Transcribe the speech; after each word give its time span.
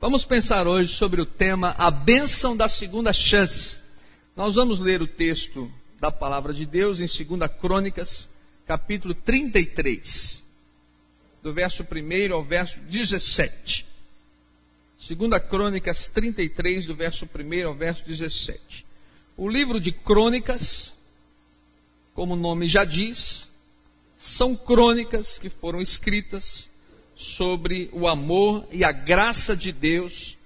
Vamos 0.00 0.24
pensar 0.24 0.66
hoje 0.66 0.94
sobre 0.94 1.20
o 1.20 1.26
tema 1.26 1.74
A 1.76 1.90
Bênção 1.90 2.56
da 2.56 2.70
Segunda 2.70 3.12
Chance. 3.12 3.78
Nós 4.34 4.54
vamos 4.54 4.78
ler 4.78 5.02
o 5.02 5.06
texto 5.06 5.70
da 6.00 6.10
palavra 6.10 6.54
de 6.54 6.64
Deus 6.64 7.00
em 7.00 7.06
2 7.06 7.50
Crônicas, 7.60 8.26
capítulo 8.66 9.12
33, 9.12 10.42
do 11.42 11.52
verso 11.52 11.82
1 11.82 12.32
ao 12.32 12.42
verso 12.42 12.80
17. 12.80 13.86
2 15.06 15.42
Crônicas 15.50 16.08
33, 16.08 16.86
do 16.86 16.96
verso 16.96 17.26
1 17.26 17.68
ao 17.68 17.74
verso 17.74 18.02
17. 18.06 18.86
O 19.36 19.50
livro 19.50 19.78
de 19.78 19.92
Crônicas, 19.92 20.94
como 22.14 22.32
o 22.32 22.38
nome 22.38 22.66
já 22.66 22.84
diz, 22.84 23.46
são 24.18 24.56
crônicas 24.56 25.38
que 25.38 25.50
foram 25.50 25.78
escritas 25.78 26.69
sobre 27.20 27.90
o 27.92 28.08
amor 28.08 28.66
e 28.72 28.82
a 28.82 28.90
graça 28.90 29.54
de 29.54 29.70
Deus 29.70 30.38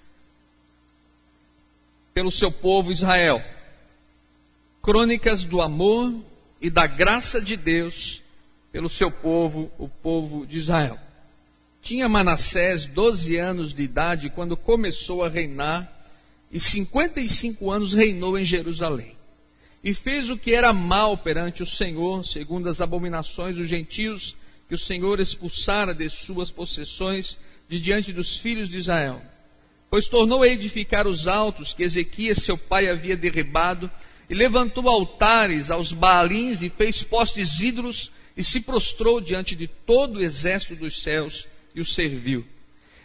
pelo 2.13 2.33
seu 2.33 2.51
povo 2.51 2.91
Israel. 2.91 3.41
Crônicas 4.83 5.45
do 5.45 5.63
amor 5.63 6.13
e 6.61 6.69
da 6.69 6.89
graça 6.89 7.41
de 7.41 7.57
Deus 7.57 8.21
pelo 8.73 8.89
seu 8.89 9.09
povo, 9.09 9.71
o 9.79 9.89
povo 9.89 10.45
de 10.45 10.59
Israel. 10.59 10.99
Tinha 11.81 12.09
Manassés 12.09 12.87
12 12.87 13.37
anos 13.37 13.73
de 13.73 13.85
idade 13.85 14.29
quando 14.31 14.57
começou 14.57 15.23
a 15.23 15.29
reinar 15.29 15.91
e 16.51 16.59
55 16.59 17.71
anos 17.71 17.93
reinou 17.93 18.37
em 18.37 18.45
Jerusalém. 18.45 19.15
E 19.83 19.95
fez 19.95 20.29
o 20.29 20.37
que 20.37 20.53
era 20.53 20.73
mal 20.73 21.17
perante 21.17 21.63
o 21.63 21.67
Senhor, 21.67 22.25
segundo 22.25 22.69
as 22.69 22.81
abominações 22.81 23.55
dos 23.55 23.69
gentios 23.69 24.37
que 24.69 24.75
o 24.75 24.79
Senhor 24.79 25.21
expulsara 25.21 25.95
de 25.95 26.09
suas 26.09 26.51
possessões 26.51 27.39
de 27.69 27.81
diante 27.81 28.13
dos 28.13 28.37
filhos 28.37 28.69
de 28.69 28.79
Israel. 28.79 29.23
Pois 29.91 30.09
tornou 30.09 30.43
a 30.43 30.49
edificar 30.49 31.07
os 31.07 31.29
altos 31.29 31.75
que 31.75 31.83
Ezequias, 31.83 32.39
seu 32.39 32.59
pai, 32.59 32.89
havia 32.89 33.17
derribado, 33.17 33.91
e 34.29 34.35
levantou 34.35 34.89
altares 34.89 35.71
aos 35.71 35.93
Baalins 35.93 36.63
e 36.63 36.71
fez 36.71 37.03
postes 37.03 37.61
ídolos, 37.61 38.11
e 38.37 38.43
se 38.43 38.61
prostrou 38.61 39.21
diante 39.21 39.55
de 39.55 39.69
todo 39.69 40.17
o 40.17 40.23
exército 40.23 40.75
dos 40.75 41.01
céus 41.01 41.47
e 41.75 41.81
o 41.81 41.85
serviu. 41.85 42.45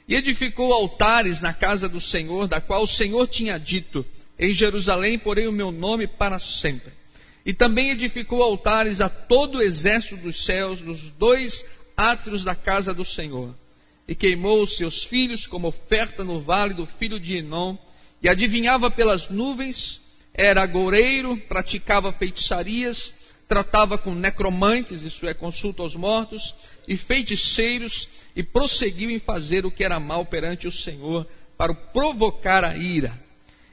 E 0.08 0.16
edificou 0.16 0.74
altares 0.74 1.40
na 1.40 1.54
casa 1.54 1.88
do 1.88 2.02
Senhor, 2.02 2.48
da 2.48 2.60
qual 2.60 2.82
o 2.82 2.88
Senhor 2.88 3.28
tinha 3.28 3.60
dito: 3.60 4.04
Em 4.40 4.52
Jerusalém 4.52 5.20
porei 5.20 5.48
o 5.48 5.52
meu 5.52 5.72
nome 5.72 6.08
para 6.08 6.40
sempre. 6.40 6.99
E 7.46 7.54
também 7.54 7.90
edificou 7.90 8.44
altares 8.44 9.02
a 9.02 9.10
todo 9.10 9.58
o 9.58 9.62
exército 9.62 10.18
dos 10.18 10.44
céus 10.44 10.82
nos 10.82 11.10
dois 11.12 11.66
átrios 11.96 12.44
da 12.44 12.56
casa 12.56 12.94
do 12.94 13.04
Senhor. 13.04 13.56
E 14.08 14.16
queimou 14.16 14.62
os 14.62 14.76
seus 14.76 15.04
filhos 15.04 15.46
como 15.46 15.68
oferta 15.68 16.24
no 16.24 16.40
vale 16.40 16.74
do 16.74 16.86
filho 16.86 17.20
de 17.20 17.38
Enom, 17.38 17.78
e 18.22 18.28
adivinhava 18.28 18.92
pelas 18.92 19.30
nuvens, 19.30 20.02
era 20.34 20.62
agoureiro, 20.62 21.38
praticava 21.38 22.12
feitiçarias, 22.12 23.14
tratava 23.48 23.98
com 23.98 24.14
necromantes, 24.14 25.04
isso 25.04 25.26
é, 25.28 25.34
consulta 25.34 25.82
aos 25.82 25.96
mortos, 25.96 26.54
e 26.88 26.96
feiticeiros, 26.96 28.08
e 28.36 28.44
prosseguiu 28.44 29.10
em 29.10 29.20
fazer 29.20 29.66
o 29.66 29.72
que 29.72 29.84
era 29.84 30.00
mal 30.00 30.26
perante 30.26 30.68
o 30.68 30.72
Senhor, 30.72 31.28
para 31.58 31.74
provocar 31.74 32.64
a 32.64 32.78
ira. 32.78 33.29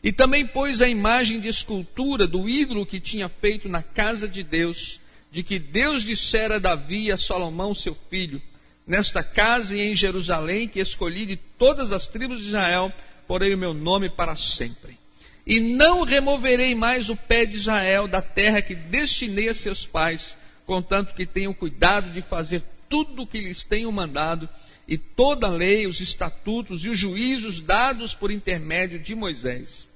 E 0.06 0.12
também 0.12 0.46
pôs 0.46 0.80
a 0.80 0.86
imagem 0.86 1.40
de 1.40 1.48
escultura 1.48 2.28
do 2.28 2.48
ídolo 2.48 2.86
que 2.86 3.00
tinha 3.00 3.28
feito 3.28 3.68
na 3.68 3.82
casa 3.82 4.28
de 4.28 4.44
Deus, 4.44 5.00
de 5.32 5.42
que 5.42 5.58
Deus 5.58 6.04
dissera 6.04 6.54
a 6.54 6.58
Davi 6.60 7.06
e 7.06 7.10
a 7.10 7.18
Salomão, 7.18 7.74
seu 7.74 7.92
filho, 8.08 8.40
nesta 8.86 9.20
casa 9.24 9.76
e 9.76 9.80
em 9.80 9.96
Jerusalém, 9.96 10.68
que 10.68 10.78
escolhi 10.78 11.26
de 11.26 11.34
todas 11.34 11.90
as 11.90 12.06
tribos 12.06 12.38
de 12.38 12.46
Israel, 12.46 12.92
porei 13.26 13.52
o 13.52 13.58
meu 13.58 13.74
nome 13.74 14.08
para 14.08 14.36
sempre. 14.36 14.96
E 15.44 15.58
não 15.58 16.04
removerei 16.04 16.72
mais 16.72 17.10
o 17.10 17.16
pé 17.16 17.44
de 17.44 17.56
Israel 17.56 18.06
da 18.06 18.22
terra 18.22 18.62
que 18.62 18.76
destinei 18.76 19.48
a 19.48 19.54
seus 19.54 19.86
pais, 19.86 20.36
contanto 20.64 21.16
que 21.16 21.26
tenham 21.26 21.52
cuidado 21.52 22.12
de 22.12 22.22
fazer 22.22 22.62
tudo 22.88 23.22
o 23.22 23.26
que 23.26 23.40
lhes 23.40 23.64
tenho 23.64 23.90
mandado, 23.90 24.48
e 24.86 24.96
toda 24.96 25.48
a 25.48 25.50
lei, 25.50 25.84
os 25.84 26.00
estatutos 26.00 26.84
e 26.84 26.90
os 26.90 26.96
juízos 26.96 27.60
dados 27.60 28.14
por 28.14 28.30
intermédio 28.30 29.00
de 29.00 29.12
Moisés. 29.12 29.88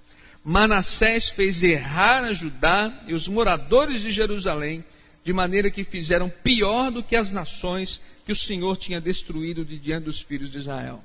Manassés 0.45 1.29
fez 1.29 1.63
errar 1.63 2.25
a 2.25 2.33
Judá 2.33 2.93
e 3.07 3.13
os 3.13 3.29
moradores 3.29 4.01
de 4.01 4.11
Jerusalém, 4.11 4.85
de 5.23 5.33
maneira 5.33 5.71
que 5.71 5.85
fizeram 5.85 6.33
pior 6.43 6.91
do 6.91 7.03
que 7.03 7.15
as 7.15 7.31
nações 7.31 8.01
que 8.25 8.33
o 8.33 8.37
Senhor 8.37 8.77
tinha 8.77 9.01
destruído 9.01 9.65
de 9.65 9.79
diante 9.79 10.05
dos 10.05 10.21
filhos 10.21 10.51
de 10.51 10.59
Israel. 10.59 11.03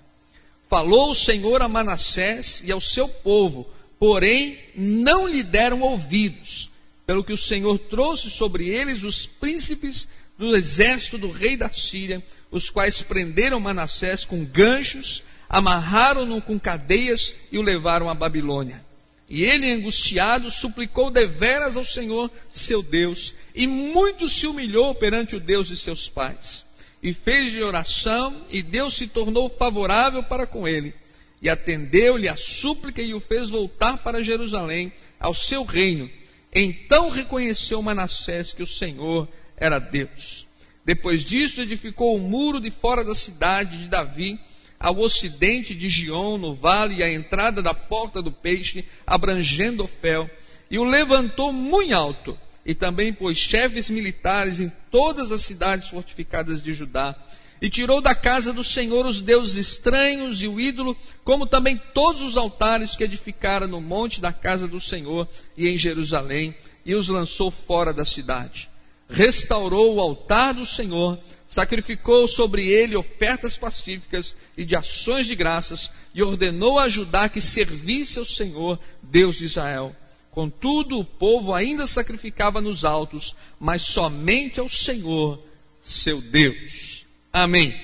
Falou 0.70 1.12
o 1.12 1.16
Senhor 1.16 1.62
a 1.62 1.68
Manassés 1.68 2.64
e 2.66 2.72
ao 2.72 2.80
seu 2.80 3.10
povo, 3.10 3.68
porém 4.00 4.58
não 4.74 5.28
lhe 5.28 5.44
deram 5.44 5.82
ouvidos, 5.82 6.72
pelo 7.06 7.24
que 7.24 7.34
o 7.34 7.38
Senhor 7.38 7.78
trouxe 7.78 8.30
sobre 8.30 8.70
eles 8.70 9.04
os 9.04 9.28
príncipes 9.28 10.08
do 10.38 10.56
exército 10.56 11.18
do 11.18 11.30
rei 11.30 11.58
da 11.58 11.70
Síria, 11.72 12.24
os 12.50 12.70
quais 12.70 13.02
prenderam 13.02 13.60
Manassés 13.60 14.24
com 14.24 14.46
ganchos, 14.46 15.24
amarraram-no 15.50 16.42
com 16.42 16.58
cadeias 16.58 17.36
e 17.52 17.58
o 17.58 17.62
levaram 17.62 18.10
à 18.10 18.14
Babilônia. 18.14 18.85
E 19.30 19.44
ele, 19.44 19.72
angustiado, 19.72 20.52
suplicou 20.52 21.10
deveras 21.10 21.76
ao 21.76 21.84
Senhor, 21.84 22.30
seu 22.54 22.84
Deus, 22.84 23.34
e 23.56 23.66
muito 23.66 24.30
se 24.30 24.46
humilhou 24.46 24.94
perante 24.94 25.36
o 25.36 25.40
Deus 25.40 25.68
de 25.68 25.78
seus 25.78 26.08
pais. 26.08 26.66
E 27.02 27.12
fez 27.14 27.52
de 27.52 27.62
oração, 27.64 28.46
e 28.50 28.62
Deus 28.62 28.96
se 28.96 29.08
tornou 29.08 29.50
favorável 29.50 30.22
para 30.24 30.46
com 30.46 30.68
ele. 30.68 30.94
E 31.42 31.50
atendeu-lhe 31.50 32.28
a 32.28 32.36
súplica 32.36 33.02
e 33.02 33.14
o 33.14 33.20
fez 33.20 33.50
voltar 33.50 33.98
para 33.98 34.24
Jerusalém, 34.24 34.92
ao 35.20 35.34
seu 35.34 35.64
reino. 35.64 36.10
Então 36.54 37.10
reconheceu 37.10 37.82
Manassés 37.82 38.54
que 38.54 38.64
o 38.64 38.68
Senhor 38.68 39.28
era 39.58 39.80
Deus. 39.80 40.48
Depois 40.86 41.26
disso, 41.26 41.62
edificou 41.62 42.16
o 42.16 42.20
muro 42.20 42.60
de 42.60 42.70
fora 42.70 43.04
da 43.04 43.16
cidade 43.16 43.78
de 43.78 43.88
Davi, 43.88 44.40
ao 44.80 45.00
ocidente 45.00 45.74
de 45.74 45.90
Gion, 45.90 46.38
no 46.38 46.54
vale, 46.54 46.96
e 46.96 47.04
à 47.04 47.12
entrada 47.12 47.62
da 47.62 47.74
porta 47.74 48.22
do 48.22 48.32
peixe, 48.32 48.86
abrangendo 49.06 49.84
o 49.84 49.88
fel, 49.88 50.30
e 50.70 50.78
o 50.78 50.84
levantou 50.84 51.52
muito 51.52 51.94
alto, 51.94 52.38
e 52.66 52.74
também 52.74 53.14
pôs 53.14 53.38
chefes 53.38 53.90
militares 53.90 54.60
em 54.60 54.72
todas 54.90 55.32
as 55.32 55.42
cidades 55.42 55.90
fortificadas 55.90 56.62
de 56.62 56.74
Judá, 56.74 57.16
e 57.62 57.70
tirou 57.70 58.02
da 58.02 58.14
casa 58.14 58.52
do 58.52 58.64
Senhor 58.64 59.06
os 59.06 59.22
deuses 59.22 59.56
estranhos 59.56 60.42
e 60.42 60.48
o 60.48 60.60
ídolo, 60.60 60.96
como 61.24 61.48
também 61.48 61.80
todos 61.94 62.22
os 62.22 62.36
altares 62.36 62.96
que 62.96 63.04
edificara 63.04 63.66
no 63.66 63.80
monte 63.80 64.20
da 64.20 64.34
casa 64.34 64.68
do 64.68 64.82
Senhor 64.82 65.28
e 65.56 65.68
em 65.68 65.78
Jerusalém, 65.78 66.56
e 66.86 66.94
os 66.94 67.08
lançou 67.08 67.50
fora 67.50 67.94
da 67.94 68.06
cidade. 68.06 68.70
Restaurou 69.08 69.96
o 69.96 70.02
altar 70.02 70.54
do 70.54 70.66
Senhor, 70.66 71.20
sacrificou 71.48 72.28
sobre 72.28 72.68
ele 72.68 72.96
ofertas 72.96 73.58
pacíficas 73.58 74.36
e 74.58 74.66
de 74.66 74.76
ações 74.76 75.28
de 75.28 75.36
graças, 75.36 75.92
e 76.14 76.24
ordenou 76.24 76.80
a 76.80 76.90
Judá 76.90 77.30
que 77.30 77.40
servisse 77.40 78.18
ao 78.18 78.26
Senhor, 78.26 78.80
Deus 79.02 79.36
de 79.36 79.46
Israel. 79.46 79.96
Contudo, 80.32 81.00
o 81.00 81.06
povo 81.06 81.54
ainda 81.54 81.88
sacrificava 81.88 82.60
nos 82.60 82.84
altos, 82.84 83.36
mas 83.60 83.84
somente 83.84 84.60
ao 84.60 84.68
Senhor, 84.68 85.42
seu 85.80 86.20
Deus. 86.20 87.06
Amém. 87.32 87.80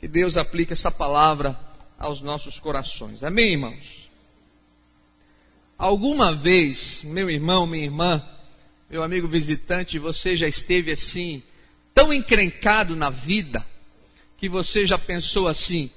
Que 0.00 0.06
Deus 0.06 0.36
aplique 0.36 0.72
essa 0.72 0.90
palavra 0.90 1.58
aos 1.98 2.20
nossos 2.20 2.60
corações. 2.60 3.22
Amém, 3.22 3.52
irmãos? 3.52 4.08
Alguma 5.76 6.34
vez, 6.34 7.02
meu 7.04 7.28
irmão, 7.28 7.66
minha 7.66 7.84
irmã, 7.84 8.24
meu 8.90 9.02
amigo 9.02 9.28
visitante, 9.28 9.98
você 9.98 10.34
já 10.34 10.48
esteve 10.48 10.90
assim, 10.92 11.42
tão 11.94 12.10
encrencado 12.12 12.96
na 12.96 13.10
vida 13.10 13.64
que 14.38 14.48
você 14.48 14.86
já 14.86 14.98
pensou 14.98 15.46
assim: 15.46 15.90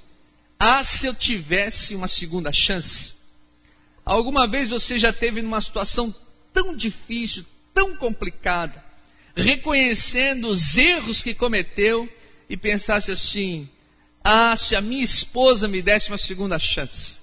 ah, 0.60 0.84
se 0.84 1.08
eu 1.08 1.16
tivesse 1.16 1.96
uma 1.96 2.08
segunda 2.08 2.52
chance? 2.52 3.16
Alguma 4.04 4.46
vez 4.46 4.70
você 4.70 5.00
já 5.00 5.14
teve 5.14 5.42
numa 5.42 5.62
situação 5.62 6.14
tão 6.54 6.76
difícil, 6.76 7.46
tão 7.74 7.96
complicada, 7.96 8.84
reconhecendo 9.34 10.50
os 10.50 10.76
erros 10.76 11.22
que 11.22 11.34
cometeu 11.34 12.10
e 12.50 12.58
pensasse 12.58 13.10
assim: 13.10 13.70
ah, 14.22 14.58
se 14.58 14.76
a 14.76 14.82
minha 14.82 15.06
esposa 15.06 15.66
me 15.66 15.82
desse 15.82 16.10
uma 16.10 16.18
segunda 16.18 16.60
chance, 16.60 17.22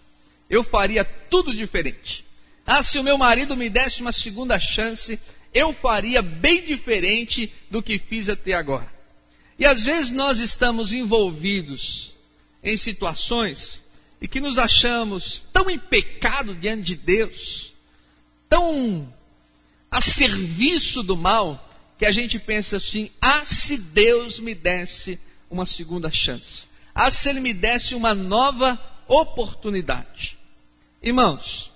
eu 0.48 0.64
faria 0.64 1.04
tudo 1.04 1.54
diferente. 1.54 2.24
Ah, 2.66 2.82
se 2.82 2.98
o 2.98 3.02
meu 3.02 3.18
marido 3.18 3.54
me 3.54 3.68
desse 3.68 4.00
uma 4.00 4.12
segunda 4.12 4.58
chance, 4.58 5.18
eu 5.58 5.72
faria 5.72 6.22
bem 6.22 6.64
diferente 6.64 7.52
do 7.68 7.82
que 7.82 7.98
fiz 7.98 8.28
até 8.28 8.52
agora. 8.52 8.88
E 9.58 9.66
às 9.66 9.82
vezes 9.82 10.12
nós 10.12 10.38
estamos 10.38 10.92
envolvidos 10.92 12.14
em 12.62 12.76
situações 12.76 13.82
e 14.20 14.28
que 14.28 14.40
nos 14.40 14.56
achamos 14.56 15.42
tão 15.52 15.68
em 15.68 15.78
pecado 15.78 16.54
diante 16.54 16.82
de 16.82 16.94
Deus, 16.94 17.74
tão 18.48 19.12
a 19.90 20.00
serviço 20.00 21.02
do 21.02 21.16
mal, 21.16 21.68
que 21.98 22.06
a 22.06 22.12
gente 22.12 22.38
pensa 22.38 22.76
assim: 22.76 23.10
ah, 23.20 23.44
se 23.44 23.76
Deus 23.78 24.38
me 24.38 24.54
desse 24.54 25.18
uma 25.50 25.66
segunda 25.66 26.08
chance, 26.08 26.68
ah, 26.94 27.10
se 27.10 27.28
Ele 27.28 27.40
me 27.40 27.52
desse 27.52 27.96
uma 27.96 28.14
nova 28.14 28.80
oportunidade. 29.08 30.38
Irmãos, 31.02 31.72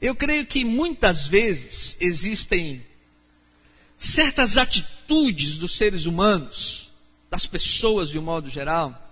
eu 0.00 0.14
creio 0.14 0.46
que 0.46 0.64
muitas 0.64 1.26
vezes 1.26 1.96
existem 1.98 2.85
certas 3.96 4.56
atitudes 4.56 5.58
dos 5.58 5.76
seres 5.76 6.06
humanos, 6.06 6.92
das 7.30 7.46
pessoas 7.46 8.08
de 8.08 8.18
um 8.18 8.22
modo 8.22 8.48
geral, 8.48 9.02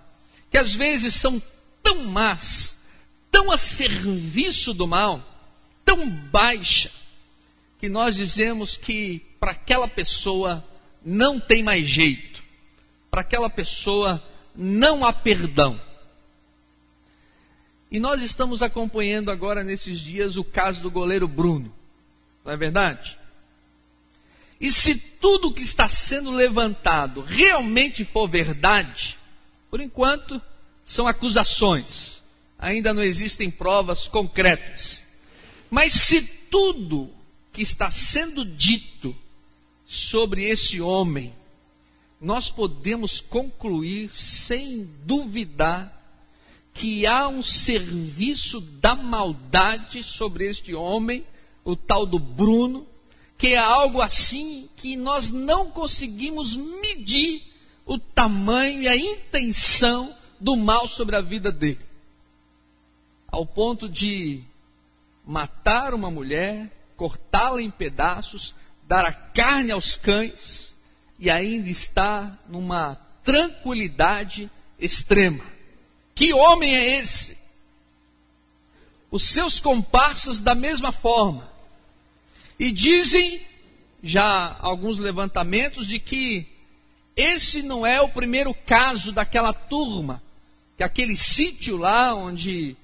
que 0.49 0.57
às 0.57 0.73
vezes 0.73 1.15
são 1.15 1.41
tão 1.81 2.03
más, 2.05 2.77
tão 3.31 3.51
a 3.51 3.57
serviço 3.57 4.73
do 4.73 4.87
mal, 4.87 5.23
tão 5.83 6.09
baixa, 6.09 6.91
que 7.79 7.89
nós 7.89 8.15
dizemos 8.15 8.77
que 8.77 9.19
para 9.39 9.51
aquela 9.51 9.87
pessoa 9.87 10.63
não 11.03 11.39
tem 11.39 11.61
mais 11.61 11.87
jeito, 11.87 12.43
para 13.11 13.21
aquela 13.21 13.49
pessoa 13.49 14.23
não 14.55 15.05
há 15.05 15.11
perdão. 15.11 15.79
E 17.91 17.99
nós 17.99 18.21
estamos 18.21 18.61
acompanhando 18.61 19.29
agora 19.29 19.63
nesses 19.63 19.99
dias 19.99 20.35
o 20.35 20.43
caso 20.43 20.81
do 20.81 20.89
goleiro 20.89 21.27
Bruno, 21.27 21.73
não 22.43 22.51
é 22.51 22.57
verdade? 22.57 23.17
E 24.59 24.71
se 24.71 24.95
tudo 24.95 25.51
que 25.51 25.61
está 25.61 25.89
sendo 25.89 26.31
levantado 26.31 27.21
realmente 27.21 28.05
for 28.05 28.27
verdade, 28.27 29.17
por 29.69 29.81
enquanto 29.81 30.41
são 30.85 31.07
acusações, 31.07 32.21
ainda 32.57 32.93
não 32.93 33.03
existem 33.03 33.49
provas 33.49 34.07
concretas. 34.07 35.03
Mas 35.69 35.93
se 35.93 36.21
tudo 36.21 37.09
que 37.51 37.61
está 37.61 37.91
sendo 37.91 38.45
dito 38.45 39.15
sobre 39.85 40.45
esse 40.45 40.79
homem, 40.79 41.33
nós 42.19 42.49
podemos 42.49 43.19
concluir 43.19 44.11
sem 44.13 44.89
duvidar 45.03 45.93
que 46.73 47.07
há 47.07 47.27
um 47.27 47.41
serviço 47.41 48.59
da 48.59 48.95
maldade 48.95 50.03
sobre 50.03 50.45
este 50.45 50.73
homem, 50.73 51.25
o 51.63 51.75
tal 51.75 52.05
do 52.05 52.19
Bruno, 52.19 52.85
que 53.37 53.53
é 53.53 53.57
algo 53.57 54.01
assim 54.01 54.69
que 54.75 54.95
nós 54.95 55.29
não 55.29 55.69
conseguimos 55.69 56.55
medir 56.55 57.43
o 57.85 57.97
tamanho 57.97 58.81
e 58.81 58.87
a 58.87 58.95
intenção 58.95 60.15
do 60.39 60.55
mal 60.55 60.87
sobre 60.87 61.15
a 61.15 61.21
vida 61.21 61.51
dele. 61.51 61.85
Ao 63.27 63.45
ponto 63.45 63.89
de 63.89 64.43
matar 65.25 65.93
uma 65.93 66.09
mulher, 66.09 66.71
cortá-la 66.95 67.61
em 67.61 67.69
pedaços, 67.69 68.55
dar 68.87 69.05
a 69.05 69.11
carne 69.11 69.71
aos 69.71 69.95
cães 69.95 70.75
e 71.19 71.29
ainda 71.29 71.69
está 71.69 72.37
numa 72.47 72.95
tranquilidade 73.23 74.49
extrema. 74.79 75.43
Que 76.13 76.33
homem 76.33 76.73
é 76.75 76.99
esse? 76.99 77.37
Os 79.11 79.23
seus 79.23 79.59
comparsas 79.59 80.41
da 80.41 80.55
mesma 80.55 80.91
forma. 80.91 81.49
E 82.59 82.71
dizem 82.71 83.41
já 84.01 84.55
alguns 84.59 84.97
levantamentos 84.97 85.87
de 85.87 85.99
que 85.99 86.47
esse 87.15 87.61
não 87.61 87.85
é 87.85 88.01
o 88.01 88.09
primeiro 88.09 88.53
caso 88.53 89.11
daquela 89.11 89.53
turma, 89.53 90.21
que 90.77 90.83
aquele 90.83 91.15
sítio 91.15 91.77
lá 91.77 92.13
onde 92.13 92.75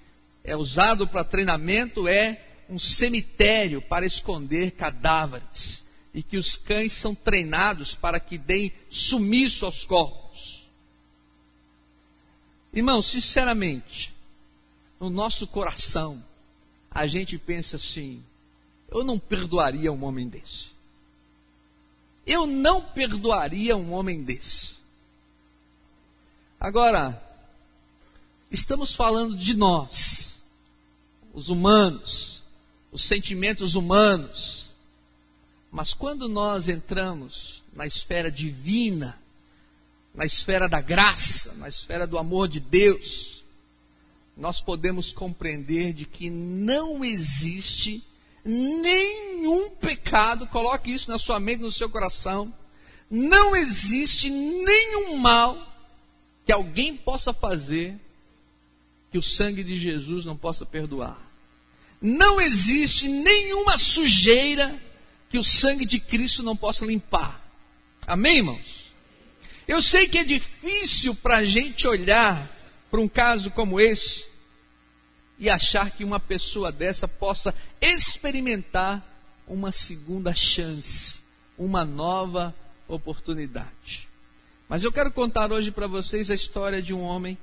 é 0.44 0.56
usado 0.56 1.08
para 1.08 1.24
treinamento 1.24 2.08
é 2.08 2.42
um 2.70 2.80
cemitério 2.80 3.82
para 3.82 4.06
esconder 4.06 4.72
cadáveres 4.72 5.86
e 6.14 6.24
que 6.24 6.38
os 6.38 6.56
cães 6.58 6.94
são 6.94 7.14
treinados 7.14 7.96
para 7.96 8.20
que 8.20 8.38
deem 8.38 8.72
sumiço 8.90 9.66
aos 9.66 9.84
corpos. 9.84 10.70
Irmão, 12.74 13.02
sinceramente, 13.02 14.14
no 15.00 15.10
nosso 15.10 15.46
coração, 15.46 16.24
a 16.90 17.06
gente 17.06 17.38
pensa 17.38 17.76
assim: 17.76 18.24
eu 18.92 19.06
não 19.06 19.18
perdoaria 19.18 19.92
um 19.92 20.04
homem 20.04 20.28
desse. 20.28 20.72
Eu 22.28 22.46
não 22.46 22.82
perdoaria 22.82 23.76
um 23.76 23.94
homem 23.94 24.22
desse. 24.22 24.76
Agora, 26.60 27.20
estamos 28.52 28.94
falando 28.94 29.36
de 29.36 29.56
nós, 29.56 30.44
os 31.34 31.50
humanos, 31.50 32.44
os 32.92 33.04
sentimentos 33.04 33.76
humanos. 33.76 34.76
Mas 35.72 35.94
quando 35.94 36.28
nós 36.28 36.68
entramos 36.68 37.64
na 37.74 37.88
esfera 37.88 38.30
divina, 38.30 39.18
na 40.14 40.26
esfera 40.26 40.68
da 40.68 40.82
graça, 40.82 41.54
na 41.54 41.70
esfera 41.70 42.06
do 42.06 42.18
amor 42.18 42.50
de 42.50 42.60
Deus, 42.60 43.46
nós 44.36 44.60
podemos 44.60 45.14
compreender 45.14 45.94
de 45.94 46.06
que 46.06 46.30
não 46.30 47.06
existe 47.06 48.04
nenhum 48.44 49.70
pecado, 49.72 50.48
coloque 50.48 50.92
isso 50.92 51.10
na 51.10 51.18
sua 51.18 51.40
mente, 51.40 51.62
no 51.62 51.72
seu 51.72 51.90
coração, 51.90 52.54
não 53.10 53.56
existe 53.56 54.30
nenhum 54.30 55.18
mal 55.18 55.68
que 56.46 56.52
alguém 56.52 56.96
possa 56.96 57.34
fazer 57.34 58.00
que 59.12 59.18
o 59.18 59.24
sangue 59.24 59.64
de 59.64 59.76
Jesus 59.76 60.24
não 60.26 60.38
possa 60.38 60.66
perdoar. 60.66 61.20
Não 62.02 62.40
existe 62.40 63.08
nenhuma 63.08 63.78
sujeira 63.78 64.82
que 65.30 65.38
o 65.38 65.44
sangue 65.44 65.86
de 65.86 66.00
Cristo 66.00 66.42
não 66.42 66.56
possa 66.56 66.86
limpar. 66.86 67.40
Amém, 68.08 68.38
irmãos? 68.38 68.92
Eu 69.68 69.82
sei 69.82 70.08
que 70.08 70.18
é 70.18 70.24
difícil 70.24 71.14
para 71.14 71.38
a 71.38 71.46
gente 71.46 71.88
olhar 71.88 72.50
para 72.90 73.00
um 73.00 73.08
caso 73.08 73.52
como 73.52 73.80
esse 73.80 74.31
e 75.42 75.50
achar 75.50 75.90
que 75.90 76.04
uma 76.04 76.20
pessoa 76.20 76.72
dessa 76.72 77.08
possa 77.08 77.54
experimentar 77.82 79.04
uma 79.48 79.72
segunda 79.72 80.36
chance, 80.36 81.20
uma 81.58 81.84
nova 81.84 82.54
oportunidade. 82.88 84.08
Mas 84.70 84.84
eu 84.84 84.92
quero 84.92 85.12
contar 85.12 85.52
hoje 85.52 85.72
para 85.72 85.88
vocês 85.88 86.30
a 86.30 86.36
história 86.36 86.80
de 86.80 86.94
um 86.94 87.02
homem 87.02 87.36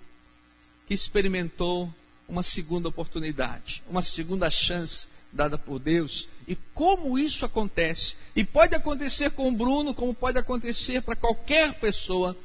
que 0.86 0.94
experimentou 0.94 1.92
uma 2.28 2.44
segunda 2.44 2.88
oportunidade, 2.88 3.82
uma 3.90 4.00
segunda 4.00 4.48
chance 4.48 5.08
dada 5.32 5.58
por 5.58 5.80
Deus 5.80 6.28
e 6.46 6.56
como 6.72 7.18
isso 7.18 7.44
acontece. 7.44 8.14
E 8.36 8.44
pode 8.44 8.76
acontecer 8.76 9.32
com 9.32 9.48
o 9.48 9.52
Bruno, 9.52 9.92
como 9.92 10.14
pode 10.14 10.38
acontecer 10.38 11.02
para 11.02 11.16
qualquer 11.16 11.74
pessoa. 11.74 12.36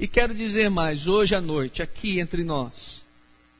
E 0.00 0.08
quero 0.08 0.34
dizer 0.34 0.70
mais, 0.70 1.06
hoje 1.06 1.34
à 1.34 1.42
noite, 1.42 1.82
aqui 1.82 2.18
entre 2.18 2.42
nós, 2.42 3.03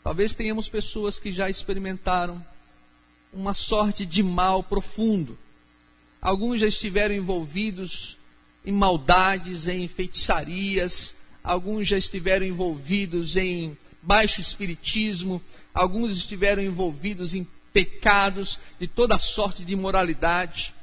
Talvez 0.04 0.34
tenhamos 0.34 0.68
pessoas 0.68 1.18
que 1.18 1.32
já 1.32 1.48
experimentaram 1.48 2.44
uma 3.32 3.54
sorte 3.54 4.04
de 4.04 4.22
mal 4.22 4.62
profundo. 4.62 5.38
Alguns 6.20 6.60
já 6.60 6.66
estiveram 6.66 7.14
envolvidos 7.14 8.18
em 8.66 8.70
maldades, 8.70 9.66
em 9.66 9.88
feitiçarias, 9.88 11.14
alguns 11.42 11.88
já 11.88 11.96
estiveram 11.96 12.44
envolvidos 12.44 13.34
em 13.34 13.74
baixo 14.02 14.42
espiritismo, 14.42 15.40
alguns 15.72 16.18
estiveram 16.18 16.62
envolvidos 16.62 17.32
em 17.32 17.46
pecados 17.72 18.58
de 18.78 18.86
toda 18.86 19.18
sorte 19.18 19.64
de 19.64 19.72
imoralidade. 19.72 20.74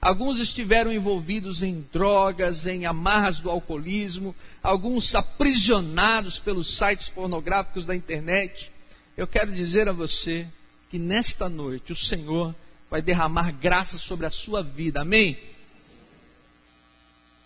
Alguns 0.00 0.38
estiveram 0.38 0.90
envolvidos 0.90 1.62
em 1.62 1.86
drogas, 1.92 2.64
em 2.64 2.86
amarras 2.86 3.38
do 3.38 3.50
alcoolismo, 3.50 4.34
alguns 4.62 5.14
aprisionados 5.14 6.38
pelos 6.38 6.74
sites 6.78 7.10
pornográficos 7.10 7.84
da 7.84 7.94
internet. 7.94 8.72
Eu 9.14 9.26
quero 9.26 9.52
dizer 9.52 9.88
a 9.88 9.92
você 9.92 10.46
que 10.90 10.98
nesta 10.98 11.50
noite 11.50 11.92
o 11.92 11.96
Senhor 11.96 12.54
vai 12.90 13.02
derramar 13.02 13.52
graça 13.52 13.98
sobre 13.98 14.24
a 14.24 14.30
sua 14.30 14.62
vida. 14.62 15.02
Amém? 15.02 15.38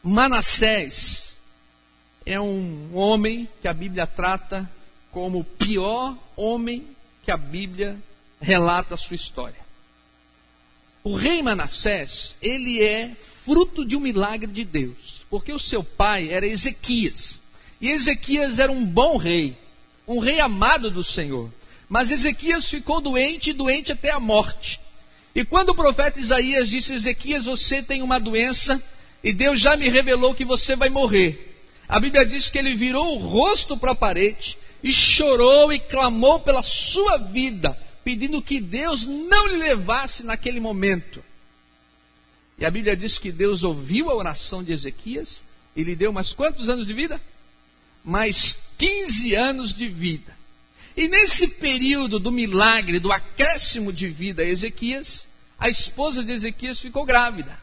Manassés 0.00 1.36
é 2.24 2.40
um 2.40 2.94
homem 2.94 3.48
que 3.60 3.66
a 3.66 3.74
Bíblia 3.74 4.06
trata 4.06 4.70
como 5.10 5.40
o 5.40 5.44
pior 5.44 6.16
homem 6.36 6.86
que 7.24 7.32
a 7.32 7.36
Bíblia 7.36 7.98
relata 8.40 8.94
a 8.94 8.98
sua 8.98 9.16
história. 9.16 9.63
O 11.06 11.16
rei 11.16 11.42
Manassés, 11.42 12.34
ele 12.40 12.82
é 12.82 13.10
fruto 13.44 13.84
de 13.84 13.94
um 13.94 14.00
milagre 14.00 14.50
de 14.50 14.64
Deus, 14.64 15.26
porque 15.28 15.52
o 15.52 15.58
seu 15.58 15.84
pai 15.84 16.30
era 16.30 16.46
Ezequias. 16.46 17.42
E 17.78 17.90
Ezequias 17.90 18.58
era 18.58 18.72
um 18.72 18.86
bom 18.86 19.18
rei, 19.18 19.54
um 20.08 20.18
rei 20.18 20.40
amado 20.40 20.90
do 20.90 21.04
Senhor. 21.04 21.52
Mas 21.90 22.10
Ezequias 22.10 22.70
ficou 22.70 23.02
doente, 23.02 23.52
doente 23.52 23.92
até 23.92 24.12
a 24.12 24.18
morte. 24.18 24.80
E 25.34 25.44
quando 25.44 25.68
o 25.70 25.74
profeta 25.74 26.18
Isaías 26.18 26.70
disse: 26.70 26.94
Ezequias, 26.94 27.44
você 27.44 27.82
tem 27.82 28.00
uma 28.00 28.18
doença, 28.18 28.82
e 29.22 29.30
Deus 29.34 29.60
já 29.60 29.76
me 29.76 29.90
revelou 29.90 30.34
que 30.34 30.46
você 30.46 30.74
vai 30.74 30.88
morrer. 30.88 31.54
A 31.86 32.00
Bíblia 32.00 32.24
diz 32.24 32.48
que 32.48 32.56
ele 32.56 32.74
virou 32.74 33.14
o 33.14 33.18
rosto 33.18 33.76
para 33.76 33.92
a 33.92 33.94
parede 33.94 34.56
e 34.82 34.90
chorou 34.90 35.70
e 35.70 35.78
clamou 35.78 36.40
pela 36.40 36.62
sua 36.62 37.18
vida, 37.18 37.78
pedindo 38.04 38.42
que 38.42 38.60
Deus 38.60 39.06
não 39.06 39.48
lhe 39.48 39.56
levasse 39.56 40.22
naquele 40.22 40.60
momento. 40.60 41.24
E 42.58 42.64
a 42.64 42.70
Bíblia 42.70 42.96
diz 42.96 43.18
que 43.18 43.32
Deus 43.32 43.64
ouviu 43.64 44.10
a 44.10 44.14
oração 44.14 44.62
de 44.62 44.72
Ezequias 44.72 45.42
e 45.74 45.82
lhe 45.82 45.96
deu 45.96 46.12
mais 46.12 46.32
quantos 46.32 46.68
anos 46.68 46.86
de 46.86 46.92
vida? 46.92 47.20
Mais 48.04 48.56
15 48.78 49.34
anos 49.34 49.72
de 49.72 49.88
vida. 49.88 50.36
E 50.96 51.08
nesse 51.08 51.48
período 51.48 52.20
do 52.20 52.30
milagre, 52.30 53.00
do 53.00 53.10
acréscimo 53.10 53.92
de 53.92 54.06
vida 54.06 54.42
a 54.42 54.46
Ezequias, 54.46 55.26
a 55.58 55.68
esposa 55.68 56.22
de 56.22 56.30
Ezequias 56.30 56.78
ficou 56.78 57.04
grávida. 57.04 57.58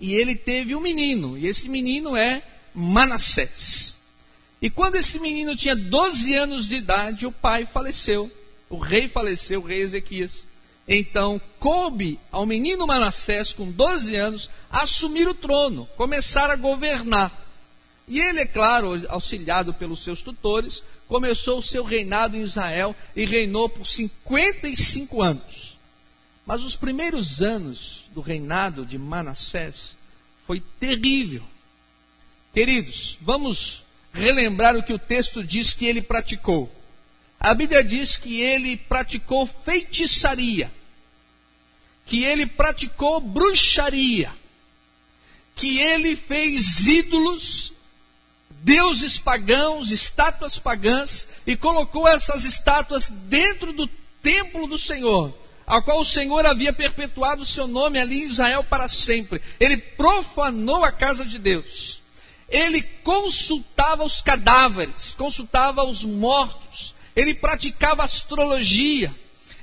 E 0.00 0.14
ele 0.14 0.34
teve 0.34 0.74
um 0.74 0.80
menino, 0.80 1.36
e 1.36 1.46
esse 1.46 1.68
menino 1.68 2.16
é 2.16 2.42
Manassés. 2.74 3.96
E 4.60 4.68
quando 4.68 4.96
esse 4.96 5.20
menino 5.20 5.54
tinha 5.54 5.76
12 5.76 6.34
anos 6.34 6.66
de 6.66 6.76
idade, 6.76 7.26
o 7.26 7.32
pai 7.32 7.66
faleceu. 7.66 8.30
O 8.70 8.78
rei 8.78 9.08
faleceu, 9.08 9.60
o 9.60 9.66
rei 9.66 9.82
Ezequias. 9.82 10.44
Então, 10.88 11.40
coube 11.58 12.18
ao 12.32 12.46
menino 12.46 12.86
Manassés, 12.86 13.52
com 13.52 13.70
12 13.70 14.16
anos, 14.16 14.50
assumir 14.70 15.28
o 15.28 15.34
trono, 15.34 15.86
começar 15.96 16.48
a 16.50 16.56
governar. 16.56 17.46
E 18.08 18.18
ele, 18.18 18.40
é 18.40 18.46
claro, 18.46 19.00
auxiliado 19.08 19.74
pelos 19.74 20.02
seus 20.02 20.22
tutores, 20.22 20.82
começou 21.06 21.58
o 21.58 21.62
seu 21.62 21.84
reinado 21.84 22.36
em 22.36 22.40
Israel 22.40 22.94
e 23.14 23.24
reinou 23.24 23.68
por 23.68 23.86
55 23.86 25.22
anos. 25.22 25.78
Mas 26.46 26.64
os 26.64 26.74
primeiros 26.74 27.40
anos 27.40 28.04
do 28.12 28.20
reinado 28.20 28.84
de 28.84 28.98
Manassés 28.98 29.96
foi 30.46 30.60
terrível. 30.80 31.42
Queridos, 32.52 33.16
vamos 33.20 33.84
relembrar 34.12 34.76
o 34.76 34.82
que 34.82 34.92
o 34.92 34.98
texto 34.98 35.44
diz 35.44 35.72
que 35.72 35.86
ele 35.86 36.02
praticou. 36.02 36.70
A 37.40 37.54
Bíblia 37.54 37.82
diz 37.82 38.18
que 38.18 38.42
ele 38.42 38.76
praticou 38.76 39.46
feitiçaria, 39.46 40.70
que 42.04 42.22
ele 42.22 42.44
praticou 42.44 43.18
bruxaria, 43.18 44.30
que 45.56 45.78
ele 45.78 46.14
fez 46.14 46.86
ídolos 46.86 47.72
deuses 48.62 49.18
pagãos, 49.18 49.90
estátuas 49.90 50.58
pagãs, 50.58 51.26
e 51.46 51.56
colocou 51.56 52.06
essas 52.06 52.44
estátuas 52.44 53.08
dentro 53.08 53.72
do 53.72 53.86
templo 54.22 54.66
do 54.66 54.78
Senhor, 54.78 55.34
ao 55.66 55.82
qual 55.82 56.00
o 56.00 56.04
Senhor 56.04 56.44
havia 56.44 56.74
perpetuado 56.74 57.42
o 57.42 57.46
seu 57.46 57.66
nome 57.66 57.98
ali 57.98 58.22
em 58.22 58.28
Israel 58.28 58.62
para 58.64 58.86
sempre. 58.86 59.40
Ele 59.58 59.78
profanou 59.78 60.84
a 60.84 60.92
casa 60.92 61.24
de 61.24 61.38
Deus. 61.38 62.02
Ele 62.50 62.82
consultava 62.82 64.04
os 64.04 64.20
cadáveres, 64.20 65.14
consultava 65.16 65.84
os 65.84 66.04
mortos, 66.04 66.69
ele 67.14 67.34
praticava 67.34 68.04
astrologia, 68.04 69.14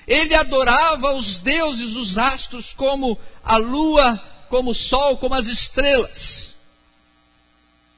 ele 0.07 0.35
adorava 0.35 1.13
os 1.13 1.39
deuses, 1.39 1.95
os 1.95 2.17
astros, 2.17 2.73
como 2.73 3.17
a 3.43 3.57
lua, 3.57 4.17
como 4.49 4.71
o 4.71 4.75
sol, 4.75 5.17
como 5.17 5.35
as 5.35 5.47
estrelas. 5.47 6.55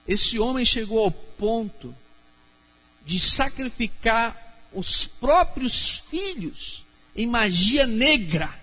Esse 0.08 0.40
homem 0.40 0.66
chegou 0.66 1.04
ao 1.04 1.12
ponto 1.12 1.96
de 3.06 3.20
sacrificar 3.20 4.36
os 4.74 5.06
próprios 5.06 6.04
filhos 6.10 6.84
em 7.16 7.28
magia 7.28 7.86
negra. 7.86 8.58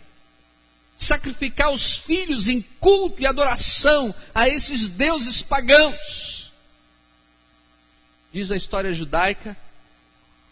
Sacrificar 0.99 1.71
os 1.71 1.97
filhos 1.97 2.49
em 2.49 2.63
culto 2.81 3.21
e 3.21 3.27
adoração 3.27 4.15
a 4.35 4.49
esses 4.49 4.89
deuses 4.89 5.43
pagãos. 5.43 6.53
Diz 8.33 8.51
a 8.51 8.57
história 8.57 8.93
judaica 8.95 9.57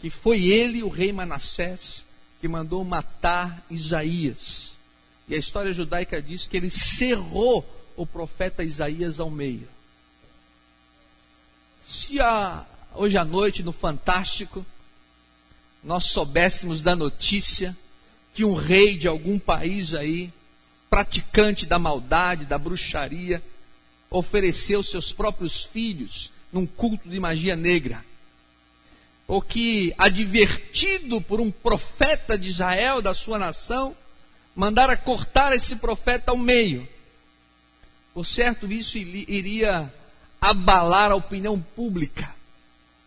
que 0.05 0.11
foi 0.11 0.45
ele, 0.49 0.83
o 0.83 0.91
rei 0.91 1.15
Manassés, 1.15 2.05
que 2.39 2.47
mandou 2.47 2.85
matar 2.85 3.65
Isaías. 3.71 4.73
E 5.27 5.35
a 5.35 5.39
história 5.39 5.73
judaica 5.73 6.21
diz 6.21 6.47
que 6.47 6.59
ele 6.59 6.71
cerrou 6.71 7.65
o 7.97 8.05
profeta 8.05 8.63
Isaías 8.63 9.19
ao 9.19 9.31
meio. 9.31 9.67
Se 11.83 12.21
a, 12.21 12.67
hoje 12.93 13.17
à 13.17 13.25
noite 13.25 13.63
no 13.63 13.73
Fantástico 13.73 14.67
nós 15.83 16.05
soubéssemos 16.05 16.83
da 16.83 16.95
notícia 16.95 17.75
que 18.35 18.45
um 18.45 18.53
rei 18.53 18.99
de 18.99 19.09
algum 19.09 19.39
país 19.39 19.95
aí, 19.95 20.31
praticante 20.91 21.65
da 21.65 21.79
maldade, 21.79 22.45
da 22.45 22.59
bruxaria, 22.59 23.43
ofereceu 24.11 24.83
seus 24.83 25.15
próprios 25.15 25.65
filhos 25.65 26.31
num 26.53 26.67
culto 26.67 27.09
de 27.09 27.19
magia 27.19 27.57
negra, 27.57 28.05
ou 29.27 29.41
que, 29.41 29.95
advertido 29.97 31.21
por 31.21 31.41
um 31.41 31.51
profeta 31.51 32.39
de 32.39 32.49
Israel, 32.49 33.01
da 33.01 33.15
sua 33.15 33.39
nação, 33.39 33.97
mandara 34.55 34.97
cortar 34.97 35.53
esse 35.53 35.77
profeta 35.77 36.33
ao 36.33 36.37
meio. 36.37 36.87
Por 38.13 38.27
certo, 38.27 38.71
isso 38.71 38.99
iria 38.99 39.93
abalar 40.41 41.11
a 41.11 41.17
opinião 41.17 41.61
pública. 41.61 42.35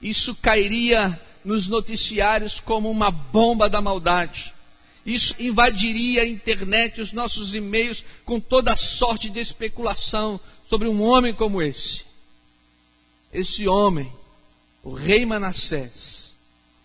Isso 0.02 0.36
cairia 0.36 1.20
nos 1.46 1.68
noticiários 1.68 2.60
como 2.60 2.90
uma 2.90 3.10
bomba 3.10 3.70
da 3.70 3.80
maldade. 3.80 4.54
Isso 5.06 5.34
invadiria 5.40 6.24
a 6.24 6.28
internet, 6.28 7.00
os 7.00 7.14
nossos 7.14 7.56
e-mails, 7.56 8.04
com 8.26 8.40
toda 8.40 8.76
sorte 8.76 9.30
de 9.30 9.40
especulação 9.40 10.38
sobre 10.70 10.90
um 10.90 11.02
homem 11.02 11.34
como 11.34 11.62
esse. 11.62 12.04
Esse 13.32 13.68
homem, 13.68 14.12
o 14.88 14.94
rei 14.94 15.25
Manassés, 15.25 16.32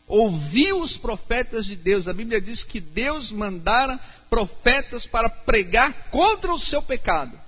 ouviu 0.09 0.83
os 0.83 0.97
profetas 0.97 1.65
de 1.65 1.77
Deus. 1.77 2.09
A 2.09 2.13
Bíblia 2.13 2.41
diz 2.41 2.65
que 2.65 2.81
Deus 2.81 3.31
mandara 3.31 3.97
profetas 4.29 5.07
para 5.07 5.31
pregar 5.31 6.11
contra 6.11 6.53
o 6.53 6.59
seu 6.59 6.83
pecado. 6.83 7.39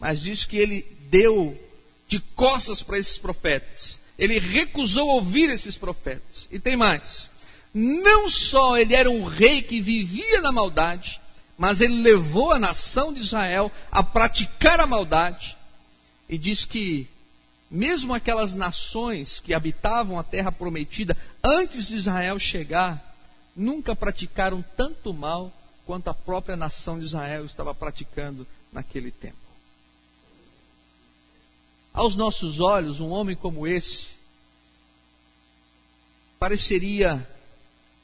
Mas 0.00 0.22
diz 0.22 0.46
que 0.46 0.56
ele 0.56 0.86
deu 1.10 1.60
de 2.08 2.18
costas 2.34 2.82
para 2.82 2.98
esses 2.98 3.18
profetas. 3.18 4.00
Ele 4.18 4.38
recusou 4.38 5.06
ouvir 5.06 5.50
esses 5.50 5.76
profetas. 5.76 6.48
E 6.50 6.58
tem 6.58 6.78
mais. 6.78 7.28
Não 7.74 8.30
só 8.30 8.78
ele 8.78 8.94
era 8.94 9.10
um 9.10 9.24
rei 9.24 9.60
que 9.60 9.82
vivia 9.82 10.40
na 10.40 10.50
maldade, 10.50 11.20
mas 11.58 11.82
ele 11.82 12.00
levou 12.00 12.52
a 12.52 12.58
nação 12.58 13.12
de 13.12 13.20
Israel 13.20 13.70
a 13.92 14.02
praticar 14.02 14.80
a 14.80 14.86
maldade. 14.86 15.58
E 16.26 16.38
diz 16.38 16.64
que, 16.64 17.06
mesmo 17.74 18.14
aquelas 18.14 18.54
nações 18.54 19.40
que 19.40 19.52
habitavam 19.52 20.16
a 20.16 20.22
terra 20.22 20.52
prometida 20.52 21.16
antes 21.42 21.88
de 21.88 21.96
Israel 21.96 22.38
chegar, 22.38 23.16
nunca 23.56 23.96
praticaram 23.96 24.64
tanto 24.76 25.12
mal 25.12 25.52
quanto 25.84 26.08
a 26.08 26.14
própria 26.14 26.56
nação 26.56 27.00
de 27.00 27.04
Israel 27.04 27.44
estava 27.44 27.74
praticando 27.74 28.46
naquele 28.72 29.10
tempo. 29.10 29.36
Aos 31.92 32.14
nossos 32.14 32.60
olhos, 32.60 33.00
um 33.00 33.10
homem 33.10 33.34
como 33.34 33.66
esse 33.66 34.12
pareceria 36.38 37.28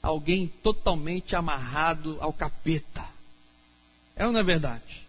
alguém 0.03 0.49
totalmente 0.49 1.37
amarrado 1.37 2.19
ao 2.21 2.33
capeta. 2.33 3.05
É 4.17 4.27
ou 4.27 4.33
não 4.33 4.41
é 4.41 4.43
verdade? 4.43 5.00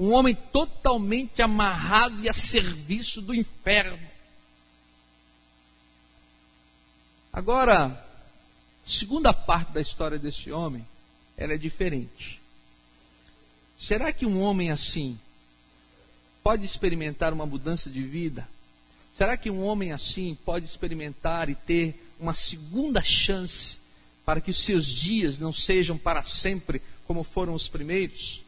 Um 0.00 0.14
homem 0.14 0.34
totalmente 0.34 1.42
amarrado 1.42 2.24
e 2.24 2.28
a 2.30 2.32
serviço 2.32 3.20
do 3.20 3.34
inferno. 3.34 3.98
Agora, 7.30 8.02
segunda 8.82 9.34
parte 9.34 9.72
da 9.72 9.80
história 9.82 10.18
desse 10.18 10.50
homem, 10.50 10.86
ela 11.36 11.52
é 11.52 11.58
diferente. 11.58 12.40
Será 13.78 14.10
que 14.10 14.24
um 14.24 14.40
homem 14.40 14.70
assim 14.70 15.20
pode 16.42 16.64
experimentar 16.64 17.34
uma 17.34 17.44
mudança 17.44 17.90
de 17.90 18.00
vida? 18.00 18.48
Será 19.18 19.36
que 19.36 19.50
um 19.50 19.62
homem 19.62 19.92
assim 19.92 20.34
pode 20.46 20.64
experimentar 20.64 21.50
e 21.50 21.54
ter 21.54 22.14
uma 22.18 22.32
segunda 22.32 23.04
chance 23.04 23.78
para 24.24 24.40
que 24.40 24.50
os 24.50 24.58
seus 24.58 24.86
dias 24.86 25.38
não 25.38 25.52
sejam 25.52 25.98
para 25.98 26.22
sempre 26.22 26.80
como 27.06 27.22
foram 27.22 27.52
os 27.52 27.68
primeiros? 27.68 28.42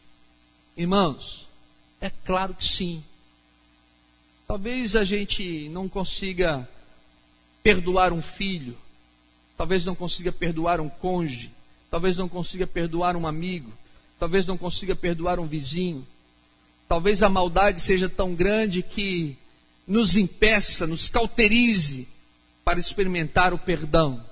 Irmãos, 0.77 1.49
é 2.01 2.11
claro 2.11 2.55
que 2.55 2.65
sim. 2.65 3.03
Talvez 4.47 4.97
a 4.97 5.05
gente 5.05 5.69
não 5.69 5.89
consiga 5.89 6.69
perdoar 7.63 8.13
um 8.13 8.21
filho, 8.21 8.77
talvez 9.57 9.85
não 9.85 9.95
consiga 9.95 10.33
perdoar 10.33 10.81
um 10.81 10.89
cônjuge, 10.89 11.51
talvez 11.91 12.17
não 12.17 12.29
consiga 12.29 12.67
perdoar 12.67 13.17
um 13.17 13.27
amigo, 13.27 13.73
talvez 14.19 14.47
não 14.47 14.59
consiga 14.59 14.97
perdoar 14.97 15.39
um 15.39 15.47
vizinho, 15.47 16.07
Talvez 16.93 17.23
a 17.23 17.31
maldade 17.31 17.81
seja 17.81 18.07
tão 18.07 18.35
grande 18.35 18.83
que 18.83 19.35
nos 19.87 20.15
impeça, 20.15 20.87
nos 20.87 21.09
cauterize 21.09 22.07
para 22.63 22.79
experimentar 22.79 23.55
o 23.55 23.59
perdão. 23.59 24.23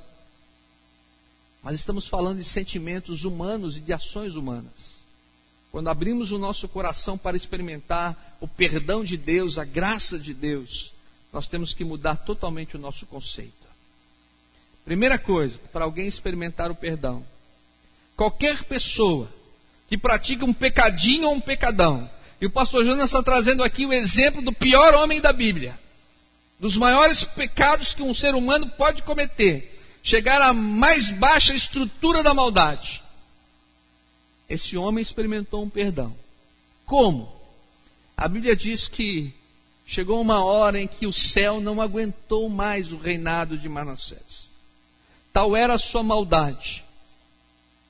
Mas 1.62 1.76
estamos 1.76 2.06
falando 2.06 2.36
de 2.36 2.44
sentimentos 2.44 3.24
humanos 3.24 3.78
e 3.78 3.80
de 3.80 3.94
ações 3.94 4.34
humanas. 4.34 4.99
Quando 5.70 5.88
abrimos 5.88 6.32
o 6.32 6.38
nosso 6.38 6.68
coração 6.68 7.16
para 7.16 7.36
experimentar 7.36 8.36
o 8.40 8.48
perdão 8.48 9.04
de 9.04 9.16
Deus, 9.16 9.56
a 9.56 9.64
graça 9.64 10.18
de 10.18 10.34
Deus, 10.34 10.92
nós 11.32 11.46
temos 11.46 11.74
que 11.74 11.84
mudar 11.84 12.16
totalmente 12.16 12.76
o 12.76 12.78
nosso 12.78 13.06
conceito. 13.06 13.54
Primeira 14.84 15.18
coisa, 15.18 15.58
para 15.72 15.84
alguém 15.84 16.08
experimentar 16.08 16.70
o 16.70 16.74
perdão, 16.74 17.24
qualquer 18.16 18.64
pessoa 18.64 19.30
que 19.88 19.96
pratica 19.96 20.44
um 20.44 20.52
pecadinho 20.52 21.28
ou 21.28 21.34
um 21.34 21.40
pecadão, 21.40 22.10
e 22.40 22.46
o 22.46 22.50
pastor 22.50 22.84
Jonas 22.84 23.06
está 23.06 23.22
trazendo 23.22 23.62
aqui 23.62 23.86
o 23.86 23.92
exemplo 23.92 24.42
do 24.42 24.52
pior 24.52 24.94
homem 24.94 25.20
da 25.20 25.32
Bíblia, 25.32 25.78
dos 26.58 26.76
maiores 26.76 27.22
pecados 27.22 27.94
que 27.94 28.02
um 28.02 28.14
ser 28.14 28.34
humano 28.34 28.68
pode 28.70 29.02
cometer. 29.02 29.76
chegar 30.02 30.40
à 30.40 30.52
mais 30.52 31.10
baixa 31.10 31.54
estrutura 31.54 32.22
da 32.22 32.34
maldade. 32.34 32.99
Esse 34.50 34.76
homem 34.76 35.00
experimentou 35.00 35.62
um 35.62 35.70
perdão. 35.70 36.12
Como? 36.84 37.32
A 38.16 38.26
Bíblia 38.26 38.56
diz 38.56 38.88
que 38.88 39.32
chegou 39.86 40.20
uma 40.20 40.44
hora 40.44 40.80
em 40.80 40.88
que 40.88 41.06
o 41.06 41.12
céu 41.12 41.60
não 41.60 41.80
aguentou 41.80 42.48
mais 42.48 42.90
o 42.92 42.98
reinado 42.98 43.56
de 43.56 43.68
Manassés. 43.68 44.50
Tal 45.32 45.56
era 45.56 45.74
a 45.74 45.78
sua 45.78 46.02
maldade, 46.02 46.84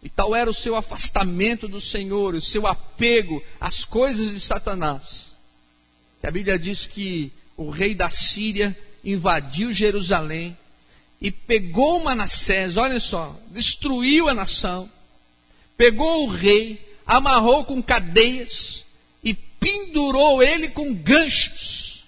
e 0.03 0.11
tal 0.11 0.35
era 0.35 0.51
o 0.51 0.55
seu 0.55 0.77
afastamento 0.77 1.67
do 1.67 1.81
Senhor, 1.81 2.35
o 2.35 2.43
seu 2.43 2.67
apego 2.67 3.43
às 3.59 3.83
coisas 3.83 4.31
de 4.31 4.41
Satanás. 4.41 5.29
Que 6.21 6.27
a 6.27 6.31
Bíblia 6.31 6.59
diz 6.59 6.87
que 6.87 7.33
o 7.57 7.71
rei 7.71 7.95
da 7.95 8.11
Síria 8.11 8.77
invadiu 9.03 9.73
Jerusalém 9.73 10.57
e 11.21 11.31
pegou 11.31 12.05
Manassés, 12.05 12.77
olha 12.77 13.01
só, 13.01 13.35
destruiu 13.51 14.29
a 14.29 14.35
nação, 14.35 14.91
pegou 15.81 16.27
o 16.27 16.31
rei, 16.31 16.79
amarrou 17.07 17.65
com 17.65 17.81
cadeias 17.81 18.85
e 19.25 19.33
pendurou 19.33 20.43
ele 20.43 20.69
com 20.69 20.93
ganchos. 20.93 22.05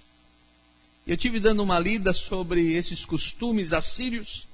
Eu 1.06 1.16
tive 1.16 1.40
dando 1.40 1.62
uma 1.62 1.78
lida 1.78 2.12
sobre 2.12 2.74
esses 2.74 3.06
costumes 3.06 3.72
assírios 3.72 4.46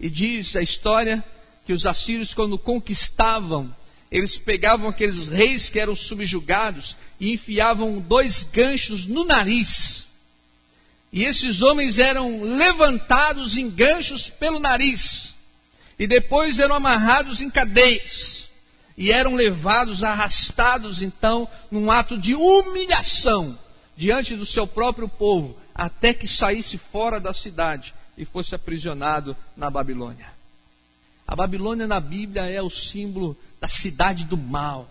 e 0.00 0.08
diz 0.08 0.56
a 0.56 0.62
história 0.62 1.22
que 1.66 1.74
os 1.74 1.84
assírios, 1.84 2.32
quando 2.32 2.58
conquistavam, 2.58 3.76
eles 4.10 4.38
pegavam 4.38 4.88
aqueles 4.88 5.28
reis 5.28 5.68
que 5.68 5.78
eram 5.78 5.94
subjugados 5.94 6.96
e 7.20 7.34
enfiavam 7.34 8.00
dois 8.00 8.42
ganchos 8.42 9.04
no 9.04 9.26
nariz. 9.26 10.06
E 11.12 11.24
esses 11.24 11.60
homens 11.60 11.98
eram 11.98 12.42
levantados 12.42 13.58
em 13.58 13.68
ganchos 13.68 14.30
pelo 14.30 14.58
nariz. 14.58 15.36
E 15.98 16.06
depois 16.06 16.58
eram 16.58 16.76
amarrados 16.76 17.42
em 17.42 17.50
cadeias. 17.50 18.45
E 18.96 19.12
eram 19.12 19.34
levados, 19.34 20.02
arrastados 20.02 21.02
então, 21.02 21.46
num 21.70 21.90
ato 21.90 22.18
de 22.18 22.34
humilhação 22.34 23.58
diante 23.94 24.34
do 24.34 24.46
seu 24.46 24.66
próprio 24.66 25.08
povo, 25.08 25.56
até 25.74 26.14
que 26.14 26.26
saísse 26.26 26.78
fora 26.78 27.20
da 27.20 27.34
cidade 27.34 27.94
e 28.16 28.24
fosse 28.24 28.54
aprisionado 28.54 29.36
na 29.56 29.70
Babilônia. 29.70 30.34
A 31.26 31.36
Babilônia 31.36 31.86
na 31.86 32.00
Bíblia 32.00 32.46
é 32.46 32.62
o 32.62 32.70
símbolo 32.70 33.36
da 33.60 33.68
cidade 33.68 34.24
do 34.24 34.36
mal, 34.36 34.88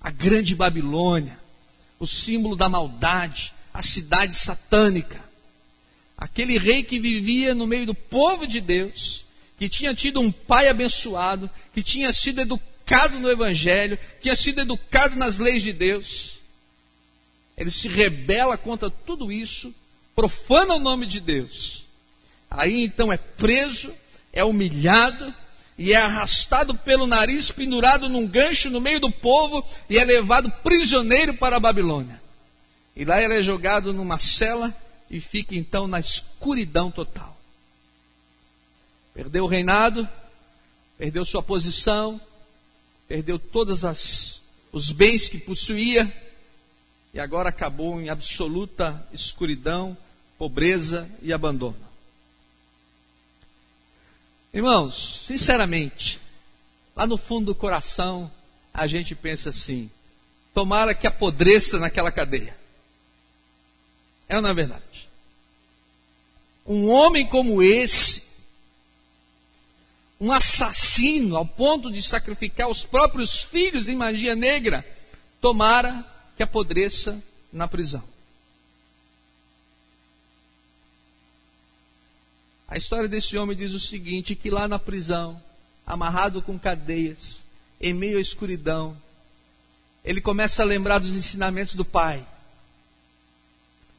a 0.00 0.10
grande 0.10 0.54
Babilônia, 0.54 1.38
o 1.98 2.06
símbolo 2.06 2.56
da 2.56 2.68
maldade, 2.68 3.54
a 3.72 3.82
cidade 3.82 4.36
satânica. 4.36 5.22
Aquele 6.16 6.58
rei 6.58 6.82
que 6.82 6.98
vivia 6.98 7.54
no 7.54 7.66
meio 7.66 7.86
do 7.86 7.94
povo 7.94 8.46
de 8.46 8.60
Deus, 8.60 9.24
que 9.58 9.68
tinha 9.68 9.94
tido 9.94 10.20
um 10.20 10.30
pai 10.30 10.68
abençoado, 10.68 11.48
que 11.72 11.82
tinha 11.82 12.12
sido 12.12 12.40
educado 12.40 12.69
no 13.20 13.30
Evangelho, 13.30 13.98
tinha 14.20 14.36
sido 14.36 14.60
educado 14.60 15.16
nas 15.16 15.38
leis 15.38 15.62
de 15.62 15.72
Deus. 15.72 16.38
Ele 17.56 17.70
se 17.70 17.88
rebela 17.88 18.56
contra 18.56 18.90
tudo 18.90 19.30
isso, 19.30 19.74
profana 20.14 20.74
o 20.74 20.78
nome 20.78 21.06
de 21.06 21.20
Deus 21.20 21.80
Aí 22.50 22.82
então 22.82 23.12
é 23.12 23.16
preso, 23.16 23.94
é 24.32 24.42
humilhado 24.42 25.32
e 25.78 25.92
é 25.92 25.96
arrastado 25.96 26.74
pelo 26.74 27.06
nariz, 27.06 27.50
pendurado 27.50 28.08
num 28.08 28.26
gancho 28.26 28.68
no 28.68 28.80
meio 28.80 28.98
do 28.98 29.10
povo 29.10 29.64
e 29.88 29.96
é 29.96 30.04
levado 30.04 30.50
prisioneiro 30.62 31.34
para 31.34 31.56
a 31.56 31.60
Babilônia. 31.60 32.20
E 32.96 33.04
lá 33.04 33.22
ele 33.22 33.38
é 33.38 33.42
jogado 33.42 33.92
numa 33.92 34.18
cela 34.18 34.76
e 35.08 35.20
fica 35.20 35.54
então 35.54 35.86
na 35.86 36.00
escuridão 36.00 36.90
total. 36.90 37.38
Perdeu 39.14 39.44
o 39.44 39.48
reinado, 39.48 40.08
perdeu 40.98 41.24
sua 41.24 41.42
posição, 41.42 42.20
perdeu 43.10 43.40
todos 43.40 44.40
os 44.70 44.92
bens 44.92 45.28
que 45.28 45.36
possuía 45.36 46.08
e 47.12 47.18
agora 47.18 47.48
acabou 47.48 48.00
em 48.00 48.08
absoluta 48.08 49.04
escuridão, 49.12 49.98
pobreza 50.38 51.10
e 51.20 51.32
abandono. 51.32 51.90
Irmãos, 54.54 55.24
sinceramente, 55.26 56.20
lá 56.94 57.04
no 57.04 57.16
fundo 57.18 57.46
do 57.46 57.54
coração, 57.54 58.30
a 58.72 58.86
gente 58.86 59.16
pensa 59.16 59.50
assim: 59.50 59.90
tomara 60.54 60.94
que 60.94 61.08
apodreça 61.08 61.80
naquela 61.80 62.12
cadeia. 62.12 62.56
É 64.28 64.40
não 64.40 64.50
é 64.50 64.54
verdade? 64.54 65.08
Um 66.64 66.88
homem 66.88 67.26
como 67.26 67.60
esse, 67.60 68.22
um 70.20 70.30
assassino 70.30 71.36
ao 71.36 71.46
ponto 71.46 71.90
de 71.90 72.02
sacrificar 72.02 72.68
os 72.68 72.84
próprios 72.84 73.42
filhos 73.42 73.88
em 73.88 73.96
magia 73.96 74.36
negra, 74.36 74.84
tomara 75.40 76.04
que 76.36 76.42
apodreça 76.42 77.22
na 77.50 77.66
prisão. 77.66 78.04
A 82.68 82.76
história 82.76 83.08
desse 83.08 83.36
homem 83.36 83.56
diz 83.56 83.72
o 83.72 83.80
seguinte: 83.80 84.36
que 84.36 84.50
lá 84.50 84.68
na 84.68 84.78
prisão, 84.78 85.42
amarrado 85.86 86.42
com 86.42 86.58
cadeias, 86.58 87.40
em 87.80 87.94
meio 87.94 88.18
à 88.18 88.20
escuridão, 88.20 88.96
ele 90.04 90.20
começa 90.20 90.62
a 90.62 90.66
lembrar 90.66 90.98
dos 90.98 91.12
ensinamentos 91.12 91.74
do 91.74 91.84
pai. 91.84 92.24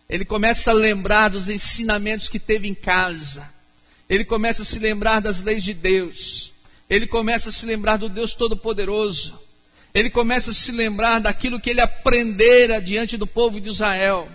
Ele 0.08 0.24
começa 0.24 0.72
a 0.72 0.74
lembrar 0.74 1.30
dos 1.30 1.50
ensinamentos 1.50 2.30
que 2.30 2.40
teve 2.40 2.68
em 2.68 2.76
casa. 2.76 3.52
Ele 4.12 4.26
começa 4.26 4.64
a 4.64 4.66
se 4.66 4.78
lembrar 4.78 5.22
das 5.22 5.42
leis 5.42 5.64
de 5.64 5.74
Deus. 5.74 6.52
Ele 6.90 7.08
começa 7.08 7.48
a 7.48 7.52
se 7.54 7.66
lembrar 7.66 7.96
do 7.96 8.10
Deus 8.10 8.34
Todo-Poderoso. 8.34 9.40
Ele 9.94 10.10
começa 10.10 10.52
a 10.52 10.54
se 10.54 10.74
lembrar 10.74 11.20
daquilo 11.20 11.62
que 11.62 11.70
ele 11.70 11.80
aprendera 11.80 12.82
diante 12.82 13.16
do 13.16 13.26
povo 13.26 13.62
de 13.62 13.70
Israel. 13.70 14.30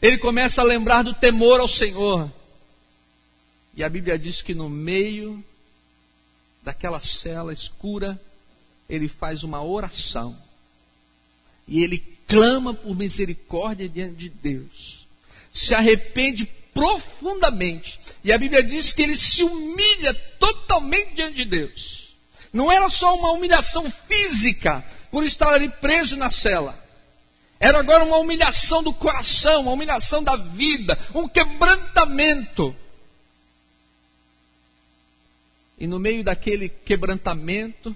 Ele 0.00 0.16
começa 0.16 0.62
a 0.62 0.64
lembrar 0.64 1.02
do 1.02 1.12
temor 1.12 1.60
ao 1.60 1.68
Senhor. 1.68 2.32
E 3.74 3.84
a 3.84 3.88
Bíblia 3.90 4.18
diz 4.18 4.40
que 4.40 4.54
no 4.54 4.70
meio 4.70 5.44
daquela 6.62 6.98
cela 6.98 7.52
escura, 7.52 8.18
ele 8.88 9.10
faz 9.10 9.44
uma 9.44 9.62
oração. 9.62 10.38
E 11.66 11.84
ele 11.84 11.98
clama 12.26 12.72
por 12.72 12.96
misericórdia 12.96 13.90
diante 13.90 14.16
de 14.16 14.30
Deus. 14.30 15.06
Se 15.52 15.74
arrepende 15.74 16.48
profundamente. 16.78 17.98
E 18.22 18.32
a 18.32 18.38
Bíblia 18.38 18.62
diz 18.62 18.92
que 18.92 19.02
ele 19.02 19.16
se 19.16 19.42
humilha 19.42 20.14
totalmente 20.38 21.14
diante 21.14 21.34
de 21.34 21.44
Deus. 21.44 22.16
Não 22.52 22.70
era 22.70 22.88
só 22.88 23.14
uma 23.16 23.32
humilhação 23.32 23.90
física 24.06 24.84
por 25.10 25.24
estar 25.24 25.48
ali 25.48 25.68
preso 25.68 26.16
na 26.16 26.30
cela. 26.30 26.78
Era 27.58 27.80
agora 27.80 28.04
uma 28.04 28.18
humilhação 28.18 28.84
do 28.84 28.94
coração, 28.94 29.62
uma 29.62 29.72
humilhação 29.72 30.22
da 30.22 30.36
vida, 30.36 30.96
um 31.12 31.26
quebrantamento. 31.26 32.74
E 35.76 35.86
no 35.88 35.98
meio 35.98 36.22
daquele 36.22 36.68
quebrantamento, 36.68 37.94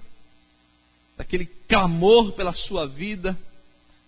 daquele 1.17 1.45
clamor 1.69 2.33
pela 2.33 2.51
sua 2.51 2.85
vida, 2.85 3.37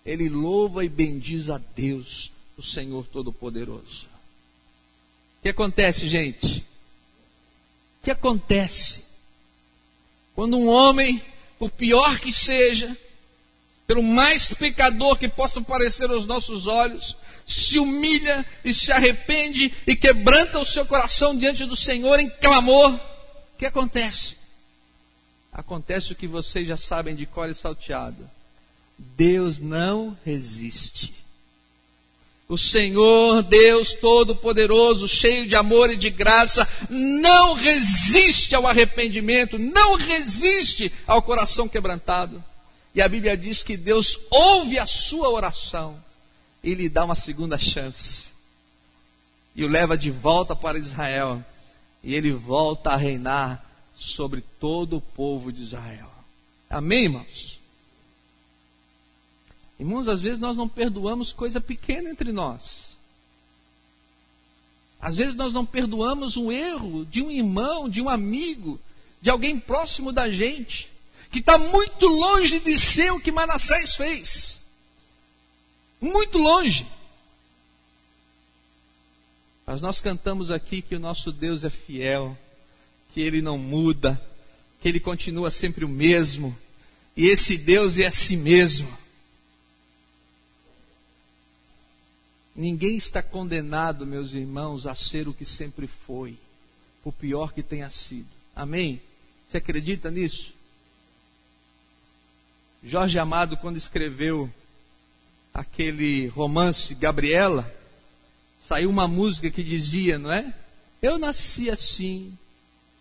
ele 0.04 0.28
louva 0.28 0.84
e 0.84 0.88
bendiz 0.88 1.48
a 1.48 1.58
Deus, 1.74 2.30
o 2.58 2.62
Senhor 2.62 3.06
Todo-Poderoso. 3.06 4.15
Que 5.46 5.50
acontece, 5.50 6.08
gente? 6.08 6.66
O 8.00 8.04
que 8.04 8.10
acontece? 8.10 9.04
Quando 10.34 10.58
um 10.58 10.66
homem, 10.66 11.22
por 11.56 11.70
pior 11.70 12.18
que 12.18 12.32
seja, 12.32 12.98
pelo 13.86 14.02
mais 14.02 14.48
pecador 14.48 15.16
que 15.16 15.28
possa 15.28 15.62
parecer 15.62 16.10
aos 16.10 16.26
nossos 16.26 16.66
olhos, 16.66 17.16
se 17.46 17.78
humilha 17.78 18.44
e 18.64 18.74
se 18.74 18.90
arrepende 18.90 19.72
e 19.86 19.94
quebranta 19.94 20.58
o 20.58 20.66
seu 20.66 20.84
coração 20.84 21.38
diante 21.38 21.64
do 21.64 21.76
Senhor 21.76 22.18
em 22.18 22.28
clamor, 22.28 22.94
o 22.94 23.56
que 23.56 23.66
acontece? 23.66 24.36
Acontece 25.52 26.10
o 26.10 26.16
que 26.16 26.26
vocês 26.26 26.66
já 26.66 26.76
sabem 26.76 27.14
de 27.14 27.24
cor 27.24 27.48
e 27.48 27.54
salteado. 27.54 28.28
Deus 28.98 29.60
não 29.60 30.18
resiste. 30.24 31.14
O 32.48 32.56
Senhor, 32.56 33.42
Deus 33.42 33.92
Todo-Poderoso, 33.94 35.08
cheio 35.08 35.46
de 35.48 35.56
amor 35.56 35.90
e 35.90 35.96
de 35.96 36.10
graça, 36.10 36.66
não 36.88 37.54
resiste 37.54 38.54
ao 38.54 38.66
arrependimento, 38.66 39.58
não 39.58 39.96
resiste 39.96 40.92
ao 41.06 41.22
coração 41.22 41.68
quebrantado. 41.68 42.42
E 42.94 43.02
a 43.02 43.08
Bíblia 43.08 43.36
diz 43.36 43.62
que 43.62 43.76
Deus 43.76 44.18
ouve 44.30 44.78
a 44.78 44.86
sua 44.86 45.28
oração 45.28 46.02
e 46.62 46.72
lhe 46.72 46.88
dá 46.88 47.04
uma 47.04 47.16
segunda 47.16 47.58
chance. 47.58 48.30
E 49.54 49.64
o 49.64 49.68
leva 49.68 49.98
de 49.98 50.10
volta 50.10 50.54
para 50.54 50.78
Israel 50.78 51.44
e 52.02 52.14
ele 52.14 52.30
volta 52.30 52.90
a 52.90 52.96
reinar 52.96 53.64
sobre 53.96 54.42
todo 54.60 54.98
o 54.98 55.00
povo 55.00 55.52
de 55.52 55.62
Israel. 55.62 56.10
Amém, 56.70 57.04
irmãos? 57.04 57.55
Irmãos, 59.78 60.08
às 60.08 60.20
vezes 60.20 60.38
nós 60.38 60.56
não 60.56 60.68
perdoamos 60.68 61.32
coisa 61.32 61.60
pequena 61.60 62.10
entre 62.10 62.32
nós. 62.32 62.96
Às 65.00 65.16
vezes 65.16 65.34
nós 65.34 65.52
não 65.52 65.66
perdoamos 65.66 66.36
um 66.36 66.50
erro 66.50 67.04
de 67.04 67.22
um 67.22 67.30
irmão, 67.30 67.88
de 67.88 68.00
um 68.00 68.08
amigo, 68.08 68.80
de 69.20 69.28
alguém 69.28 69.58
próximo 69.58 70.10
da 70.12 70.30
gente, 70.30 70.90
que 71.30 71.40
está 71.40 71.58
muito 71.58 72.06
longe 72.06 72.58
de 72.60 72.78
ser 72.78 73.12
o 73.12 73.20
que 73.20 73.30
Manassés 73.30 73.94
fez. 73.94 74.60
Muito 76.00 76.38
longe. 76.38 76.86
Mas 79.66 79.80
nós 79.80 80.00
cantamos 80.00 80.50
aqui 80.50 80.80
que 80.80 80.94
o 80.94 81.00
nosso 81.00 81.32
Deus 81.32 81.64
é 81.64 81.70
fiel, 81.70 82.36
que 83.12 83.20
ele 83.20 83.42
não 83.42 83.58
muda, 83.58 84.20
que 84.80 84.88
ele 84.88 85.00
continua 85.00 85.50
sempre 85.50 85.84
o 85.84 85.88
mesmo, 85.88 86.56
e 87.16 87.26
esse 87.26 87.56
Deus 87.56 87.98
é 87.98 88.06
a 88.06 88.12
si 88.12 88.36
mesmo. 88.36 89.05
Ninguém 92.56 92.96
está 92.96 93.22
condenado, 93.22 94.06
meus 94.06 94.32
irmãos, 94.32 94.86
a 94.86 94.94
ser 94.94 95.28
o 95.28 95.34
que 95.34 95.44
sempre 95.44 95.86
foi, 95.86 96.38
por 97.04 97.12
pior 97.12 97.52
que 97.52 97.62
tenha 97.62 97.90
sido. 97.90 98.28
Amém? 98.54 99.00
Você 99.46 99.58
acredita 99.58 100.10
nisso? 100.10 100.54
Jorge 102.82 103.18
Amado, 103.18 103.56
quando 103.58 103.76
escreveu 103.76 104.50
aquele 105.52 106.28
romance 106.28 106.94
Gabriela, 106.94 107.70
saiu 108.60 108.88
uma 108.88 109.06
música 109.06 109.50
que 109.50 109.62
dizia, 109.62 110.18
não 110.18 110.32
é? 110.32 110.54
Eu 111.02 111.18
nasci 111.18 111.70
assim, 111.70 112.36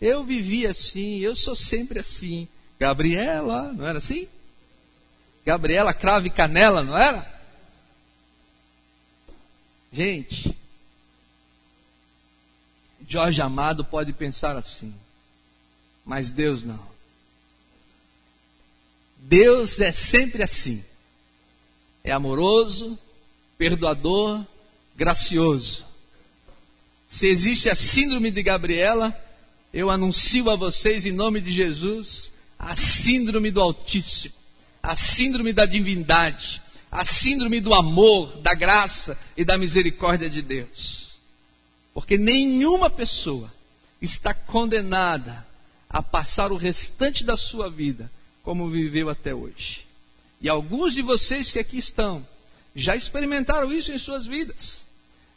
eu 0.01 0.23
vivi 0.23 0.67
assim, 0.67 1.19
eu 1.19 1.35
sou 1.35 1.55
sempre 1.55 1.99
assim. 1.99 2.47
Gabriela, 2.77 3.71
não 3.71 3.87
era 3.87 3.99
assim? 3.99 4.27
Gabriela 5.45 5.93
Crave 5.93 6.29
Canela, 6.29 6.83
não 6.83 6.97
era? 6.97 7.34
Gente, 9.95 10.53
Jorge 13.07 13.41
Amado 13.41 13.85
pode 13.85 14.11
pensar 14.11 14.57
assim, 14.57 14.93
mas 16.05 16.31
Deus 16.31 16.63
não. 16.63 16.85
Deus 19.15 19.79
é 19.79 19.93
sempre 19.93 20.43
assim. 20.43 20.83
É 22.03 22.11
amoroso, 22.11 22.99
perdoador, 23.57 24.45
gracioso. 24.97 25.85
Se 27.07 27.27
existe 27.27 27.69
a 27.69 27.75
síndrome 27.75 28.31
de 28.31 28.43
Gabriela, 28.43 29.17
eu 29.73 29.89
anuncio 29.89 30.49
a 30.49 30.57
vocês 30.57 31.05
em 31.05 31.13
nome 31.13 31.39
de 31.39 31.53
Jesus 31.53 32.33
a 32.59 32.75
síndrome 32.75 33.49
do 33.49 33.61
Altíssimo, 33.61 34.35
a 34.83 34.93
síndrome 34.93 35.53
da 35.53 35.65
divindade, 35.65 36.61
a 36.95 37.03
síndrome 37.05 37.59
do 37.59 37.73
amor, 37.73 38.37
da 38.37 38.53
graça 38.53 39.17
e 39.35 39.43
da 39.43 39.57
misericórdia 39.57 40.29
de 40.29 40.41
Deus. 40.41 41.15
Porque 41.93 42.17
nenhuma 42.17 42.89
pessoa 42.89 43.53
está 44.01 44.33
condenada 44.33 45.45
a 45.89 46.01
passar 46.01 46.51
o 46.51 46.57
restante 46.57 47.23
da 47.23 47.37
sua 47.37 47.69
vida 47.69 48.11
como 48.43 48.69
viveu 48.69 49.09
até 49.09 49.33
hoje. 49.33 49.85
E 50.39 50.47
alguns 50.47 50.93
de 50.93 51.01
vocês 51.01 51.51
que 51.51 51.59
aqui 51.59 51.77
estão 51.77 52.25
já 52.75 52.95
experimentaram 52.95 53.73
isso 53.73 53.91
em 53.91 53.99
suas 53.99 54.25
vidas. 54.25 54.81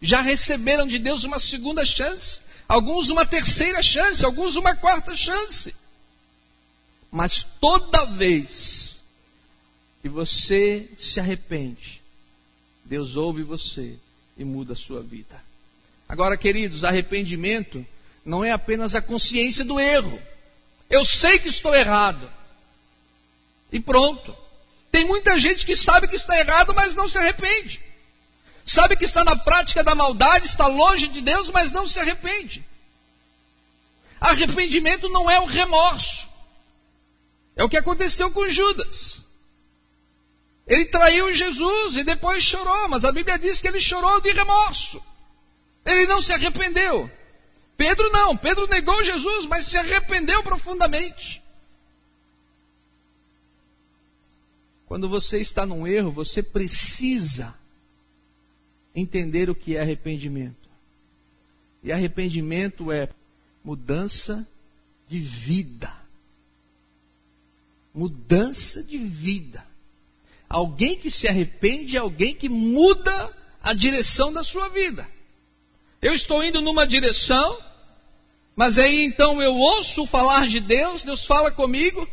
Já 0.01 0.21
receberam 0.21 0.87
de 0.87 0.99
Deus 0.99 1.25
uma 1.25 1.41
segunda 1.41 1.85
chance, 1.85 2.41
alguns 2.69 3.09
uma 3.09 3.25
terceira 3.25 3.83
chance, 3.83 4.25
alguns 4.25 4.55
uma 4.57 4.77
quarta 4.77 5.17
chance. 5.17 5.75
Mas 7.11 7.45
toda 7.61 8.05
vez 8.05 8.98
que 10.09 10.15
você 10.15 10.89
se 10.97 11.21
arrepende, 11.21 12.03
Deus 12.83 13.15
ouve 13.15 13.43
você 13.43 13.95
e 14.39 14.45
muda 14.45 14.73
a 14.73 14.77
sua 14.77 15.03
vida. 15.03 15.39
Agora, 16.09 16.37
queridos, 16.37 16.83
arrependimento 16.83 17.87
não 18.25 18.43
é 18.43 18.51
apenas 18.51 18.95
a 18.95 19.03
consciência 19.03 19.65
do 19.65 19.79
erro. 19.79 20.19
Eu 20.89 21.05
sei 21.05 21.39
que 21.39 21.49
estou 21.49 21.75
errado. 21.75 22.31
E 23.71 23.79
pronto. 23.79 24.35
Tem 24.91 25.05
muita 25.05 25.39
gente 25.39 25.67
que 25.67 25.77
sabe 25.77 26.09
que 26.09 26.17
está 26.17 26.39
errado, 26.41 26.73
mas 26.75 26.95
não 26.95 27.07
se 27.07 27.19
arrepende. 27.19 27.83
Sabe 28.65 28.97
que 28.97 29.05
está 29.05 29.23
na 29.25 29.37
prática 29.37 29.85
da 29.85 29.95
maldade, 29.95 30.47
está 30.47 30.67
longe 30.67 31.09
de 31.09 31.21
Deus, 31.21 31.51
mas 31.51 31.71
não 31.71 31.87
se 31.87 31.99
arrepende. 32.01 32.65
Arrependimento 34.19 35.11
não 35.11 35.31
é 35.31 35.39
o 35.39 35.47
remorso. 35.47 36.27
É 37.55 37.63
o 37.63 37.69
que 37.69 37.77
aconteceu 37.77 38.31
com 38.31 38.49
Judas. 38.49 39.28
Ele 40.69 40.85
traiu 40.85 41.35
Jesus 41.35 41.97
e 41.97 42.05
depois 42.05 42.45
chorou, 42.45 42.89
mas 42.89 43.03
a 43.03 43.11
Bíblia 43.11 43.39
diz 43.39 43.61
que 43.61 43.67
ele 43.67 43.81
chorou 43.81 44.21
de 44.21 44.31
remorso. 44.33 45.03
Ele 45.85 46.07
não 46.07 46.21
se 46.21 46.33
arrependeu. 46.33 47.11
Pedro 47.75 48.11
não, 48.13 48.37
Pedro 48.37 48.67
negou 48.67 49.03
Jesus, 49.03 49.47
mas 49.47 49.65
se 49.65 49.79
arrependeu 49.79 50.43
profundamente. 50.43 51.43
Quando 54.85 55.09
você 55.09 55.41
está 55.41 55.65
num 55.65 55.87
erro, 55.87 56.11
você 56.11 56.43
precisa 56.43 57.55
entender 58.95 59.49
o 59.49 59.55
que 59.55 59.77
é 59.77 59.81
arrependimento. 59.81 60.69
E 61.83 61.93
arrependimento 61.93 62.93
é 62.93 63.09
mudança 63.65 64.47
de 65.07 65.19
vida. 65.19 65.95
Mudança 67.95 68.83
de 68.83 68.99
vida. 68.99 69.68
Alguém 70.49 70.97
que 70.97 71.11
se 71.11 71.29
arrepende 71.29 71.97
é 71.97 72.01
alguém 72.01 72.35
que 72.35 72.49
muda 72.49 73.37
a 73.63 73.75
direção 73.75 74.33
da 74.33 74.43
sua 74.43 74.69
vida. 74.69 75.07
Eu 76.01 76.15
estou 76.15 76.43
indo 76.43 76.63
numa 76.63 76.87
direção, 76.87 77.59
mas 78.57 78.79
aí 78.79 79.05
então 79.05 79.43
eu 79.43 79.55
ouço 79.55 80.07
falar 80.07 80.47
de 80.47 80.61
Deus, 80.61 81.03
Deus 81.03 81.27
fala 81.27 81.51
comigo, 81.51 82.09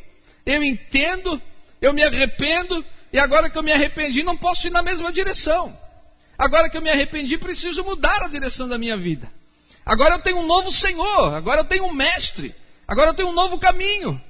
eu 0.45 0.61
entendo, 0.63 1.41
eu 1.81 1.93
me 1.93 2.03
arrependo, 2.03 2.83
e 3.13 3.19
agora 3.19 3.49
que 3.49 3.57
eu 3.57 3.63
me 3.63 3.71
arrependi, 3.71 4.23
não 4.23 4.35
posso 4.35 4.67
ir 4.67 4.71
na 4.71 4.81
mesma 4.81 5.11
direção. 5.13 5.77
Agora 6.37 6.69
que 6.69 6.77
eu 6.77 6.81
me 6.81 6.89
arrependi, 6.89 7.37
preciso 7.37 7.83
mudar 7.85 8.17
a 8.23 8.27
direção 8.27 8.67
da 8.67 8.77
minha 8.77 8.97
vida. 8.97 9.31
Agora 9.85 10.15
eu 10.15 10.19
tenho 10.19 10.39
um 10.39 10.47
novo 10.47 10.71
Senhor, 10.71 11.33
agora 11.33 11.61
eu 11.61 11.65
tenho 11.65 11.85
um 11.85 11.93
mestre, 11.93 12.53
agora 12.85 13.11
eu 13.11 13.13
tenho 13.13 13.29
um 13.29 13.33
novo 13.33 13.57
caminho. 13.57 14.21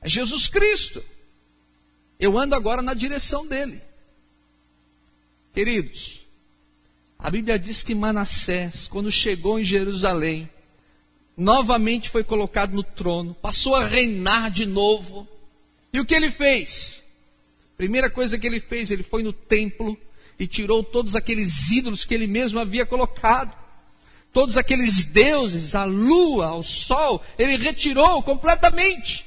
É 0.00 0.08
Jesus 0.08 0.46
Cristo. 0.46 1.02
Eu 2.18 2.38
ando 2.38 2.54
agora 2.54 2.82
na 2.82 2.94
direção 2.94 3.46
dele. 3.46 3.80
Queridos, 5.52 6.20
a 7.18 7.30
Bíblia 7.30 7.58
diz 7.58 7.82
que 7.82 7.94
Manassés, 7.94 8.88
quando 8.88 9.10
chegou 9.10 9.58
em 9.58 9.64
Jerusalém, 9.64 10.48
novamente 11.36 12.08
foi 12.08 12.24
colocado 12.24 12.74
no 12.74 12.82
trono, 12.82 13.34
passou 13.34 13.74
a 13.74 13.86
reinar 13.86 14.50
de 14.50 14.66
novo. 14.66 15.28
E 15.92 16.00
o 16.00 16.04
que 16.04 16.14
ele 16.14 16.30
fez? 16.30 17.04
Primeira 17.76 18.08
coisa 18.10 18.38
que 18.38 18.46
ele 18.46 18.60
fez, 18.60 18.90
ele 18.90 19.02
foi 19.02 19.22
no 19.22 19.32
templo 19.32 19.98
e 20.38 20.46
tirou 20.46 20.82
todos 20.82 21.14
aqueles 21.14 21.70
ídolos 21.70 22.04
que 22.04 22.14
ele 22.14 22.26
mesmo 22.26 22.58
havia 22.58 22.86
colocado. 22.86 23.54
Todos 24.32 24.56
aqueles 24.56 25.06
deuses, 25.06 25.74
a 25.74 25.84
lua, 25.84 26.54
o 26.54 26.62
sol, 26.62 27.22
ele 27.38 27.56
retirou 27.56 28.22
completamente. 28.22 29.25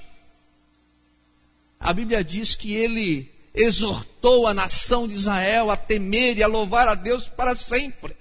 A 1.79 1.93
Bíblia 1.93 2.23
diz 2.23 2.55
que 2.55 2.73
ele 2.73 3.31
exortou 3.53 4.47
a 4.47 4.53
nação 4.53 5.07
de 5.07 5.13
Israel 5.13 5.71
a 5.71 5.77
temer 5.77 6.37
e 6.37 6.43
a 6.43 6.47
louvar 6.47 6.87
a 6.87 6.95
Deus 6.95 7.27
para 7.27 7.55
sempre. 7.55 8.15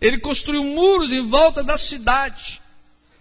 Ele 0.00 0.18
construiu 0.18 0.64
muros 0.64 1.12
em 1.12 1.28
volta 1.28 1.62
da 1.62 1.76
cidade 1.76 2.62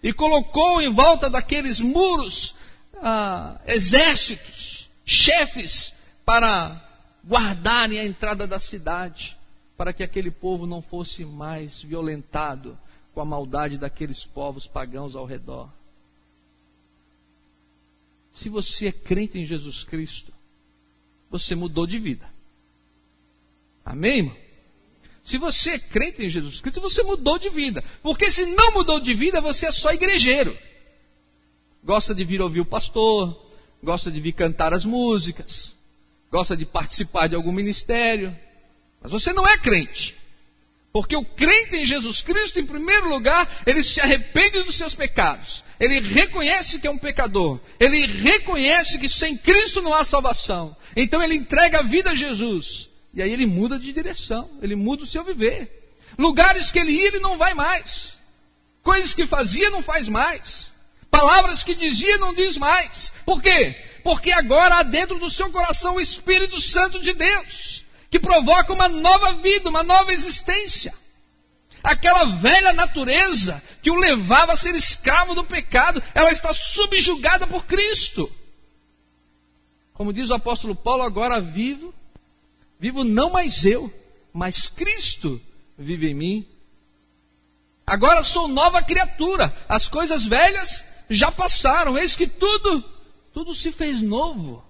e 0.01 0.13
colocou 0.13 0.81
em 0.81 0.93
volta 0.93 1.29
daqueles 1.29 1.79
muros 1.79 2.55
ah, 3.01 3.59
exércitos, 3.65 4.89
chefes, 5.05 5.93
para 6.25 6.83
guardarem 7.25 7.99
a 7.99 8.05
entrada 8.05 8.45
da 8.45 8.59
cidade, 8.59 9.37
para 9.75 9.93
que 9.93 10.03
aquele 10.03 10.29
povo 10.29 10.65
não 10.65 10.81
fosse 10.81 11.23
mais 11.23 11.81
violentado 11.81 12.77
com 13.13 13.21
a 13.21 13.25
maldade 13.25 13.77
daqueles 13.77 14.25
povos 14.25 14.67
pagãos 14.67 15.15
ao 15.15 15.25
redor. 15.25 15.69
Se 18.37 18.49
você 18.49 18.87
é 18.87 18.91
crente 18.91 19.37
em 19.37 19.45
Jesus 19.45 19.83
Cristo, 19.83 20.31
você 21.29 21.55
mudou 21.55 21.87
de 21.87 21.97
vida. 21.97 22.29
Amém, 23.83 24.17
irmão? 24.17 24.37
Se 25.23 25.37
você 25.37 25.71
é 25.71 25.79
crente 25.79 26.25
em 26.25 26.29
Jesus 26.29 26.61
Cristo, 26.61 26.79
você 26.79 27.03
mudou 27.03 27.37
de 27.37 27.49
vida. 27.49 27.83
Porque 28.01 28.29
se 28.31 28.45
não 28.45 28.73
mudou 28.73 28.99
de 28.99 29.13
vida, 29.13 29.41
você 29.41 29.67
é 29.67 29.71
só 29.71 29.91
igrejeiro 29.91 30.57
gosta 31.87 32.13
de 32.13 32.25
vir 32.25 32.41
ouvir 32.41 32.59
o 32.59 32.65
pastor, 32.65 33.49
gosta 33.81 34.11
de 34.11 34.19
vir 34.19 34.33
cantar 34.33 34.73
as 34.73 34.83
músicas, 34.83 35.77
gosta 36.29 36.57
de 36.57 36.65
participar 36.65 37.27
de 37.27 37.35
algum 37.35 37.53
ministério, 37.53 38.37
mas 39.01 39.09
você 39.09 39.31
não 39.31 39.47
é 39.47 39.57
crente. 39.57 40.13
Porque 40.91 41.15
o 41.15 41.23
crente 41.23 41.77
em 41.77 41.85
Jesus 41.85 42.21
Cristo, 42.21 42.59
em 42.59 42.65
primeiro 42.65 43.07
lugar, 43.07 43.63
ele 43.65 43.81
se 43.81 44.01
arrepende 44.01 44.63
dos 44.63 44.75
seus 44.75 44.95
pecados. 44.95 45.63
Ele 45.79 45.99
reconhece 45.99 46.79
que 46.79 46.87
é 46.87 46.91
um 46.91 46.97
pecador. 46.97 47.59
Ele 47.79 48.05
reconhece 48.07 48.97
que 48.97 49.07
sem 49.07 49.37
Cristo 49.37 49.81
não 49.81 49.93
há 49.93 50.03
salvação. 50.03 50.75
Então 50.95 51.21
ele 51.21 51.35
entrega 51.35 51.79
a 51.79 51.83
vida 51.83 52.11
a 52.11 52.15
Jesus. 52.15 52.89
E 53.13 53.21
aí 53.21 53.31
ele 53.31 53.45
muda 53.45 53.79
de 53.79 53.91
direção, 53.93 54.49
ele 54.61 54.75
muda 54.75 55.03
o 55.03 55.07
seu 55.07 55.23
viver. 55.23 55.91
Lugares 56.17 56.71
que 56.71 56.79
ele 56.79 56.91
ia, 56.91 57.07
ele 57.07 57.19
não 57.19 57.37
vai 57.37 57.53
mais. 57.53 58.13
Coisas 58.81 59.13
que 59.13 59.27
fazia, 59.27 59.69
não 59.69 59.83
faz 59.83 60.07
mais. 60.07 60.71
Palavras 61.11 61.63
que 61.63 61.75
dizia, 61.75 62.17
não 62.17 62.33
diz 62.33 62.57
mais. 62.57 63.11
Por 63.25 63.41
quê? 63.41 63.75
Porque 64.03 64.31
agora 64.31 64.75
há 64.75 64.83
dentro 64.83 65.19
do 65.19 65.29
seu 65.29 65.49
coração 65.51 65.95
o 65.95 66.01
Espírito 66.01 66.59
Santo 66.61 66.99
de 66.99 67.13
Deus, 67.13 67.85
que 68.09 68.19
provoca 68.19 68.73
uma 68.73 68.87
nova 68.87 69.33
vida, 69.35 69.69
uma 69.69 69.83
nova 69.83 70.13
existência. 70.13 70.93
Aquela 71.87 72.25
velha 72.25 72.73
natureza 72.73 73.63
que 73.81 73.89
o 73.89 73.95
levava 73.95 74.51
a 74.51 74.57
ser 74.57 74.75
escravo 74.75 75.33
do 75.33 75.45
pecado, 75.45 76.03
ela 76.13 76.29
está 76.33 76.53
subjugada 76.53 77.47
por 77.47 77.65
Cristo. 77.65 78.29
Como 79.93 80.11
diz 80.11 80.29
o 80.29 80.33
apóstolo 80.33 80.75
Paulo, 80.75 81.03
agora 81.03 81.39
vivo, 81.39 81.95
vivo 82.77 83.05
não 83.05 83.29
mais 83.29 83.63
eu, 83.63 83.89
mas 84.33 84.67
Cristo 84.67 85.41
vive 85.77 86.09
em 86.09 86.13
mim. 86.13 86.47
Agora 87.85 88.21
sou 88.21 88.49
nova 88.49 88.83
criatura, 88.83 89.55
as 89.69 89.87
coisas 89.87 90.25
velhas 90.25 90.83
já 91.09 91.31
passaram, 91.31 91.97
eis 91.97 92.17
que 92.17 92.27
tudo, 92.27 92.83
tudo 93.33 93.55
se 93.55 93.71
fez 93.71 94.01
novo. 94.01 94.61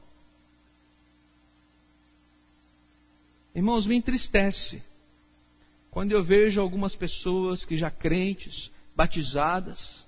Irmãos, 3.55 3.87
me 3.87 3.95
entristece 3.95 4.83
quando 5.97 6.11
eu 6.11 6.23
vejo 6.23 6.61
algumas 6.61 6.93
pessoas 6.93 7.65
que 7.65 7.75
já 7.75 7.89
crentes, 7.89 8.69
batizadas, 8.95 10.07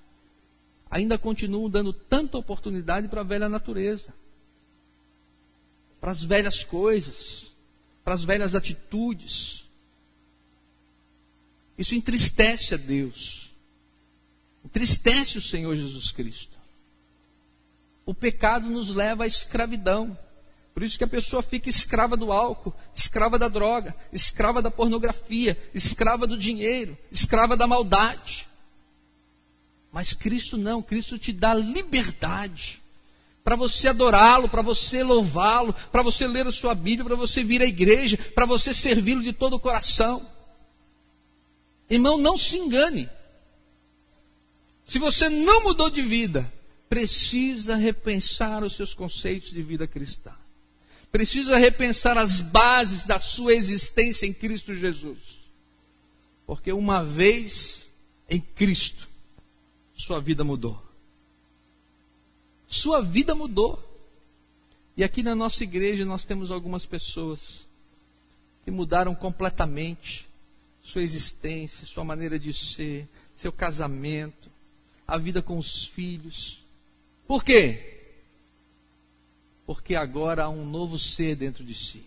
ainda 0.87 1.17
continuam 1.17 1.67
dando 1.67 1.91
tanta 1.91 2.37
oportunidade 2.37 3.07
para 3.07 3.21
a 3.21 3.23
velha 3.23 3.49
natureza, 3.49 4.13
para 5.99 6.11
as 6.11 6.23
velhas 6.23 6.63
coisas, 6.63 7.55
para 8.03 8.13
as 8.13 8.23
velhas 8.23 8.53
atitudes. 8.53 9.67
Isso 11.75 11.95
entristece 11.95 12.75
a 12.75 12.77
Deus, 12.77 13.49
entristece 14.63 15.39
o 15.39 15.41
Senhor 15.41 15.75
Jesus 15.75 16.11
Cristo. 16.11 16.55
O 18.05 18.13
pecado 18.13 18.69
nos 18.69 18.93
leva 18.93 19.23
à 19.23 19.27
escravidão. 19.27 20.15
Por 20.73 20.83
isso 20.83 20.97
que 20.97 21.03
a 21.03 21.07
pessoa 21.07 21.41
fica 21.41 21.69
escrava 21.69 22.15
do 22.15 22.31
álcool, 22.31 22.73
escrava 22.93 23.37
da 23.37 23.47
droga, 23.47 23.95
escrava 24.13 24.61
da 24.61 24.71
pornografia, 24.71 25.57
escrava 25.73 26.25
do 26.25 26.37
dinheiro, 26.37 26.97
escrava 27.11 27.57
da 27.57 27.67
maldade. 27.67 28.47
Mas 29.91 30.13
Cristo 30.13 30.57
não, 30.57 30.81
Cristo 30.81 31.17
te 31.17 31.33
dá 31.33 31.53
liberdade 31.53 32.81
para 33.43 33.55
você 33.55 33.87
adorá-lo, 33.87 34.47
para 34.47 34.61
você 34.61 35.03
louvá-lo, 35.03 35.73
para 35.91 36.03
você 36.03 36.27
ler 36.27 36.45
a 36.45 36.51
sua 36.51 36.75
Bíblia, 36.75 37.03
para 37.03 37.15
você 37.15 37.43
vir 37.43 37.61
à 37.61 37.65
igreja, 37.65 38.17
para 38.35 38.45
você 38.45 38.73
servi-lo 38.73 39.23
de 39.23 39.33
todo 39.33 39.55
o 39.55 39.59
coração. 39.59 40.29
Irmão, 41.89 42.17
não 42.17 42.37
se 42.37 42.57
engane. 42.57 43.09
Se 44.85 44.99
você 44.99 45.29
não 45.29 45.63
mudou 45.63 45.89
de 45.89 46.03
vida, 46.03 46.51
precisa 46.87 47.75
repensar 47.75 48.63
os 48.63 48.75
seus 48.75 48.93
conceitos 48.93 49.49
de 49.49 49.61
vida 49.63 49.87
cristã 49.87 50.38
precisa 51.11 51.57
repensar 51.57 52.17
as 52.17 52.39
bases 52.39 53.03
da 53.03 53.19
sua 53.19 53.53
existência 53.53 54.25
em 54.25 54.33
Cristo 54.33 54.75
Jesus. 54.75 55.39
Porque 56.45 56.71
uma 56.71 57.03
vez 57.03 57.91
em 58.29 58.39
Cristo, 58.39 59.07
sua 59.95 60.19
vida 60.19 60.43
mudou. 60.43 60.81
Sua 62.67 63.01
vida 63.01 63.33
mudou. 63.33 63.83
E 64.95 65.03
aqui 65.03 65.23
na 65.23 65.33
nossa 65.33 65.63
igreja 65.63 66.05
nós 66.05 66.25
temos 66.25 66.51
algumas 66.51 66.85
pessoas 66.85 67.65
que 68.63 68.71
mudaram 68.71 69.15
completamente 69.15 70.27
sua 70.81 71.01
existência, 71.01 71.85
sua 71.85 72.03
maneira 72.03 72.39
de 72.39 72.53
ser, 72.53 73.07
seu 73.35 73.51
casamento, 73.51 74.49
a 75.07 75.17
vida 75.17 75.41
com 75.41 75.57
os 75.57 75.85
filhos. 75.85 76.59
Por 77.27 77.43
quê? 77.43 77.98
Porque 79.69 79.93
agora 79.93 80.45
há 80.45 80.49
um 80.49 80.65
novo 80.65 80.97
ser 80.97 81.35
dentro 81.35 81.63
de 81.63 81.75
si. 81.75 82.03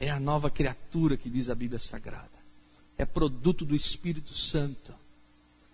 É 0.00 0.10
a 0.10 0.18
nova 0.18 0.50
criatura 0.50 1.16
que 1.16 1.30
diz 1.30 1.48
a 1.48 1.54
Bíblia 1.54 1.78
Sagrada. 1.78 2.28
É 2.98 3.06
produto 3.06 3.64
do 3.64 3.76
Espírito 3.76 4.34
Santo. 4.34 4.92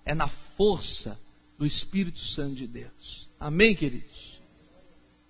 É 0.04 0.14
na 0.14 0.28
força 0.28 1.18
do 1.58 1.64
Espírito 1.64 2.18
Santo 2.18 2.56
de 2.56 2.66
Deus. 2.66 3.30
Amém, 3.40 3.74
queridos? 3.74 4.42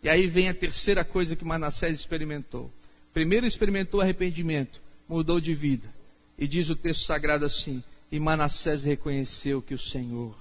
E 0.02 0.08
aí 0.08 0.26
vem 0.26 0.48
a 0.48 0.54
terceira 0.54 1.04
coisa 1.04 1.36
que 1.36 1.44
Manassés 1.44 2.00
experimentou. 2.00 2.68
Primeiro 3.14 3.46
experimentou 3.46 4.00
arrependimento, 4.00 4.82
mudou 5.08 5.40
de 5.40 5.54
vida. 5.54 5.88
E 6.36 6.48
diz 6.48 6.68
o 6.68 6.74
texto 6.74 7.04
sagrado 7.04 7.44
assim: 7.44 7.80
E 8.10 8.18
Manassés 8.18 8.82
reconheceu 8.82 9.62
que 9.62 9.72
o 9.72 9.78
Senhor 9.78 10.36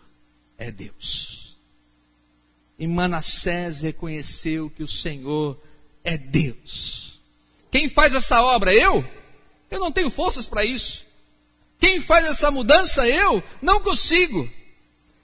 é 0.57 0.71
Deus. 0.71 1.50
E 2.81 2.87
Manassés 2.87 3.81
reconheceu 3.81 4.67
que 4.67 4.81
o 4.81 4.87
Senhor 4.87 5.55
é 6.03 6.17
Deus. 6.17 7.21
Quem 7.69 7.87
faz 7.87 8.15
essa 8.15 8.41
obra? 8.41 8.73
Eu? 8.73 9.07
Eu 9.69 9.79
não 9.79 9.91
tenho 9.91 10.09
forças 10.09 10.47
para 10.47 10.65
isso. 10.65 11.05
Quem 11.79 12.01
faz 12.01 12.25
essa 12.25 12.49
mudança? 12.49 13.07
Eu? 13.07 13.43
Não 13.61 13.81
consigo. 13.81 14.49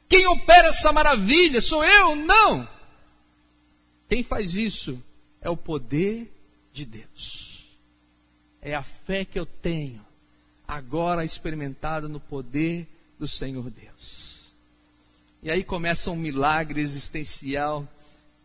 Quem 0.08 0.28
opera 0.28 0.68
essa 0.68 0.92
maravilha? 0.92 1.60
Sou 1.60 1.84
eu? 1.84 2.16
Não. 2.16 2.70
Quem 4.08 4.22
faz 4.22 4.54
isso 4.54 5.02
é 5.42 5.50
o 5.50 5.58
poder 5.58 6.32
de 6.72 6.86
Deus. 6.86 7.76
É 8.62 8.76
a 8.76 8.84
fé 8.84 9.26
que 9.26 9.40
eu 9.40 9.48
tenho, 9.48 10.06
agora 10.68 11.26
experimentada 11.26 12.08
no 12.08 12.20
poder 12.20 12.88
do 13.18 13.28
Senhor 13.28 13.68
Deus. 13.72 14.27
E 15.42 15.52
aí 15.52 15.64
começa 15.64 16.10
um 16.10 16.16
milagre 16.16 16.82
existencial 16.82 17.88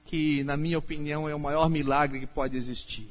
que, 0.04 0.44
na 0.44 0.56
minha 0.56 0.78
opinião, 0.78 1.28
é 1.28 1.34
o 1.34 1.40
maior 1.40 1.70
milagre 1.70 2.20
que 2.20 2.26
pode 2.26 2.56
existir. 2.56 3.08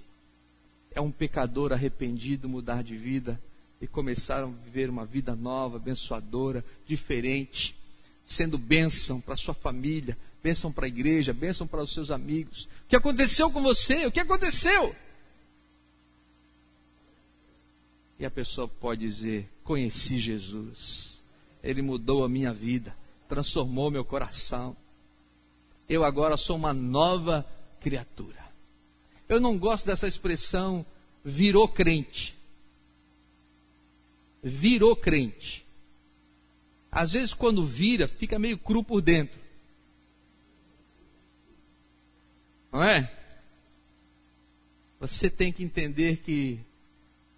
É 0.91 1.01
um 1.01 1.09
pecador 1.09 1.73
arrependido 1.73 2.47
mudar 2.47 2.83
de 2.83 2.95
vida 2.95 3.41
e 3.79 3.87
começar 3.87 4.43
a 4.43 4.45
viver 4.45 4.89
uma 4.89 5.05
vida 5.05 5.35
nova, 5.35 5.77
abençoadora, 5.77 6.63
diferente, 6.85 7.75
sendo 8.23 8.57
bênção 8.57 9.19
para 9.19 9.35
sua 9.35 9.53
família, 9.53 10.15
bênção 10.43 10.71
para 10.71 10.85
a 10.85 10.87
igreja, 10.87 11.33
bênção 11.33 11.65
para 11.65 11.81
os 11.81 11.91
seus 11.91 12.11
amigos. 12.11 12.65
O 12.85 12.89
que 12.89 12.95
aconteceu 12.95 13.49
com 13.49 13.63
você? 13.63 14.05
O 14.05 14.11
que 14.11 14.19
aconteceu? 14.19 14.95
E 18.19 18.25
a 18.25 18.29
pessoa 18.29 18.67
pode 18.67 19.01
dizer: 19.01 19.49
Conheci 19.63 20.19
Jesus, 20.19 21.23
Ele 21.63 21.81
mudou 21.81 22.23
a 22.23 22.29
minha 22.29 22.53
vida 22.53 23.00
transformou 23.31 23.89
meu 23.89 24.03
coração. 24.03 24.75
Eu 25.87 26.03
agora 26.03 26.35
sou 26.35 26.57
uma 26.57 26.73
nova 26.73 27.47
criatura. 27.79 28.45
Eu 29.29 29.39
não 29.39 29.57
gosto 29.57 29.85
dessa 29.85 30.05
expressão 30.05 30.85
virou 31.23 31.65
crente. 31.65 32.37
Virou 34.43 34.97
crente. 34.97 35.65
Às 36.91 37.13
vezes, 37.13 37.33
quando 37.33 37.65
vira, 37.65 38.05
fica 38.05 38.37
meio 38.37 38.57
cru 38.57 38.83
por 38.83 39.01
dentro. 39.01 39.39
Não 42.69 42.83
é? 42.83 43.17
Você 44.99 45.29
tem 45.29 45.53
que 45.53 45.63
entender 45.63 46.17
que 46.17 46.59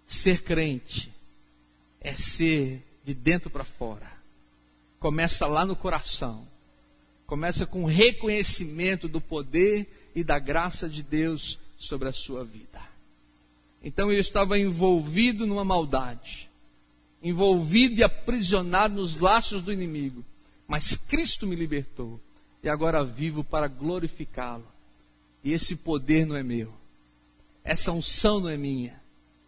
ser 0.04 0.42
crente 0.42 1.12
é 2.00 2.16
ser 2.16 2.82
de 3.04 3.14
dentro 3.14 3.48
para 3.48 3.62
fora 3.62 4.13
começa 5.04 5.46
lá 5.46 5.66
no 5.66 5.76
coração. 5.76 6.48
Começa 7.26 7.66
com 7.66 7.84
reconhecimento 7.84 9.06
do 9.06 9.20
poder 9.20 9.86
e 10.14 10.24
da 10.24 10.38
graça 10.38 10.88
de 10.88 11.02
Deus 11.02 11.58
sobre 11.76 12.08
a 12.08 12.12
sua 12.12 12.42
vida. 12.42 12.80
Então 13.82 14.10
eu 14.10 14.18
estava 14.18 14.58
envolvido 14.58 15.46
numa 15.46 15.62
maldade, 15.62 16.50
envolvido 17.22 18.00
e 18.00 18.02
aprisionado 18.02 18.94
nos 18.94 19.18
laços 19.18 19.60
do 19.60 19.70
inimigo, 19.70 20.24
mas 20.66 20.96
Cristo 20.96 21.46
me 21.46 21.54
libertou 21.54 22.18
e 22.62 22.68
agora 22.70 23.04
vivo 23.04 23.44
para 23.44 23.68
glorificá-lo. 23.68 24.66
E 25.44 25.52
esse 25.52 25.76
poder 25.76 26.24
não 26.24 26.34
é 26.34 26.42
meu, 26.42 26.72
essa 27.62 27.92
unção 27.92 28.40
não 28.40 28.48
é 28.48 28.56
minha, 28.56 28.98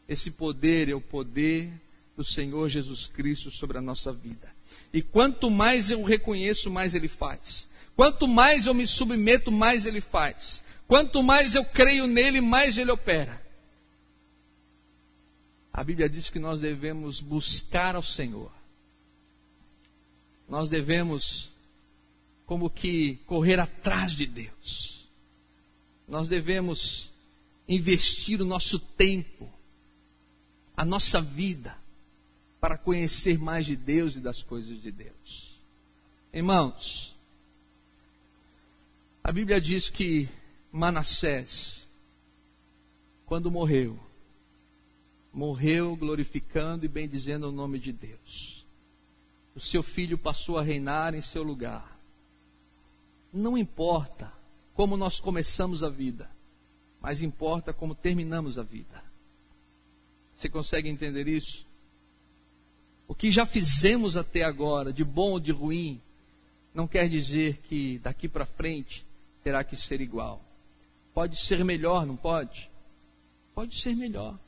esse 0.06 0.30
poder 0.30 0.90
é 0.90 0.94
o 0.94 1.00
poder 1.00 1.72
do 2.14 2.22
Senhor 2.22 2.68
Jesus 2.68 3.06
Cristo 3.06 3.50
sobre 3.50 3.78
a 3.78 3.80
nossa 3.80 4.12
vida. 4.12 4.54
E 4.92 5.02
quanto 5.02 5.50
mais 5.50 5.90
eu 5.90 6.02
reconheço, 6.02 6.70
mais 6.70 6.94
ele 6.94 7.08
faz. 7.08 7.68
Quanto 7.94 8.28
mais 8.28 8.66
eu 8.66 8.74
me 8.74 8.86
submeto, 8.86 9.50
mais 9.50 9.86
ele 9.86 10.00
faz. 10.00 10.62
Quanto 10.86 11.22
mais 11.22 11.54
eu 11.54 11.64
creio 11.64 12.06
nele, 12.06 12.40
mais 12.40 12.76
ele 12.78 12.90
opera. 12.90 13.42
A 15.72 15.82
Bíblia 15.82 16.08
diz 16.08 16.30
que 16.30 16.38
nós 16.38 16.60
devemos 16.60 17.20
buscar 17.20 17.96
ao 17.96 18.02
Senhor. 18.02 18.50
Nós 20.48 20.68
devemos, 20.68 21.52
como 22.46 22.70
que, 22.70 23.16
correr 23.26 23.58
atrás 23.58 24.12
de 24.12 24.26
Deus. 24.26 25.08
Nós 26.06 26.28
devemos 26.28 27.12
investir 27.68 28.40
o 28.40 28.44
nosso 28.44 28.78
tempo, 28.78 29.52
a 30.76 30.84
nossa 30.84 31.20
vida, 31.20 31.76
para 32.60 32.76
conhecer 32.78 33.38
mais 33.38 33.66
de 33.66 33.76
Deus 33.76 34.16
e 34.16 34.20
das 34.20 34.42
coisas 34.42 34.80
de 34.80 34.90
Deus. 34.90 35.60
Irmãos, 36.32 37.16
a 39.22 39.32
Bíblia 39.32 39.60
diz 39.60 39.90
que 39.90 40.28
Manassés, 40.70 41.88
quando 43.24 43.50
morreu, 43.50 43.98
morreu 45.32 45.96
glorificando 45.96 46.84
e 46.84 46.88
bendizendo 46.88 47.48
o 47.48 47.52
nome 47.52 47.78
de 47.78 47.92
Deus. 47.92 48.64
O 49.54 49.60
seu 49.60 49.82
filho 49.82 50.16
passou 50.16 50.58
a 50.58 50.62
reinar 50.62 51.14
em 51.14 51.20
seu 51.20 51.42
lugar. 51.42 51.98
Não 53.32 53.56
importa 53.56 54.32
como 54.74 54.96
nós 54.96 55.18
começamos 55.18 55.82
a 55.82 55.88
vida, 55.88 56.30
mas 57.00 57.20
importa 57.20 57.72
como 57.72 57.94
terminamos 57.94 58.58
a 58.58 58.62
vida. 58.62 59.02
Você 60.34 60.48
consegue 60.48 60.88
entender 60.88 61.26
isso? 61.26 61.65
O 63.08 63.14
que 63.14 63.30
já 63.30 63.46
fizemos 63.46 64.16
até 64.16 64.42
agora, 64.42 64.92
de 64.92 65.04
bom 65.04 65.32
ou 65.32 65.40
de 65.40 65.52
ruim, 65.52 66.00
não 66.74 66.86
quer 66.86 67.08
dizer 67.08 67.58
que 67.64 67.98
daqui 67.98 68.28
para 68.28 68.44
frente 68.44 69.06
terá 69.42 69.62
que 69.62 69.76
ser 69.76 70.00
igual. 70.00 70.42
Pode 71.14 71.38
ser 71.38 71.64
melhor, 71.64 72.04
não 72.04 72.16
pode? 72.16 72.70
Pode 73.54 73.80
ser 73.80 73.94
melhor. 73.94 74.38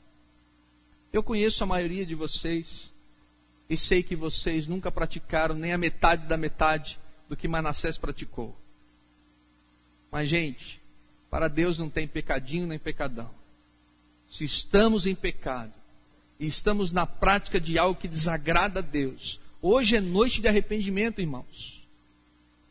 Eu 1.11 1.23
conheço 1.23 1.63
a 1.63 1.67
maioria 1.67 2.05
de 2.05 2.13
vocês 2.13 2.93
e 3.69 3.77
sei 3.77 4.03
que 4.03 4.15
vocês 4.15 4.67
nunca 4.67 4.91
praticaram 4.91 5.55
nem 5.55 5.73
a 5.73 5.77
metade 5.77 6.27
da 6.27 6.37
metade 6.37 6.99
do 7.27 7.35
que 7.35 7.47
Manassés 7.47 7.97
praticou. 7.97 8.55
Mas, 10.11 10.29
gente, 10.29 10.81
para 11.29 11.47
Deus 11.47 11.77
não 11.77 11.89
tem 11.89 12.07
pecadinho 12.07 12.67
nem 12.67 12.77
pecadão. 12.77 13.31
Se 14.29 14.43
estamos 14.43 15.05
em 15.05 15.15
pecado 15.15 15.73
e 16.39 16.47
estamos 16.47 16.91
na 16.91 17.05
prática 17.05 17.59
de 17.59 17.77
algo 17.77 17.99
que 17.99 18.07
desagrada 18.07 18.79
a 18.79 18.83
Deus, 18.83 19.41
hoje 19.61 19.97
é 19.97 20.01
noite 20.01 20.39
de 20.39 20.47
arrependimento, 20.47 21.19
irmãos. 21.19 21.85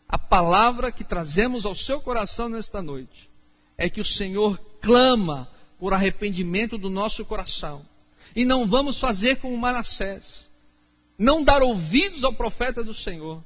A 0.08 0.18
palavra 0.18 0.90
que 0.90 1.04
trazemos 1.04 1.66
ao 1.66 1.74
seu 1.74 2.00
coração 2.00 2.48
nesta 2.48 2.80
noite 2.80 3.28
é 3.76 3.90
que 3.90 4.00
o 4.00 4.04
Senhor 4.04 4.58
clama 4.80 5.50
por 5.78 5.92
arrependimento 5.92 6.78
do 6.78 6.88
nosso 6.88 7.24
coração 7.26 7.84
e 8.34 8.44
não 8.44 8.66
vamos 8.66 8.98
fazer 8.98 9.36
como 9.36 9.56
Manassés. 9.56 10.48
Não 11.18 11.44
dar 11.44 11.62
ouvidos 11.62 12.24
ao 12.24 12.32
profeta 12.32 12.82
do 12.82 12.94
Senhor, 12.94 13.42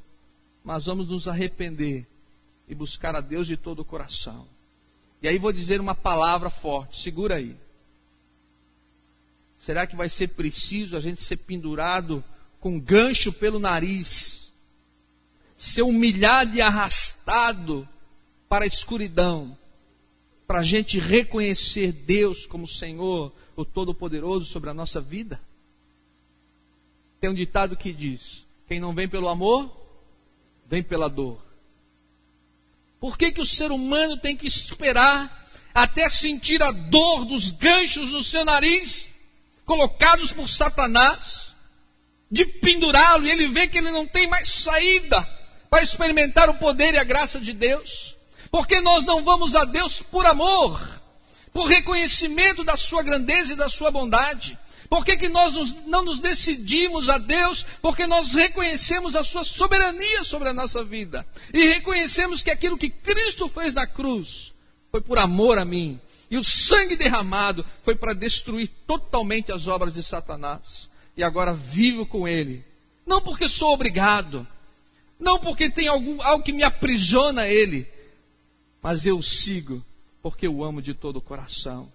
mas 0.63 0.85
vamos 0.85 1.09
nos 1.09 1.27
arrepender 1.27 2.07
e 2.69 2.75
buscar 2.75 3.17
a 3.17 3.21
Deus 3.21 3.47
de 3.47 3.57
todo 3.57 3.81
o 3.81 3.85
coração. 3.85 4.47
E 5.21 5.27
aí 5.27 5.39
vou 5.39 5.53
dizer 5.53 5.81
uma 5.81 5.95
palavra 5.95 6.51
forte, 6.51 7.01
segura 7.01 7.37
aí. 7.37 7.57
Será 9.65 9.87
que 9.87 9.95
vai 9.95 10.09
ser 10.09 10.31
preciso 10.31 10.97
a 10.97 11.01
gente 11.01 11.23
ser 11.23 11.37
pendurado 11.37 12.25
com 12.59 12.81
gancho 12.81 13.33
pelo 13.33 13.61
nariz, 13.61 14.53
ser 15.57 15.83
humilhado 15.83 16.57
e 16.57 16.61
arrastado 16.61 17.89
para 18.49 18.65
a 18.65 18.67
escuridão, 18.67 19.57
para 20.49 20.59
a 20.59 20.65
gente 20.65 20.99
reconhecer 20.99 21.93
Deus 21.93 22.45
como 22.45 22.67
Senhor, 22.67 23.33
o 23.55 23.65
Todo-Poderoso 23.65 24.47
sobre 24.47 24.69
a 24.69 24.75
nossa 24.75 25.01
vida? 25.01 25.41
Tem 27.21 27.31
um 27.31 27.35
ditado 27.35 27.77
que 27.77 27.93
diz: 27.93 28.45
quem 28.67 28.81
não 28.81 28.93
vem 28.93 29.07
pelo 29.07 29.29
amor, 29.29 29.71
vem 30.67 30.83
pela 30.83 31.09
dor. 31.09 31.41
Por 32.99 33.17
que, 33.17 33.31
que 33.31 33.41
o 33.41 33.47
ser 33.47 33.71
humano 33.71 34.17
tem 34.17 34.37
que 34.37 34.49
esperar 34.49 35.41
até 35.73 36.11
sentir 36.11 36.61
a 36.65 36.73
dor 36.73 37.25
dos 37.25 37.53
ganchos 37.53 38.11
no 38.11 38.25
seu 38.25 38.45
nariz, 38.45 39.12
colocados 39.65 40.33
por 40.33 40.49
Satanás, 40.49 41.55
de 42.31 42.47
pendurá-lo, 42.47 43.27
e 43.27 43.31
ele 43.31 43.49
vê 43.49 43.69
que 43.69 43.79
ele 43.79 43.91
não 43.91 44.07
tem 44.07 44.27
mais 44.27 44.49
saída 44.49 45.29
para 45.69 45.83
experimentar 45.83 46.49
o 46.49 46.55
poder 46.55 46.95
e 46.95 46.99
a 46.99 47.05
graça 47.05 47.41
de 47.41 47.53
Deus? 47.53 48.17
Porque 48.51 48.81
nós 48.81 49.05
não 49.05 49.25
vamos 49.25 49.55
a 49.55 49.65
Deus 49.65 50.03
por 50.03 50.27
amor, 50.27 50.81
por 51.53 51.67
reconhecimento 51.67 52.63
da 52.63 52.77
sua 52.77 53.03
grandeza 53.03 53.53
e 53.53 53.57
da 53.57 53.69
sua 53.69 53.91
bondade. 53.91 54.59
Por 54.93 55.07
que, 55.07 55.17
que 55.17 55.31
nós 55.31 55.55
não 55.87 56.05
nos 56.05 56.19
decidimos 56.19 57.09
a 57.09 57.17
Deus? 57.17 57.65
Porque 57.81 58.07
nós 58.07 58.35
reconhecemos 58.35 59.17
a 59.17 59.25
sua 59.25 59.43
soberania 59.43 60.23
sobre 60.23 60.51
a 60.51 60.53
nossa 60.53 60.85
vida. 60.85 61.27
E 61.55 61.65
reconhecemos 61.65 62.43
que 62.43 62.51
aquilo 62.51 62.77
que 62.77 62.91
Cristo 62.91 63.49
fez 63.49 63.73
na 63.73 63.87
cruz 63.87 64.53
foi 64.91 65.01
por 65.01 65.19
amor 65.19 65.57
a 65.57 65.65
mim. 65.65 65.99
E 66.33 66.39
o 66.39 66.43
sangue 66.43 66.97
derramado 66.97 67.63
foi 67.85 67.95
para 67.95 68.15
destruir 68.15 68.67
totalmente 68.87 69.53
as 69.53 69.67
obras 69.67 69.93
de 69.93 70.03
Satanás. 70.03 70.89
E 71.15 71.23
agora 71.23 71.53
vivo 71.53 72.07
com 72.07 72.27
ele. 72.27 72.65
Não 73.05 73.21
porque 73.21 73.47
sou 73.47 73.75
obrigado. 73.75 74.47
Não 75.21 75.39
porque 75.39 75.69
tem 75.69 75.89
algum, 75.89 76.23
algo 76.23 76.43
que 76.43 76.55
me 76.55 76.63
aprisiona 76.63 77.43
a 77.43 77.49
ele. 77.49 77.87
Mas 78.81 79.05
eu 79.05 79.21
sigo 79.21 79.85
porque 80.23 80.47
eu 80.47 80.65
amo 80.65 80.81
de 80.81 80.95
todo 80.95 81.17
o 81.17 81.21
coração 81.21 81.93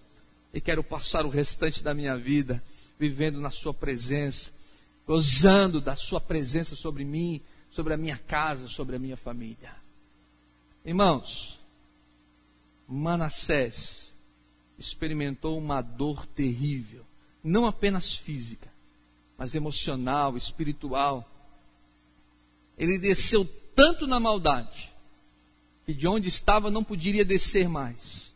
e 0.54 0.60
quero 0.60 0.84
passar 0.84 1.26
o 1.26 1.30
restante 1.30 1.82
da 1.82 1.92
minha 1.92 2.16
vida 2.16 2.62
vivendo 2.96 3.40
na 3.40 3.50
Sua 3.50 3.74
presença, 3.74 4.52
gozando 5.04 5.80
da 5.80 5.96
Sua 5.96 6.20
presença 6.20 6.76
sobre 6.76 7.04
mim, 7.04 7.40
sobre 7.72 7.92
a 7.92 7.96
minha 7.96 8.16
casa, 8.16 8.68
sobre 8.68 8.94
a 8.94 9.00
minha 9.00 9.16
família. 9.16 9.74
Irmãos, 10.84 11.58
Manassés 12.86 14.07
experimentou 14.78 15.58
uma 15.58 15.82
dor 15.82 16.24
terrível, 16.26 17.04
não 17.42 17.66
apenas 17.66 18.14
física, 18.14 18.68
mas 19.36 19.54
emocional, 19.54 20.36
espiritual. 20.36 21.28
Ele 22.76 22.98
desceu 22.98 23.44
tanto 23.74 24.06
na 24.06 24.20
maldade 24.20 24.92
que 25.84 25.92
de 25.92 26.06
onde 26.06 26.28
estava 26.28 26.70
não 26.70 26.84
poderia 26.84 27.24
descer 27.24 27.68
mais. 27.68 28.32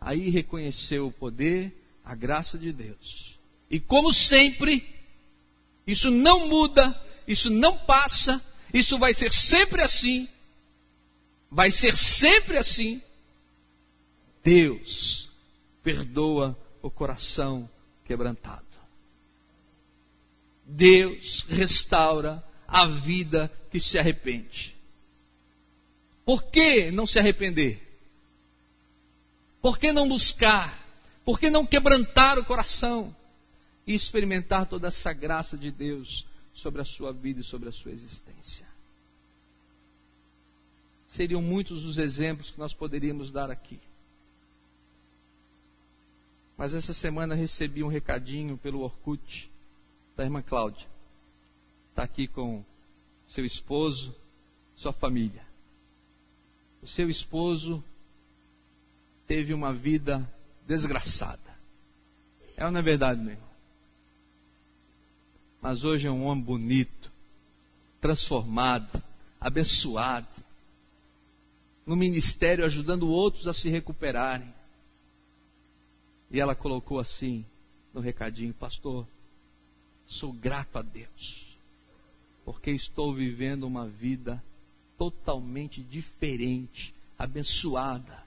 Aí 0.00 0.30
reconheceu 0.30 1.06
o 1.06 1.12
poder, 1.12 1.72
a 2.04 2.14
graça 2.14 2.58
de 2.58 2.72
Deus. 2.72 3.38
E 3.70 3.78
como 3.78 4.12
sempre, 4.12 4.84
isso 5.86 6.10
não 6.10 6.48
muda, 6.48 7.00
isso 7.28 7.50
não 7.50 7.76
passa, 7.76 8.42
isso 8.72 8.98
vai 8.98 9.14
ser 9.14 9.32
sempre 9.32 9.82
assim. 9.82 10.28
Vai 11.50 11.70
ser 11.70 11.96
sempre 11.96 12.56
assim. 12.56 13.02
Deus 14.42 15.29
perdoa 15.82 16.58
o 16.82 16.90
coração 16.90 17.68
quebrantado. 18.04 18.66
Deus 20.64 21.44
restaura 21.48 22.42
a 22.66 22.86
vida 22.86 23.50
que 23.70 23.80
se 23.80 23.98
arrepende. 23.98 24.76
Por 26.24 26.44
que 26.44 26.90
não 26.90 27.06
se 27.06 27.18
arrepender? 27.18 27.86
Por 29.60 29.78
que 29.78 29.92
não 29.92 30.08
buscar? 30.08 30.78
Por 31.24 31.38
que 31.38 31.50
não 31.50 31.66
quebrantar 31.66 32.38
o 32.38 32.44
coração 32.44 33.14
e 33.86 33.94
experimentar 33.94 34.66
toda 34.66 34.88
essa 34.88 35.12
graça 35.12 35.56
de 35.56 35.70
Deus 35.70 36.26
sobre 36.52 36.80
a 36.80 36.84
sua 36.84 37.12
vida 37.12 37.40
e 37.40 37.44
sobre 37.44 37.68
a 37.68 37.72
sua 37.72 37.92
existência? 37.92 38.66
Seriam 41.08 41.42
muitos 41.42 41.84
os 41.84 41.98
exemplos 41.98 42.50
que 42.50 42.58
nós 42.58 42.72
poderíamos 42.72 43.30
dar 43.30 43.50
aqui. 43.50 43.80
Mas 46.60 46.74
essa 46.74 46.92
semana 46.92 47.34
recebi 47.34 47.82
um 47.82 47.88
recadinho 47.88 48.56
pelo 48.56 48.82
Orkut 48.82 49.50
da 50.16 50.24
irmã 50.24 50.42
Cláudia. 50.42 50.86
Está 51.88 52.02
aqui 52.02 52.28
com 52.28 52.62
seu 53.26 53.44
esposo, 53.44 54.14
sua 54.76 54.92
família 54.92 55.50
o 56.82 56.86
seu 56.86 57.10
esposo 57.10 57.82
teve 59.26 59.52
uma 59.52 59.72
vida 59.72 60.28
desgraçada. 60.66 61.58
É 62.56 62.64
ou 62.64 62.70
não 62.70 62.80
é 62.80 62.82
verdade, 62.82 63.20
meu 63.20 63.32
irmão? 63.32 63.50
Mas 65.60 65.84
hoje 65.84 66.06
é 66.06 66.10
um 66.10 66.24
homem 66.24 66.42
bonito, 66.42 67.12
transformado, 68.00 69.02
abençoado, 69.38 70.26
no 71.84 71.94
ministério 71.94 72.64
ajudando 72.64 73.10
outros 73.10 73.46
a 73.46 73.52
se 73.52 73.68
recuperarem. 73.68 74.52
E 76.30 76.38
ela 76.38 76.54
colocou 76.54 77.00
assim 77.00 77.44
no 77.92 78.00
recadinho: 78.00 78.54
Pastor, 78.54 79.06
sou 80.06 80.32
grato 80.32 80.78
a 80.78 80.82
Deus, 80.82 81.58
porque 82.44 82.70
estou 82.70 83.14
vivendo 83.14 83.64
uma 83.64 83.86
vida 83.86 84.42
totalmente 84.96 85.82
diferente, 85.82 86.94
abençoada 87.18 88.22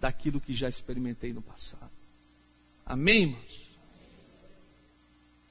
daquilo 0.00 0.40
que 0.40 0.54
já 0.54 0.68
experimentei 0.68 1.32
no 1.32 1.42
passado. 1.42 1.90
Amém, 2.84 3.22
irmãos? 3.22 3.66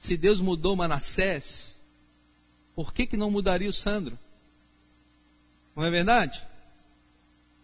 Se 0.00 0.16
Deus 0.16 0.40
mudou 0.40 0.76
Manassés, 0.76 1.78
por 2.74 2.92
que, 2.92 3.06
que 3.06 3.16
não 3.16 3.30
mudaria 3.30 3.68
o 3.68 3.72
Sandro? 3.72 4.18
Não 5.74 5.84
é 5.84 5.90
verdade? 5.90 6.42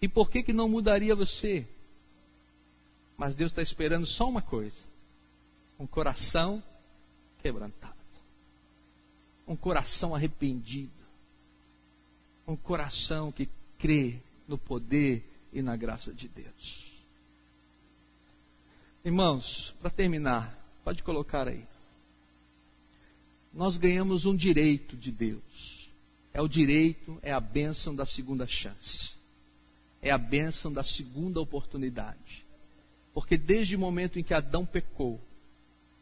E 0.00 0.08
por 0.08 0.30
que, 0.30 0.42
que 0.42 0.52
não 0.52 0.68
mudaria 0.68 1.14
você? 1.14 1.66
Mas 3.22 3.36
Deus 3.36 3.52
está 3.52 3.62
esperando 3.62 4.04
só 4.04 4.28
uma 4.28 4.42
coisa: 4.42 4.78
um 5.78 5.86
coração 5.86 6.60
quebrantado. 7.40 7.94
um 9.46 9.54
coração 9.54 10.12
arrependido, 10.12 10.90
um 12.48 12.56
coração 12.56 13.30
que 13.30 13.48
crê 13.78 14.18
no 14.48 14.58
poder 14.58 15.24
e 15.52 15.62
na 15.62 15.76
graça 15.76 16.12
de 16.12 16.26
Deus. 16.26 16.90
Irmãos, 19.04 19.72
para 19.80 19.88
terminar, 19.88 20.58
pode 20.82 21.04
colocar 21.04 21.46
aí. 21.46 21.64
Nós 23.54 23.76
ganhamos 23.76 24.24
um 24.24 24.34
direito 24.34 24.96
de 24.96 25.12
Deus. 25.12 25.92
É 26.34 26.42
o 26.42 26.48
direito, 26.48 27.20
é 27.22 27.32
a 27.32 27.38
bênção 27.38 27.94
da 27.94 28.04
segunda 28.04 28.48
chance. 28.48 29.14
É 30.00 30.10
a 30.10 30.18
bênção 30.18 30.72
da 30.72 30.82
segunda 30.82 31.40
oportunidade. 31.40 32.41
Porque 33.14 33.36
desde 33.36 33.76
o 33.76 33.78
momento 33.78 34.18
em 34.18 34.22
que 34.22 34.34
Adão 34.34 34.64
pecou 34.64 35.20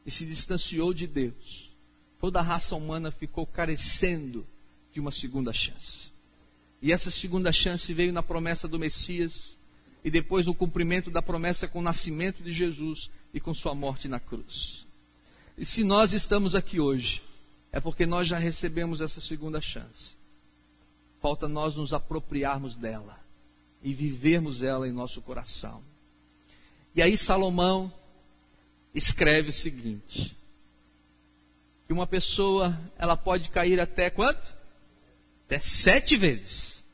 e 0.06 0.10
se 0.10 0.24
distanciou 0.24 0.94
de 0.94 1.06
Deus, 1.06 1.70
toda 2.20 2.38
a 2.38 2.42
raça 2.42 2.76
humana 2.76 3.10
ficou 3.10 3.46
carecendo 3.46 4.46
de 4.92 5.00
uma 5.00 5.10
segunda 5.10 5.52
chance. 5.52 6.10
E 6.82 6.92
essa 6.92 7.10
segunda 7.10 7.52
chance 7.52 7.92
veio 7.92 8.12
na 8.12 8.22
promessa 8.22 8.66
do 8.66 8.78
Messias 8.78 9.58
e 10.02 10.10
depois 10.10 10.46
no 10.46 10.54
cumprimento 10.54 11.10
da 11.10 11.20
promessa 11.20 11.68
com 11.68 11.80
o 11.80 11.82
nascimento 11.82 12.42
de 12.42 12.52
Jesus 12.52 13.10
e 13.34 13.40
com 13.40 13.52
sua 13.52 13.74
morte 13.74 14.08
na 14.08 14.18
cruz. 14.18 14.86
E 15.58 15.64
se 15.64 15.84
nós 15.84 16.12
estamos 16.12 16.54
aqui 16.54 16.80
hoje, 16.80 17.22
é 17.70 17.80
porque 17.80 18.06
nós 18.06 18.26
já 18.26 18.38
recebemos 18.38 19.00
essa 19.00 19.20
segunda 19.20 19.60
chance. 19.60 20.16
Falta 21.20 21.46
nós 21.46 21.74
nos 21.74 21.92
apropriarmos 21.92 22.74
dela 22.74 23.20
e 23.82 23.92
vivermos 23.92 24.62
ela 24.62 24.88
em 24.88 24.92
nosso 24.92 25.20
coração. 25.20 25.82
E 26.94 27.02
aí 27.02 27.16
Salomão 27.16 27.92
escreve 28.94 29.50
o 29.50 29.52
seguinte: 29.52 30.36
que 31.86 31.92
uma 31.92 32.06
pessoa 32.06 32.78
ela 32.98 33.16
pode 33.16 33.50
cair 33.50 33.80
até 33.80 34.10
quanto? 34.10 34.54
Até 35.46 35.58
sete 35.58 36.16
vezes. 36.16 36.84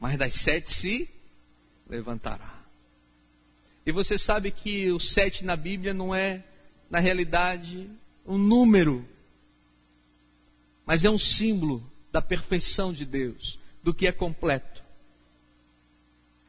Mas 0.00 0.16
das 0.16 0.34
sete 0.34 0.72
se 0.72 1.10
levantará. 1.88 2.58
E 3.84 3.90
você 3.90 4.18
sabe 4.18 4.50
que 4.50 4.90
o 4.92 5.00
sete 5.00 5.44
na 5.44 5.56
Bíblia 5.56 5.94
não 5.94 6.14
é, 6.14 6.44
na 6.90 7.00
realidade, 7.00 7.90
um 8.26 8.36
número, 8.36 9.06
mas 10.84 11.04
é 11.04 11.10
um 11.10 11.18
símbolo 11.18 11.82
da 12.12 12.20
perfeição 12.20 12.92
de 12.92 13.04
Deus, 13.04 13.58
do 13.82 13.94
que 13.94 14.06
é 14.06 14.12
completo. 14.12 14.82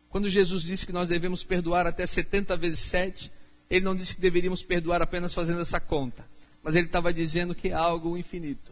Quando 0.10 0.30
Jesus 0.30 0.64
disse 0.64 0.86
que 0.86 0.92
nós 0.92 1.08
devemos 1.08 1.44
perdoar 1.44 1.86
até 1.86 2.06
70 2.06 2.58
vezes 2.58 2.80
7, 2.80 3.32
ele 3.70 3.86
não 3.86 3.96
disse 3.96 4.16
que 4.16 4.22
deveríamos 4.22 4.64
perdoar 4.64 5.02
apenas 5.02 5.34
fazendo 5.34 5.62
essa 5.62 5.80
conta, 5.80 6.28
mas 6.64 6.76
ele 6.76 6.88
estava 6.88 7.14
dizendo 7.14 7.54
que 7.54 7.70
é 7.70 7.74
algo 7.74 8.18
infinito. 8.18 8.72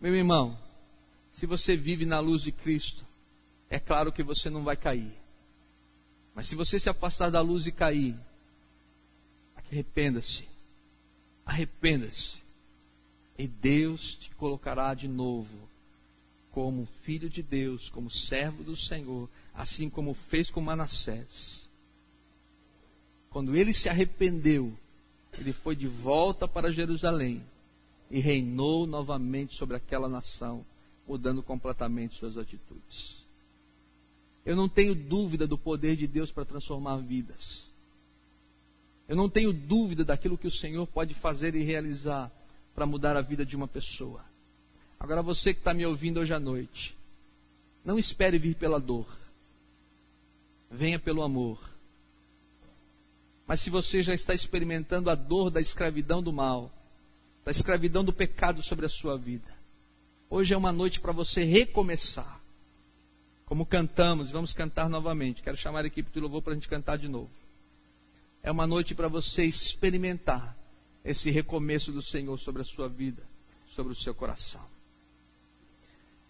Meu 0.00 0.14
irmão, 0.14 0.58
se 1.32 1.46
você 1.46 1.76
vive 1.76 2.06
na 2.06 2.18
luz 2.18 2.42
de 2.42 2.50
Cristo, 2.50 3.04
é 3.68 3.78
claro 3.78 4.10
que 4.10 4.22
você 4.22 4.48
não 4.50 4.64
vai 4.64 4.76
cair. 4.76 5.12
Mas 6.34 6.46
se 6.46 6.54
você 6.54 6.78
se 6.78 6.88
afastar 6.88 7.30
da 7.30 7.40
luz 7.40 7.66
e 7.66 7.72
cair, 7.72 8.16
arrependa-se. 9.54 10.44
Arrependa-se. 11.44 12.42
E 13.38 13.46
Deus 13.46 14.14
te 14.14 14.30
colocará 14.32 14.94
de 14.94 15.08
novo 15.08 15.68
como 16.50 16.86
filho 17.02 17.30
de 17.30 17.42
Deus, 17.42 17.88
como 17.88 18.10
servo 18.10 18.62
do 18.62 18.76
Senhor, 18.76 19.28
assim 19.54 19.88
como 19.88 20.14
fez 20.14 20.50
com 20.50 20.60
Manassés. 20.60 21.68
Quando 23.30 23.56
ele 23.56 23.72
se 23.72 23.88
arrependeu, 23.88 24.72
ele 25.38 25.52
foi 25.52 25.74
de 25.74 25.86
volta 25.86 26.46
para 26.46 26.72
Jerusalém 26.72 27.42
e 28.10 28.20
reinou 28.20 28.86
novamente 28.86 29.56
sobre 29.56 29.76
aquela 29.76 30.08
nação, 30.08 30.64
mudando 31.08 31.42
completamente 31.42 32.14
suas 32.14 32.36
atitudes. 32.36 33.22
Eu 34.44 34.54
não 34.56 34.68
tenho 34.68 34.94
dúvida 34.94 35.46
do 35.46 35.56
poder 35.56 35.96
de 35.96 36.06
Deus 36.06 36.30
para 36.30 36.44
transformar 36.44 36.96
vidas. 36.96 37.70
Eu 39.08 39.16
não 39.16 39.28
tenho 39.28 39.52
dúvida 39.52 40.04
daquilo 40.04 40.38
que 40.38 40.46
o 40.46 40.50
Senhor 40.50 40.86
pode 40.86 41.14
fazer 41.14 41.54
e 41.54 41.62
realizar 41.62 42.30
para 42.74 42.86
mudar 42.86 43.16
a 43.16 43.20
vida 43.20 43.46
de 43.46 43.56
uma 43.56 43.68
pessoa. 43.68 44.24
Agora 44.98 45.22
você 45.22 45.52
que 45.52 45.60
está 45.60 45.74
me 45.74 45.84
ouvindo 45.84 46.20
hoje 46.20 46.32
à 46.32 46.40
noite, 46.40 46.96
não 47.84 47.98
espere 47.98 48.38
vir 48.38 48.54
pela 48.54 48.78
dor. 48.78 49.06
Venha 50.72 50.98
pelo 50.98 51.22
amor. 51.22 51.60
Mas 53.46 53.60
se 53.60 53.70
você 53.70 54.02
já 54.02 54.14
está 54.14 54.32
experimentando 54.32 55.10
a 55.10 55.14
dor 55.14 55.50
da 55.50 55.60
escravidão 55.60 56.22
do 56.22 56.32
mal, 56.32 56.72
da 57.44 57.50
escravidão 57.50 58.02
do 58.02 58.12
pecado 58.12 58.62
sobre 58.62 58.86
a 58.86 58.88
sua 58.88 59.16
vida, 59.18 59.52
hoje 60.30 60.54
é 60.54 60.56
uma 60.56 60.72
noite 60.72 60.98
para 60.98 61.12
você 61.12 61.44
recomeçar 61.44 62.42
como 63.52 63.66
cantamos, 63.66 64.30
vamos 64.30 64.54
cantar 64.54 64.88
novamente. 64.88 65.42
Quero 65.42 65.58
chamar 65.58 65.84
a 65.84 65.86
equipe 65.86 66.10
de 66.10 66.18
louvor 66.18 66.40
para 66.40 66.52
a 66.52 66.54
gente 66.54 66.70
cantar 66.70 66.96
de 66.96 67.06
novo. 67.06 67.28
É 68.42 68.50
uma 68.50 68.66
noite 68.66 68.94
para 68.94 69.08
você 69.08 69.44
experimentar 69.44 70.56
esse 71.04 71.30
recomeço 71.30 71.92
do 71.92 72.00
Senhor 72.00 72.38
sobre 72.38 72.62
a 72.62 72.64
sua 72.64 72.88
vida, 72.88 73.22
sobre 73.68 73.92
o 73.92 73.94
seu 73.94 74.14
coração. 74.14 74.62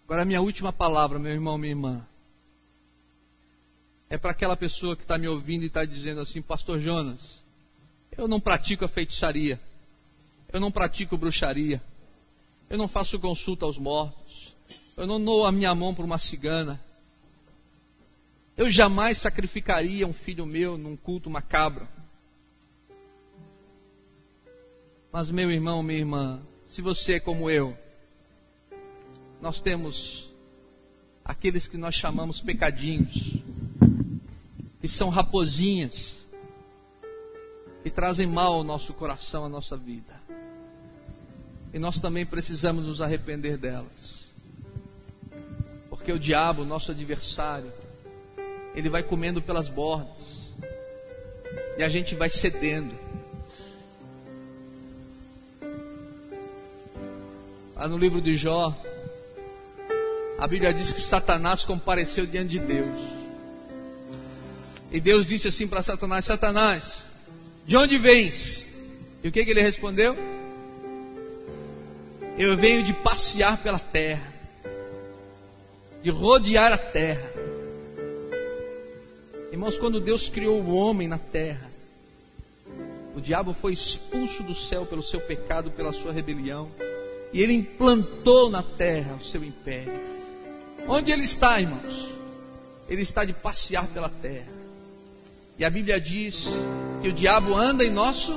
Agora, 0.05 0.23
a 0.23 0.25
minha 0.25 0.43
última 0.43 0.73
palavra, 0.73 1.17
meu 1.17 1.31
irmão, 1.31 1.57
minha 1.57 1.71
irmã, 1.71 2.05
é 4.13 4.19
para 4.19 4.33
aquela 4.33 4.55
pessoa 4.55 4.95
que 4.95 5.05
está 5.05 5.17
me 5.17 5.27
ouvindo 5.27 5.63
e 5.63 5.69
está 5.69 5.87
dizendo 5.87 6.21
assim: 6.21 6.43
Pastor 6.43 6.79
Jonas, 6.79 7.43
eu 8.15 8.29
não 8.29 8.39
pratico 8.39 8.85
a 8.85 8.89
feitiçaria, 8.89 9.59
eu 10.53 10.61
não 10.61 10.71
pratico 10.71 11.17
bruxaria, 11.17 11.83
eu 12.69 12.77
não 12.77 12.87
faço 12.87 13.19
consulta 13.19 13.65
aos 13.65 13.79
mortos, 13.79 14.55
eu 14.99 15.07
não 15.07 15.19
dou 15.19 15.47
a 15.47 15.51
minha 15.51 15.75
mão 15.75 15.95
para 15.95 16.05
uma 16.05 16.19
cigana. 16.19 16.79
Eu 18.55 18.69
jamais 18.69 19.17
sacrificaria 19.17 20.07
um 20.07 20.13
filho 20.13 20.45
meu 20.45 20.77
num 20.77 20.95
culto 20.95 21.31
macabro. 21.31 21.89
Mas, 25.11 25.31
meu 25.31 25.51
irmão, 25.51 25.83
minha 25.83 26.01
irmã, 26.01 26.43
se 26.67 26.83
você 26.83 27.15
é 27.15 27.21
como 27.21 27.49
eu, 27.49 27.75
nós 29.41 29.59
temos 29.59 30.31
aqueles 31.25 31.67
que 31.67 31.79
nós 31.79 31.95
chamamos 31.95 32.43
pecadinhos, 32.43 33.43
que 34.83 34.89
são 34.89 35.11
raposinhas, 35.11 36.17
que 37.85 37.89
trazem 37.89 38.27
mal 38.27 38.55
ao 38.55 38.65
nosso 38.65 38.93
coração, 38.93 39.45
à 39.45 39.49
nossa 39.49 39.77
vida. 39.77 40.21
E 41.73 41.79
nós 41.79 42.01
também 42.01 42.27
precisamos 42.27 42.85
nos 42.85 43.01
arrepender 43.01 43.57
delas. 43.57 44.23
Porque 45.89 46.11
o 46.13 46.19
diabo, 46.19 46.65
nosso 46.65 46.91
adversário, 46.91 47.73
ele 48.75 48.91
vai 48.91 49.05
comendo 49.05 49.41
pelas 49.41 49.69
bordas. 49.69 50.53
E 51.79 51.85
a 51.85 51.89
gente 51.89 52.17
vai 52.17 52.29
cedendo. 52.29 52.93
Lá 57.77 57.87
no 57.87 57.97
livro 57.97 58.21
de 58.21 58.37
Jó, 58.37 58.77
a 60.39 60.47
Bíblia 60.49 60.75
diz 60.75 60.91
que 60.91 61.01
Satanás 61.01 61.65
compareceu 61.65 62.27
diante 62.27 62.51
de 62.51 62.59
Deus. 62.59 63.22
E 64.93 65.01
Deus 65.01 65.27
disse 65.27 65.49
assim 65.49 65.67
para 65.67 65.83
Satanás: 65.83 66.25
Satanás, 66.25 67.05
de 67.67 67.77
onde 67.77 67.99
vens? 67.99 68.69
E 69.23 69.29
o 69.29 69.33
que, 69.33 69.45
que 69.45 69.51
ele 69.51 69.63
respondeu? 69.63 70.17
Eu 72.39 72.57
venho 72.57 72.83
de 72.83 72.93
passear 72.93 73.63
pela 73.63 73.79
terra, 73.79 74.33
de 76.03 76.11
rodear 76.11 76.73
a 76.73 76.79
terra 76.79 77.33
Irmãos, 79.53 79.77
quando 79.77 80.01
Deus 80.01 80.31
criou 80.31 80.63
o 80.63 80.75
homem 80.75 81.07
na 81.07 81.19
terra, 81.19 81.71
o 83.15 83.21
diabo 83.21 83.53
foi 83.53 83.75
expulso 83.75 84.43
do 84.43 84.55
céu 84.55 84.87
pelo 84.87 85.03
seu 85.03 85.21
pecado, 85.21 85.71
pela 85.71 85.93
sua 85.93 86.11
rebelião, 86.11 86.71
e 87.35 87.43
ele 87.43 87.53
implantou 87.53 88.49
na 88.49 88.63
terra 88.63 89.15
o 89.15 89.23
seu 89.23 89.45
império. 89.45 89.93
Onde 90.89 91.13
ele 91.13 91.25
está, 91.25 91.61
irmãos? 91.61 92.09
Ele 92.89 93.03
está 93.03 93.27
de 93.27 93.35
passear 93.35 93.87
pela 93.89 94.09
terra. 94.09 94.52
E 95.63 95.65
a 95.65 95.71
Bíblia 95.71 96.01
diz 96.01 96.49
que 97.01 97.07
o 97.07 97.13
diabo 97.13 97.55
anda 97.55 97.85
em 97.85 97.91
nosso, 97.91 98.37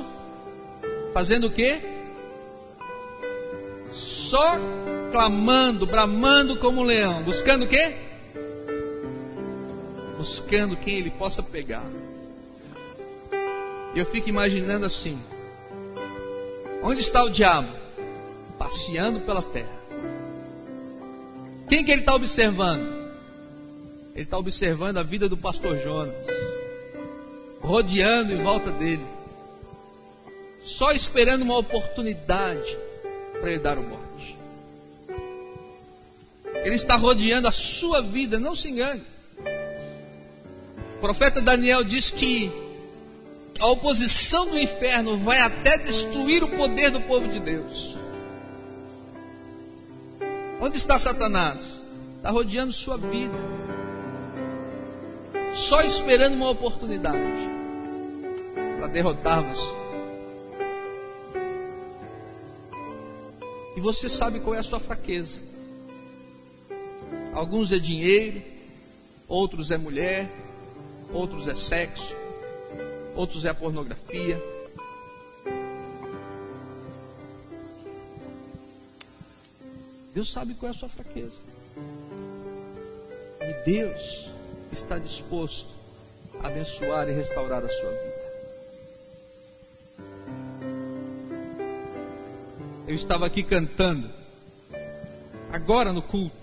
fazendo 1.12 1.48
o 1.48 1.50
quê? 1.50 1.80
Só 3.90 4.60
clamando, 5.10 5.88
bramando 5.88 6.54
como 6.54 6.82
um 6.82 6.84
leão, 6.84 7.24
buscando 7.24 7.64
o 7.64 7.68
quê? 7.68 7.96
buscando 10.16 10.76
quem 10.76 10.98
ele 10.98 11.10
possa 11.10 11.42
pegar. 11.42 11.84
Eu 13.92 14.06
fico 14.06 14.28
imaginando 14.28 14.86
assim: 14.86 15.20
onde 16.80 17.00
está 17.00 17.24
o 17.24 17.28
diabo? 17.28 17.72
Passeando 18.56 19.18
pela 19.18 19.42
terra. 19.42 19.76
Quem 21.68 21.84
que 21.84 21.90
ele 21.90 22.02
está 22.02 22.14
observando? 22.14 22.86
Ele 24.14 24.22
está 24.22 24.38
observando 24.38 24.98
a 24.98 25.02
vida 25.02 25.28
do 25.28 25.36
pastor 25.36 25.76
Jonas, 25.78 26.24
rodeando 27.66 28.32
em 28.32 28.40
volta 28.42 28.70
dele, 28.70 29.04
só 30.62 30.92
esperando 30.92 31.42
uma 31.42 31.58
oportunidade 31.58 32.78
para 33.40 33.50
ele 33.50 33.58
dar 33.58 33.76
o 33.76 33.82
morte. 33.82 34.38
Ele 36.64 36.76
está 36.76 36.94
rodeando 36.94 37.48
a 37.48 37.52
sua 37.52 38.00
vida, 38.00 38.38
não 38.38 38.54
se 38.54 38.68
engane. 38.68 39.02
O 40.96 41.00
profeta 41.00 41.42
Daniel 41.42 41.82
diz 41.82 42.08
que 42.08 42.52
a 43.58 43.66
oposição 43.66 44.46
do 44.46 44.58
inferno 44.58 45.18
vai 45.18 45.40
até 45.40 45.76
destruir 45.78 46.44
o 46.44 46.48
poder 46.56 46.90
do 46.90 47.00
povo 47.00 47.26
de 47.26 47.40
Deus. 47.40 47.96
Onde 50.60 50.76
está 50.76 50.98
Satanás? 51.00 51.58
Está 52.16 52.30
rodeando 52.30 52.72
sua 52.72 52.96
vida, 52.96 53.36
só 55.52 55.82
esperando 55.82 56.34
uma 56.34 56.50
oportunidade 56.50 57.55
para 58.86 58.92
derrotar 58.92 59.42
você. 59.42 59.74
E 63.76 63.80
você 63.80 64.08
sabe 64.08 64.40
qual 64.40 64.54
é 64.54 64.60
a 64.60 64.62
sua 64.62 64.80
fraqueza. 64.80 65.40
Alguns 67.34 67.72
é 67.72 67.78
dinheiro, 67.78 68.40
outros 69.28 69.70
é 69.70 69.76
mulher, 69.76 70.30
outros 71.12 71.46
é 71.48 71.54
sexo, 71.54 72.14
outros 73.14 73.44
é 73.44 73.50
a 73.50 73.54
pornografia. 73.54 74.40
Deus 80.14 80.32
sabe 80.32 80.54
qual 80.54 80.72
é 80.72 80.74
a 80.74 80.78
sua 80.78 80.88
fraqueza. 80.88 81.36
E 83.42 83.64
Deus 83.66 84.30
está 84.72 84.98
disposto 84.98 85.68
a 86.42 86.46
abençoar 86.46 87.08
e 87.08 87.12
restaurar 87.12 87.62
a 87.62 87.68
sua 87.68 87.90
vida. 87.90 88.15
Eu 92.86 92.94
estava 92.94 93.26
aqui 93.26 93.42
cantando, 93.42 94.08
agora 95.52 95.92
no 95.92 96.00
culto. 96.00 96.36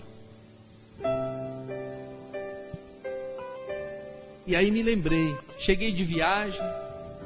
E 4.46 4.54
aí 4.54 4.70
me 4.70 4.82
lembrei, 4.82 5.34
cheguei 5.58 5.90
de 5.90 6.04
viagem, 6.04 6.60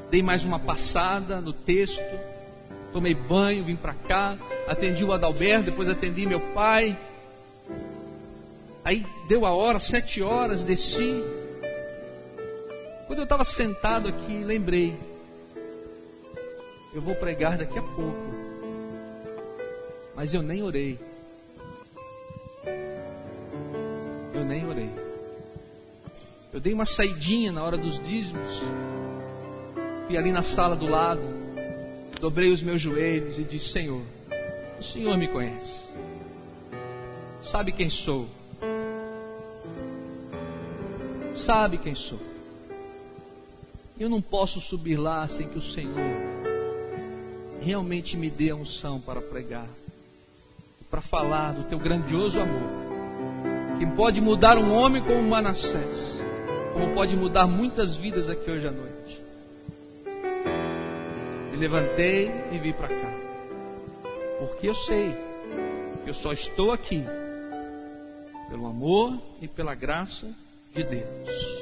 dei 0.08 0.22
mais 0.22 0.44
uma 0.44 0.60
passada 0.60 1.40
no 1.40 1.52
texto, 1.52 2.00
tomei 2.92 3.12
banho, 3.12 3.64
vim 3.64 3.74
para 3.74 3.92
cá, 3.92 4.38
atendi 4.68 5.04
o 5.04 5.12
Adalberto, 5.12 5.64
depois 5.64 5.88
atendi 5.88 6.24
meu 6.24 6.40
pai. 6.54 6.96
Aí 8.84 9.04
deu 9.28 9.44
a 9.44 9.50
hora, 9.52 9.80
sete 9.80 10.22
horas, 10.22 10.62
desci. 10.62 11.24
Quando 13.08 13.18
eu 13.18 13.24
estava 13.24 13.44
sentado 13.44 14.06
aqui, 14.06 14.44
lembrei, 14.44 14.96
eu 16.94 17.02
vou 17.02 17.16
pregar 17.16 17.58
daqui 17.58 17.80
a 17.80 17.82
pouco 17.82 18.37
mas 20.18 20.34
eu 20.34 20.42
nem 20.42 20.64
orei. 20.64 20.98
Eu 24.34 24.44
nem 24.44 24.66
orei. 24.66 24.90
Eu 26.52 26.58
dei 26.58 26.72
uma 26.72 26.84
saidinha 26.84 27.52
na 27.52 27.62
hora 27.62 27.78
dos 27.78 28.02
dízimos. 28.02 28.60
Fui 30.08 30.16
ali 30.16 30.32
na 30.32 30.42
sala 30.42 30.74
do 30.74 30.88
lado. 30.88 31.22
Dobrei 32.20 32.50
os 32.50 32.60
meus 32.64 32.82
joelhos 32.82 33.38
e 33.38 33.44
disse: 33.44 33.68
Senhor, 33.68 34.02
o 34.80 34.82
Senhor 34.82 35.16
me 35.16 35.28
conhece. 35.28 35.84
Sabe 37.40 37.70
quem 37.70 37.88
sou. 37.88 38.28
Sabe 41.36 41.78
quem 41.78 41.94
sou. 41.94 42.18
Eu 43.96 44.08
não 44.08 44.20
posso 44.20 44.60
subir 44.60 44.96
lá 44.96 45.28
sem 45.28 45.48
que 45.48 45.58
o 45.58 45.62
Senhor 45.62 45.94
realmente 47.60 48.16
me 48.16 48.28
dê 48.28 48.50
a 48.50 48.56
unção 48.56 49.00
para 49.00 49.22
pregar 49.22 49.68
para 50.90 51.00
falar 51.00 51.52
do 51.52 51.64
teu 51.64 51.78
grandioso 51.78 52.40
amor, 52.40 52.70
que 53.78 53.86
pode 53.86 54.20
mudar 54.20 54.56
um 54.58 54.74
homem 54.74 55.02
como 55.02 55.22
Manassés, 55.22 56.20
como 56.72 56.94
pode 56.94 57.16
mudar 57.16 57.46
muitas 57.46 57.96
vidas 57.96 58.28
aqui 58.28 58.50
hoje 58.50 58.66
à 58.66 58.70
noite. 58.70 59.22
Me 61.50 61.56
levantei 61.56 62.30
e 62.52 62.58
vim 62.58 62.72
para 62.72 62.88
cá, 62.88 63.14
porque 64.38 64.68
eu 64.68 64.74
sei 64.74 65.14
que 66.04 66.10
eu 66.10 66.14
só 66.14 66.32
estou 66.32 66.72
aqui 66.72 67.04
pelo 68.48 68.66
amor 68.66 69.18
e 69.42 69.48
pela 69.48 69.74
graça 69.74 70.26
de 70.74 70.82
Deus. 70.82 71.58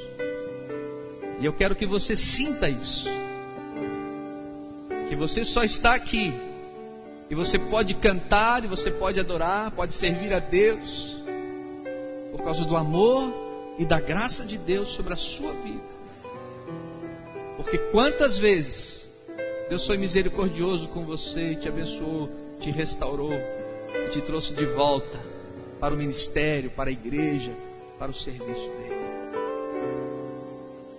E 1.41 1.45
eu 1.45 1.53
quero 1.53 1.77
que 1.77 1.87
você 1.87 2.17
sinta 2.17 2.69
isso. 2.69 3.09
Que 5.09 5.17
você 5.17 5.45
só 5.45 5.63
está 5.63 5.95
aqui 5.95 6.35
e 7.29 7.35
você 7.35 7.59
pode 7.59 7.95
cantar, 7.95 8.65
e 8.65 8.69
você 8.69 8.91
pode 8.91 9.19
adorar, 9.19 9.71
pode 9.73 9.95
servir 9.95 10.33
a 10.33 10.39
Deus, 10.39 11.17
por 12.31 12.45
causa 12.45 12.65
do 12.65 12.77
amor 12.77 13.33
e 13.79 13.85
da 13.85 13.99
graça 13.99 14.45
de 14.45 14.57
Deus 14.57 14.89
sobre 14.89 15.13
a 15.13 15.17
sua 15.17 15.53
vida. 15.53 15.83
Porque 17.57 17.79
quantas 17.79 18.39
vezes 18.39 19.07
Deus 19.69 19.85
foi 19.85 19.97
misericordioso 19.97 20.89
com 20.89 21.05
você, 21.05 21.57
te 21.57 21.69
abençoou, 21.69 22.31
te 22.61 22.71
restaurou, 22.71 23.33
e 23.33 24.11
te 24.11 24.21
trouxe 24.21 24.55
de 24.55 24.65
volta 24.65 25.19
para 25.81 25.95
o 25.95 25.97
ministério, 25.97 26.71
para 26.71 26.91
a 26.91 26.93
igreja, 26.93 27.53
para 27.99 28.11
o 28.11 28.15
serviço 28.15 28.71
dele. 28.71 28.97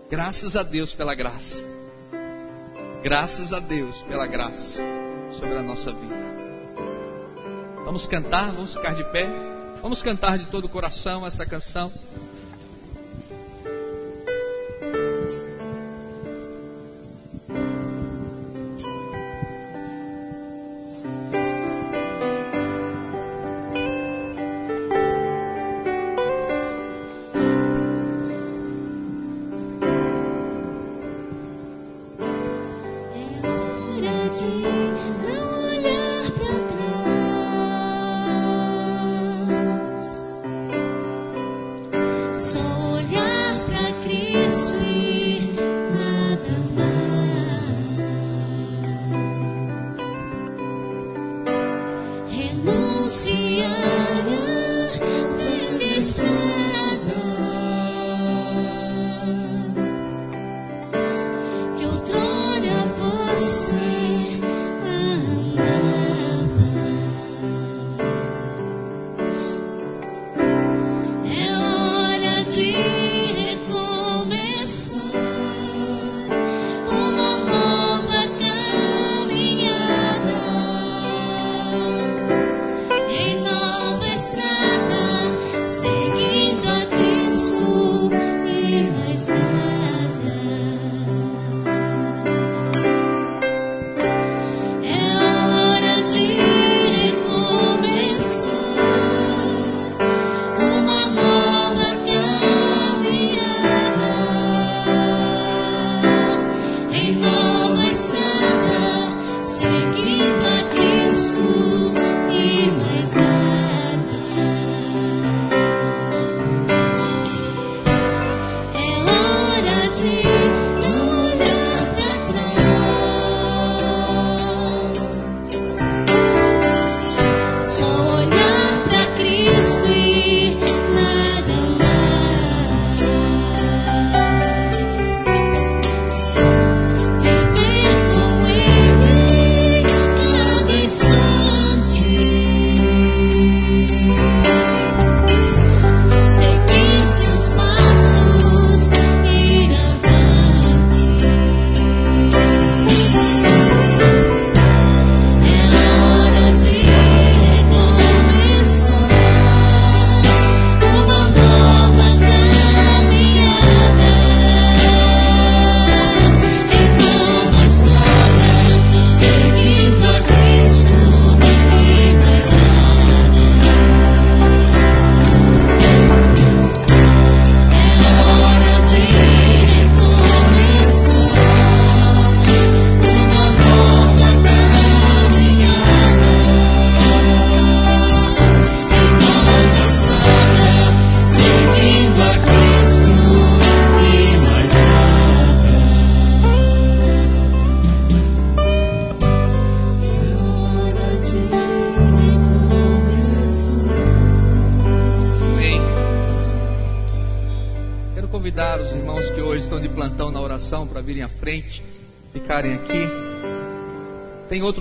Graças 0.10 0.58
a 0.58 0.64
Deus 0.64 0.94
pela 0.94 1.16
graça. 1.16 1.64
Graças 3.02 3.54
a 3.54 3.60
Deus 3.60 4.02
pela 4.02 4.28
graça 4.28 4.82
sobre 5.38 5.58
a 5.58 5.62
nossa 5.62 5.92
vida. 5.92 6.16
Vamos 7.86 8.06
cantar, 8.08 8.52
vamos 8.52 8.74
ficar 8.74 8.94
de 8.96 9.04
pé. 9.06 9.28
Vamos 9.82 10.02
cantar 10.02 10.38
de 10.38 10.46
todo 10.46 10.66
o 10.66 10.70
coração 10.70 11.26
essa 11.26 11.46
canção. 11.46 11.92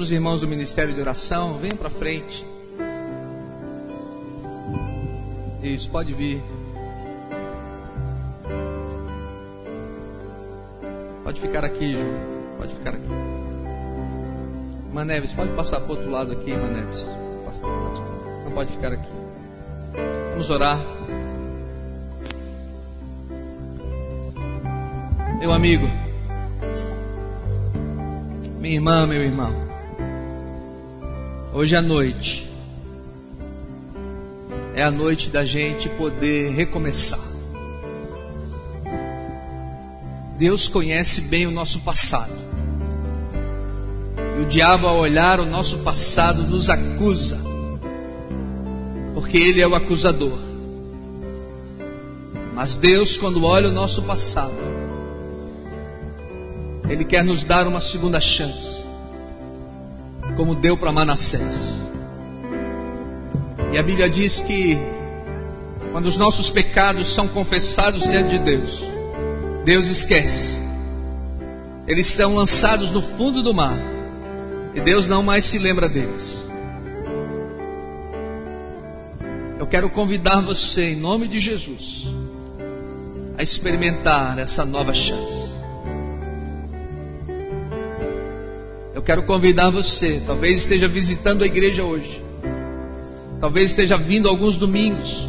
Outros 0.07 0.15
irmãos 0.15 0.41
do 0.41 0.47
Ministério 0.47 0.95
de 0.95 1.01
Oração, 1.01 1.59
venham 1.59 1.77
para 1.77 1.91
frente. 1.91 2.47
Isso, 5.61 5.91
pode 5.91 6.15
vir. 6.15 6.41
Pode 11.25 11.41
ficar 11.41 11.65
aqui, 11.65 11.91
João. 11.91 12.07
Pode 12.57 12.75
ficar 12.77 12.91
aqui. 12.91 13.09
Maneves, 14.93 15.33
pode 15.33 15.51
passar 15.55 15.81
para 15.81 15.89
o 15.89 15.97
outro 15.97 16.09
lado 16.09 16.31
aqui, 16.31 16.53
Maneves. 16.53 17.05
Não 18.45 18.53
pode 18.55 18.71
ficar 18.71 18.93
aqui. 18.93 19.13
Vamos 20.31 20.49
orar. 20.51 20.79
Meu 25.41 25.53
amigo, 25.53 25.89
minha 28.61 28.75
irmã, 28.77 29.05
meu 29.05 29.21
irmão, 29.21 29.66
hoje 31.57 31.75
à 31.75 31.81
noite 31.81 32.47
é 34.75 34.83
a 34.83 34.91
noite 34.91 35.31
da 35.31 35.43
gente 35.43 35.89
poder 35.89 36.51
recomeçar. 36.51 37.19
Deus 40.39 40.69
conhece 40.69 41.23
bem 41.23 41.47
o 41.47 41.51
nosso 41.51 41.81
passado. 41.81 42.35
E 44.39 44.43
o 44.43 44.45
diabo, 44.45 44.87
ao 44.87 44.99
olhar 44.99 45.41
o 45.41 45.47
nosso 45.47 45.79
passado, 45.79 46.43
nos 46.43 46.69
acusa, 46.69 47.39
porque 49.15 49.39
ele 49.39 49.63
é 49.63 49.67
o 49.67 49.75
acusador. 49.75 50.39
Mas 52.55 52.77
Deus, 52.77 53.17
quando 53.17 53.43
olha 53.45 53.71
o 53.71 53.73
nosso 53.73 54.03
passado, 54.03 54.53
Ele 56.87 57.05
quer 57.05 57.25
nos 57.25 57.45
dar 57.45 57.67
uma 57.67 57.81
segunda 57.81 58.21
chance, 58.21 58.86
como 60.37 60.55
deu 60.55 60.77
para 60.77 60.93
Manassés. 60.93 61.73
E 63.73 63.79
a 63.79 63.83
Bíblia 63.83 64.09
diz 64.09 64.41
que, 64.41 64.79
quando 65.93 66.07
os 66.07 66.17
nossos 66.17 66.51
pecados 66.51 67.09
são 67.09 67.27
confessados 67.29 68.03
diante 68.03 68.31
de 68.31 68.39
Deus, 68.39 68.83
Deus 69.65 69.87
esquece. 69.87 70.61
Eles 71.87 72.07
são 72.07 72.35
lançados 72.35 72.91
no 72.91 73.01
fundo 73.01 73.43
do 73.43 73.55
mar. 73.55 73.79
E 74.75 74.81
Deus 74.81 75.07
não 75.07 75.23
mais 75.23 75.45
se 75.45 75.59
lembra 75.59 75.89
deles. 75.89 76.45
Eu 79.59 79.67
quero 79.67 79.89
convidar 79.89 80.43
você, 80.43 80.93
em 80.93 80.97
nome 80.97 81.27
de 81.27 81.41
Jesus, 81.41 82.07
a 83.39 83.43
experimentar 83.43 84.39
essa 84.39 84.65
nova 84.65 84.93
chance. 84.93 85.56
Quero 89.07 89.23
convidar 89.23 89.71
você, 89.71 90.21
talvez 90.27 90.57
esteja 90.57 90.89
visitando 90.89 91.45
a 91.45 91.47
igreja 91.47 91.85
hoje, 91.85 92.21
talvez 93.41 93.71
esteja 93.71 93.97
vindo 93.97 94.29
alguns 94.29 94.57
domingos, 94.57 95.29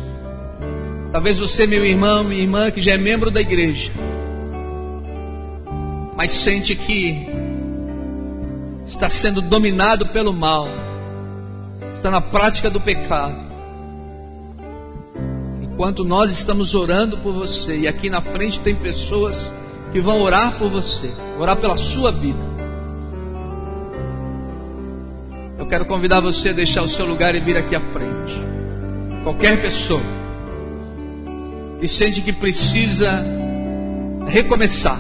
talvez 1.12 1.38
você, 1.38 1.68
meu 1.68 1.86
irmão, 1.86 2.24
minha 2.24 2.42
irmã, 2.42 2.72
que 2.72 2.82
já 2.82 2.94
é 2.94 2.98
membro 2.98 3.30
da 3.30 3.40
igreja, 3.40 3.94
mas 6.16 6.32
sente 6.32 6.76
que 6.76 7.28
está 8.88 9.12
sendo 9.12 9.44
dominado 9.44 10.08
pelo 10.08 10.34
mal, 10.34 10.68
está 11.94 12.10
na 12.10 12.20
prática 12.20 12.72
do 12.72 12.82
pecado. 12.82 13.46
Enquanto 15.62 16.04
nós 16.04 16.32
estamos 16.32 16.74
orando 16.74 17.20
por 17.20 17.32
você, 17.32 17.82
e 17.82 17.88
aqui 17.88 18.10
na 18.10 18.22
frente 18.22 18.60
tem 18.60 18.74
pessoas 18.74 19.54
que 19.94 20.00
vão 20.00 20.20
orar 20.24 20.58
por 20.58 20.68
você, 20.68 21.12
orar 21.38 21.56
pela 21.58 21.78
sua 21.78 22.12
vida. 22.12 22.57
Eu 25.68 25.70
quero 25.70 25.86
convidar 25.86 26.22
você 26.22 26.50
a 26.50 26.54
deixar 26.54 26.82
o 26.82 26.90
seu 26.90 27.06
lugar 27.06 27.36
e 27.36 27.42
vir 27.42 27.58
aqui 27.58 27.76
à 27.76 27.82
frente. 27.82 28.42
Qualquer 29.24 29.62
pessoa 29.62 30.02
que 31.80 31.88
sente 31.88 32.22
que 32.22 32.32
precisa 32.32 33.22
recomeçar, 34.26 35.00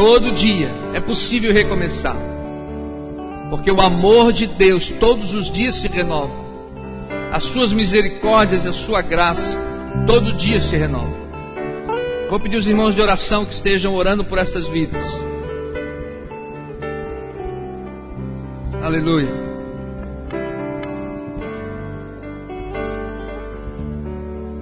Todo 0.00 0.32
dia 0.32 0.70
é 0.94 1.00
possível 1.00 1.52
recomeçar. 1.52 2.16
Porque 3.50 3.70
o 3.70 3.82
amor 3.82 4.32
de 4.32 4.46
Deus 4.46 4.88
todos 4.88 5.34
os 5.34 5.50
dias 5.50 5.74
se 5.74 5.88
renova. 5.88 6.32
As 7.30 7.44
suas 7.44 7.70
misericórdias 7.70 8.64
e 8.64 8.68
a 8.68 8.72
sua 8.72 9.02
graça 9.02 9.60
todo 10.06 10.32
dia 10.32 10.58
se 10.58 10.74
renova. 10.74 11.12
Vou 12.30 12.40
pedir 12.40 12.56
os 12.56 12.66
irmãos 12.66 12.94
de 12.94 13.02
oração 13.02 13.44
que 13.44 13.52
estejam 13.52 13.94
orando 13.94 14.24
por 14.24 14.38
estas 14.38 14.68
vidas. 14.68 15.20
Aleluia. 18.90 19.30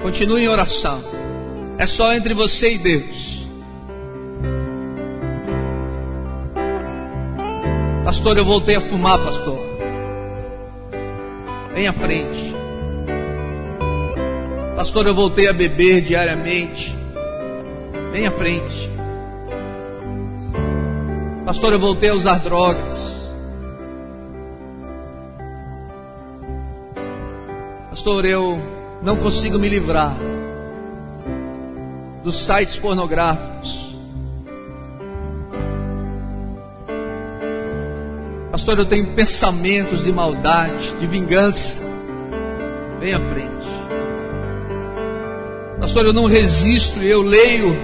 Continue 0.03 0.43
em 0.43 0.49
oração. 0.49 1.03
É 1.79 1.87
só 1.87 2.13
entre 2.13 2.35
você 2.35 2.75
e 2.75 2.79
Deus. 2.79 3.47
Pastor, 8.05 8.37
eu 8.37 8.45
voltei 8.45 8.77
a 8.77 8.83
fumar, 8.83 9.19
pastor. 9.19 9.59
Vem 11.73 11.89
à 11.89 11.93
frente. 11.95 12.55
Pastor, 14.77 15.07
eu 15.07 15.15
voltei 15.15 15.49
a 15.49 15.55
beber 15.55 16.03
diariamente. 16.03 16.95
Vem 18.13 18.27
à 18.27 18.31
frente. 18.31 18.91
Pastor, 21.47 21.73
eu 21.73 21.81
voltei 21.81 22.11
a 22.11 22.15
usar 22.15 22.41
drogas. 22.41 23.18
Pastor, 28.09 28.25
eu 28.25 28.59
não 29.03 29.19
consigo 29.19 29.59
me 29.59 29.69
livrar 29.69 30.17
dos 32.25 32.41
sites 32.41 32.79
pornográficos. 32.79 33.95
Pastor, 38.51 38.79
eu 38.79 38.87
tenho 38.87 39.09
pensamentos 39.09 40.03
de 40.03 40.11
maldade, 40.11 40.97
de 40.99 41.07
vingança. 41.07 41.83
Vem 42.99 43.13
à 43.13 43.21
frente. 43.21 43.69
Pastor, 45.79 46.07
eu 46.07 46.13
não 46.15 46.25
resisto, 46.25 47.01
eu 47.01 47.21
leio 47.21 47.77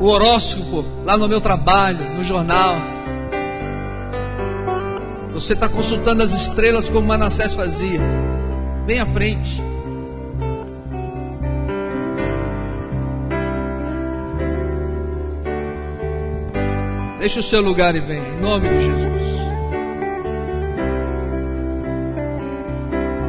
o 0.00 0.06
horóscopo 0.06 0.84
lá 1.04 1.18
no 1.18 1.26
meu 1.26 1.40
trabalho, 1.40 2.14
no 2.14 2.22
jornal. 2.22 2.76
Você 5.32 5.54
está 5.54 5.68
consultando 5.68 6.22
as 6.22 6.32
estrelas 6.32 6.88
como 6.88 7.08
Manassés 7.08 7.54
fazia. 7.54 8.00
Vem 8.86 9.00
à 9.00 9.06
frente. 9.06 9.62
Deixa 17.18 17.40
o 17.40 17.42
seu 17.42 17.62
lugar 17.62 17.96
e 17.96 18.00
vem, 18.00 18.18
em 18.18 18.40
nome 18.40 18.68
de 18.68 18.84
Jesus. 18.84 19.14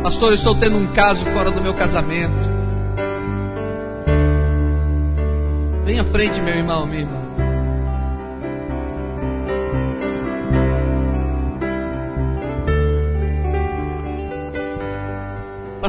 Pastor, 0.04 0.30
eu 0.30 0.36
estou 0.36 0.56
tendo 0.56 0.78
um 0.78 0.88
caso 0.88 1.24
fora 1.32 1.50
do 1.50 1.62
meu 1.62 1.74
casamento. 1.74 2.34
Vem 5.86 5.98
à 5.98 6.04
frente, 6.04 6.42
meu 6.42 6.56
irmão, 6.56 6.86
minha 6.86 7.02
irmã. 7.02 7.25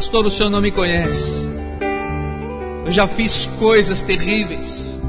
Pastor, 0.07 0.25
o 0.25 0.31
senhor 0.31 0.51
não 0.51 0.61
me 0.61 0.71
conhece. 0.71 1.33
Eu 2.87 2.93
já 2.93 3.09
fiz 3.09 3.47
coisas 3.59 4.03
terríveis. 4.03 5.01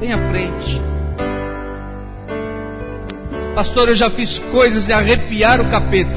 Vem 0.00 0.10
à 0.10 0.30
frente. 0.30 0.80
Pastor, 3.54 3.90
eu 3.90 3.94
já 3.94 4.08
fiz 4.08 4.38
coisas 4.38 4.86
de 4.86 4.94
arrepiar 4.94 5.60
o 5.60 5.68
capeta. 5.68 6.16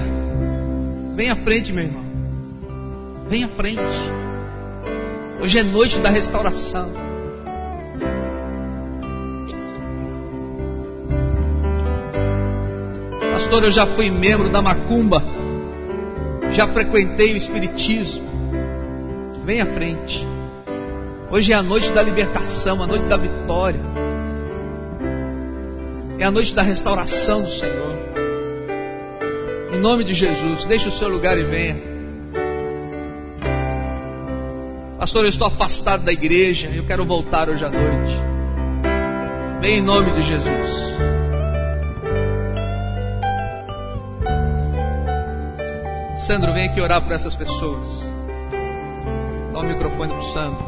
Vem 1.13 1.29
à 1.29 1.35
frente, 1.35 1.73
meu 1.73 1.83
irmão. 1.83 2.05
Vem 3.29 3.43
à 3.43 3.49
frente. 3.49 3.81
Hoje 5.41 5.59
é 5.59 5.63
noite 5.63 5.99
da 5.99 6.09
restauração. 6.09 6.89
Pastor, 13.33 13.65
eu 13.65 13.71
já 13.71 13.85
fui 13.85 14.09
membro 14.09 14.47
da 14.47 14.61
macumba. 14.61 15.36
Já 16.57 16.67
frequentei 16.67 17.35
o 17.35 17.37
espiritismo. 17.37 18.25
Vem 19.45 19.61
à 19.61 19.65
frente. 19.67 20.27
Hoje 21.29 21.53
é 21.53 21.55
a 21.55 21.61
noite 21.61 21.91
da 21.91 22.01
libertação, 22.01 22.81
a 22.81 22.87
noite 22.87 23.05
da 23.05 23.15
vitória. 23.15 23.79
É 26.17 26.23
a 26.23 26.31
noite 26.31 26.55
da 26.55 26.63
restauração 26.63 27.43
do 27.43 27.51
Senhor. 27.51 27.95
Em 29.71 29.79
nome 29.79 30.03
de 30.03 30.15
Jesus, 30.15 30.65
deixe 30.65 30.87
o 30.87 30.91
seu 30.91 31.07
lugar 31.07 31.37
e 31.37 31.43
venha. 31.43 31.77
Pastor, 34.97 35.25
eu 35.25 35.29
estou 35.29 35.45
afastado 35.45 36.05
da 36.05 36.11
igreja, 36.11 36.71
eu 36.73 36.85
quero 36.85 37.05
voltar 37.05 37.49
hoje 37.49 37.63
à 37.63 37.69
noite. 37.69 38.19
Vem 39.61 39.77
em 39.77 39.81
nome 39.83 40.09
de 40.09 40.23
Jesus. 40.23 41.06
Sandro, 46.27 46.51
vem 46.51 46.65
aqui 46.65 46.81
orar 46.81 47.01
por 47.01 47.13
essas 47.13 47.37
pessoas. 47.37 48.03
Dá 49.53 49.59
o 49.59 49.63
microfone 49.63 50.11
para 50.11 50.19
o 50.19 50.33
Sandro. 50.33 50.65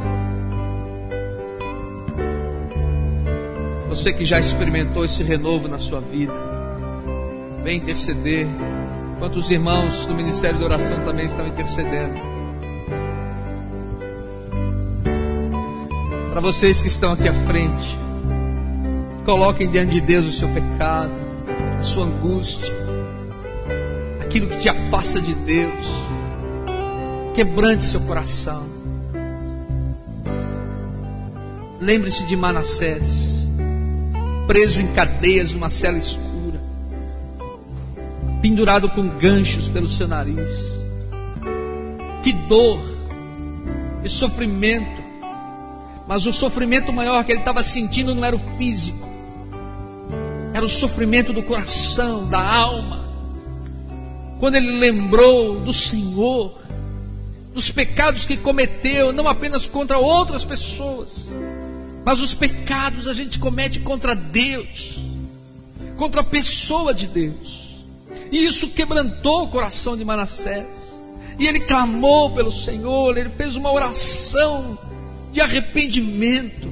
Você 3.89 4.13
que 4.13 4.23
já 4.23 4.39
experimentou 4.39 5.03
esse 5.03 5.21
renovo 5.21 5.67
na 5.67 5.77
sua 5.77 5.99
vida, 5.99 6.31
vem 7.61 7.75
interceder. 7.75 8.47
Quantos 9.19 9.49
irmãos 9.49 10.05
do 10.05 10.15
Ministério 10.15 10.59
de 10.59 10.63
Oração 10.63 11.03
também 11.03 11.25
estão 11.25 11.45
intercedendo? 11.45 12.17
Para 16.31 16.39
vocês 16.39 16.81
que 16.81 16.87
estão 16.87 17.11
aqui 17.11 17.27
à 17.27 17.33
frente, 17.33 17.99
coloquem 19.25 19.69
diante 19.69 19.91
de 19.91 19.99
Deus 19.99 20.25
o 20.25 20.31
seu 20.31 20.47
pecado, 20.47 21.11
a 21.77 21.81
sua 21.81 22.05
angústia, 22.05 22.78
aquilo 24.29 24.47
que 24.47 24.59
te 24.59 24.69
afasta 24.69 25.19
de 25.19 25.33
Deus. 25.33 25.87
Quebrante 27.33 27.83
seu 27.83 27.99
coração. 28.01 28.63
Lembre-se 31.81 32.23
de 32.27 32.35
Manassés, 32.35 33.47
preso 34.45 34.81
em 34.81 34.87
cadeias 34.93 35.51
numa 35.51 35.69
cela 35.69 35.97
escura, 35.97 36.61
pendurado 38.41 38.87
com 38.89 39.07
ganchos 39.07 39.67
pelo 39.67 39.87
seu 39.87 40.07
nariz. 40.07 40.73
Que 42.21 42.33
dor, 42.33 42.79
que 44.03 44.09
sofrimento. 44.09 44.99
Mas 46.07 46.25
o 46.27 46.33
sofrimento 46.33 46.93
maior 46.93 47.23
que 47.23 47.31
ele 47.31 47.39
estava 47.39 47.63
sentindo 47.63 48.13
não 48.13 48.25
era 48.25 48.35
o 48.35 48.57
físico, 48.57 49.07
era 50.53 50.65
o 50.65 50.69
sofrimento 50.69 51.33
do 51.33 51.41
coração, 51.41 52.27
da 52.27 52.57
alma 52.57 52.98
quando 54.39 54.55
ele 54.55 54.79
lembrou 54.79 55.59
do 55.59 55.73
Senhor, 55.73 56.57
dos 57.53 57.69
pecados 57.69 58.25
que 58.25 58.37
cometeu, 58.37 59.11
não 59.11 59.27
apenas 59.27 59.67
contra 59.67 59.97
outras 59.97 60.45
pessoas, 60.45 61.27
mas 62.05 62.19
os 62.21 62.33
pecados 62.33 63.07
a 63.07 63.13
gente 63.13 63.37
comete 63.37 63.79
contra 63.81 64.15
Deus, 64.15 64.99
contra 65.97 66.21
a 66.21 66.23
pessoa 66.23 66.93
de 66.93 67.05
Deus. 67.05 67.83
E 68.31 68.45
isso 68.45 68.69
quebrantou 68.69 69.43
o 69.43 69.47
coração 69.49 69.97
de 69.97 70.05
Manassés. 70.05 70.67
E 71.37 71.47
ele 71.47 71.61
clamou 71.61 72.31
pelo 72.31 72.51
Senhor, 72.51 73.17
ele 73.17 73.29
fez 73.29 73.55
uma 73.55 73.71
oração 73.71 74.77
de 75.31 75.41
arrependimento. 75.41 76.69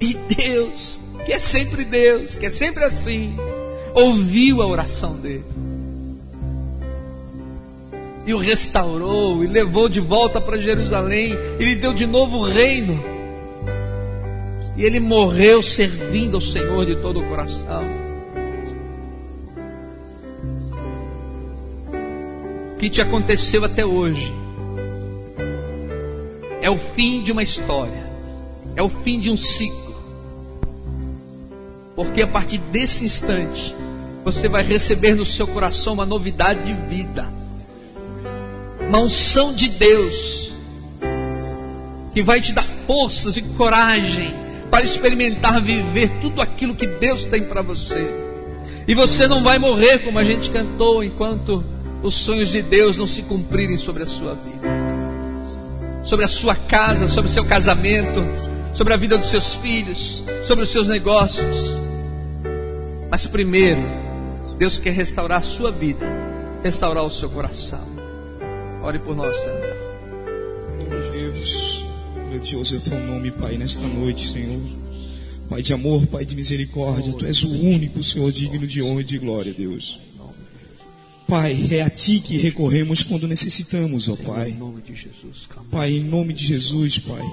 E 0.00 0.14
Deus, 0.14 1.00
que 1.26 1.32
é 1.32 1.38
sempre 1.38 1.84
Deus, 1.84 2.36
que 2.36 2.46
é 2.46 2.50
sempre 2.50 2.84
assim, 2.84 3.36
ouviu 3.94 4.62
a 4.62 4.66
oração 4.66 5.16
dele. 5.16 5.44
E 8.26 8.34
o 8.34 8.38
restaurou 8.38 9.42
e 9.42 9.46
levou 9.46 9.88
de 9.88 10.00
volta 10.00 10.40
para 10.40 10.58
Jerusalém. 10.58 11.36
E 11.58 11.64
lhe 11.64 11.74
deu 11.74 11.92
de 11.92 12.06
novo 12.06 12.38
o 12.38 12.44
reino. 12.44 13.02
E 14.76 14.84
ele 14.84 15.00
morreu 15.00 15.62
servindo 15.62 16.36
ao 16.36 16.40
Senhor 16.40 16.86
de 16.86 16.96
todo 16.96 17.20
o 17.20 17.28
coração. 17.28 17.82
O 22.74 22.78
que 22.78 22.88
te 22.88 23.00
aconteceu 23.00 23.64
até 23.64 23.84
hoje 23.84 24.32
é 26.62 26.70
o 26.70 26.78
fim 26.78 27.22
de 27.22 27.32
uma 27.32 27.42
história, 27.42 28.06
é 28.76 28.82
o 28.82 28.88
fim 28.88 29.18
de 29.18 29.30
um 29.30 29.36
ciclo. 29.36 29.94
Porque 31.94 32.22
a 32.22 32.26
partir 32.26 32.58
desse 32.58 33.04
instante, 33.04 33.76
você 34.24 34.48
vai 34.48 34.62
receber 34.62 35.14
no 35.14 35.24
seu 35.24 35.46
coração 35.46 35.94
uma 35.94 36.06
novidade 36.06 36.62
de 36.64 36.72
vida. 36.88 37.28
Uma 38.88 38.98
unção 38.98 39.54
de 39.54 39.68
Deus 39.68 40.52
que 42.12 42.22
vai 42.22 42.40
te 42.40 42.52
dar 42.52 42.64
forças 42.86 43.36
e 43.36 43.42
coragem 43.42 44.34
para 44.70 44.84
experimentar 44.84 45.60
viver 45.60 46.10
tudo 46.20 46.40
aquilo 46.42 46.74
que 46.74 46.86
Deus 46.86 47.24
tem 47.24 47.42
para 47.42 47.62
você. 47.62 48.08
E 48.86 48.94
você 48.94 49.28
não 49.28 49.42
vai 49.42 49.58
morrer 49.58 50.00
como 50.00 50.18
a 50.18 50.24
gente 50.24 50.50
cantou 50.50 51.02
enquanto 51.04 51.64
os 52.02 52.14
sonhos 52.14 52.50
de 52.50 52.62
Deus 52.62 52.96
não 52.96 53.06
se 53.06 53.22
cumprirem 53.22 53.78
sobre 53.78 54.02
a 54.02 54.06
sua 54.06 54.34
vida. 54.34 54.68
Sobre 56.04 56.24
a 56.24 56.28
sua 56.28 56.54
casa, 56.54 57.06
sobre 57.06 57.30
o 57.30 57.32
seu 57.32 57.44
casamento, 57.44 58.26
sobre 58.74 58.94
a 58.94 58.96
vida 58.96 59.18
dos 59.18 59.28
seus 59.28 59.54
filhos, 59.54 60.24
sobre 60.42 60.64
os 60.64 60.70
seus 60.70 60.88
negócios. 60.88 61.72
Mas 63.10 63.26
primeiro, 63.26 63.82
Deus 64.60 64.78
quer 64.78 64.92
restaurar 64.92 65.38
a 65.38 65.42
sua 65.42 65.72
vida, 65.72 66.06
restaurar 66.62 67.02
o 67.02 67.10
seu 67.10 67.30
coração. 67.30 67.80
Ore 68.82 68.98
por 68.98 69.16
nós, 69.16 69.34
Senhor. 69.34 69.74
Deus, 71.10 71.84
grandioso 72.28 72.74
é 72.74 72.76
o 72.76 72.80
teu 72.82 73.00
nome, 73.00 73.30
Pai, 73.30 73.56
nesta 73.56 73.80
noite, 73.88 74.28
Senhor. 74.28 74.60
Pai 75.48 75.62
de 75.62 75.72
amor, 75.72 76.06
Pai 76.08 76.26
de 76.26 76.36
misericórdia, 76.36 77.10
Tu 77.14 77.24
és 77.24 77.42
o 77.42 77.48
único, 77.48 78.02
Senhor, 78.02 78.30
digno 78.30 78.66
de 78.66 78.82
honra 78.82 79.00
e 79.00 79.04
de 79.04 79.16
glória, 79.16 79.54
Deus. 79.54 79.98
Pai, 81.26 81.68
é 81.70 81.80
a 81.80 81.88
Ti 81.88 82.20
que 82.20 82.36
recorremos 82.36 83.02
quando 83.02 83.26
necessitamos, 83.26 84.10
ó 84.10 84.16
Pai. 84.16 84.54
Pai, 85.70 85.92
em 85.92 86.04
nome 86.04 86.34
de 86.34 86.44
Jesus, 86.46 86.98
Pai. 86.98 87.24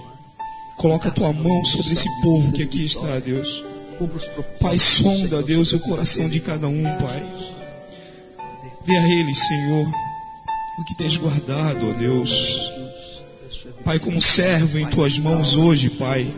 Coloca 0.77 1.09
a 1.09 1.11
Tua 1.11 1.33
mão 1.33 1.65
sobre 1.65 1.91
esse 1.91 2.07
povo 2.21 2.53
que 2.53 2.63
aqui 2.63 2.85
está, 2.85 3.19
Deus. 3.19 3.65
Pai, 4.59 4.77
sonda, 4.77 5.41
Deus, 5.41 5.73
o 5.73 5.79
coração 5.79 6.29
de 6.29 6.39
cada 6.39 6.67
um, 6.67 6.83
Pai. 6.83 7.25
Dê 8.85 8.97
a 8.97 9.09
eles, 9.19 9.37
Senhor, 9.47 9.87
o 10.79 10.85
que 10.85 10.97
tens 10.97 11.17
guardado, 11.17 11.89
ó 11.89 11.93
Deus. 11.93 12.71
Pai, 13.83 13.99
como 13.99 14.21
servo 14.21 14.77
em 14.77 14.85
tuas 14.85 15.17
mãos 15.17 15.55
hoje, 15.55 15.89
Pai, 15.89 16.31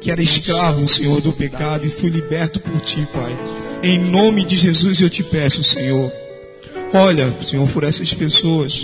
que 0.00 0.10
era 0.10 0.22
escravo, 0.22 0.86
Senhor, 0.88 1.20
do 1.20 1.32
pecado 1.32 1.86
e 1.86 1.90
fui 1.90 2.10
liberto 2.10 2.58
por 2.60 2.80
ti, 2.80 3.06
Pai. 3.12 3.38
Em 3.82 3.98
nome 3.98 4.44
de 4.44 4.56
Jesus 4.56 5.00
eu 5.00 5.10
te 5.10 5.22
peço, 5.22 5.62
Senhor. 5.62 6.10
Olha, 6.92 7.34
Senhor, 7.42 7.68
por 7.68 7.84
essas 7.84 8.14
pessoas. 8.14 8.82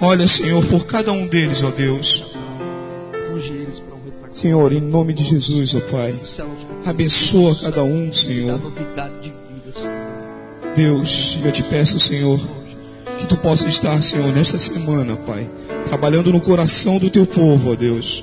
Olha, 0.00 0.28
Senhor, 0.28 0.64
por 0.66 0.86
cada 0.86 1.10
um 1.10 1.26
deles, 1.26 1.62
ó 1.62 1.70
Deus. 1.70 2.24
Senhor, 4.38 4.72
em 4.72 4.80
nome 4.80 5.12
de 5.12 5.24
Jesus, 5.24 5.74
ó 5.74 5.80
Pai. 5.80 6.14
Abençoa 6.86 7.56
cada 7.56 7.82
um, 7.82 8.12
Senhor. 8.12 8.60
Deus, 10.76 11.36
eu 11.44 11.50
te 11.50 11.64
peço, 11.64 11.98
Senhor, 11.98 12.38
que 13.18 13.26
tu 13.26 13.36
possa 13.36 13.66
estar, 13.66 14.00
Senhor, 14.00 14.32
nesta 14.32 14.56
semana, 14.56 15.16
Pai, 15.16 15.50
trabalhando 15.86 16.32
no 16.32 16.40
coração 16.40 16.98
do 16.98 17.10
teu 17.10 17.26
povo, 17.26 17.72
ó 17.72 17.74
Deus. 17.74 18.22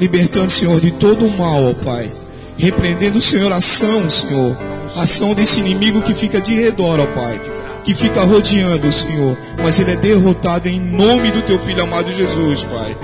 Libertando, 0.00 0.50
Senhor, 0.50 0.80
de 0.80 0.90
todo 0.90 1.24
o 1.24 1.38
mal, 1.38 1.62
ó 1.62 1.72
Pai. 1.72 2.10
Repreendendo, 2.58 3.22
Senhor, 3.22 3.52
a 3.52 3.58
ação, 3.58 4.10
Senhor. 4.10 4.58
A 4.96 5.02
ação 5.02 5.34
desse 5.34 5.60
inimigo 5.60 6.02
que 6.02 6.14
fica 6.14 6.40
de 6.40 6.52
redor, 6.52 6.98
ó 6.98 7.06
Pai. 7.14 7.40
Que 7.84 7.94
fica 7.94 8.24
rodeando, 8.24 8.90
Senhor. 8.90 9.38
Mas 9.62 9.78
ele 9.78 9.92
é 9.92 9.96
derrotado 9.96 10.68
em 10.68 10.80
nome 10.80 11.30
do 11.30 11.42
teu 11.42 11.60
filho 11.60 11.84
amado 11.84 12.10
Jesus, 12.10 12.64
Pai. 12.64 12.96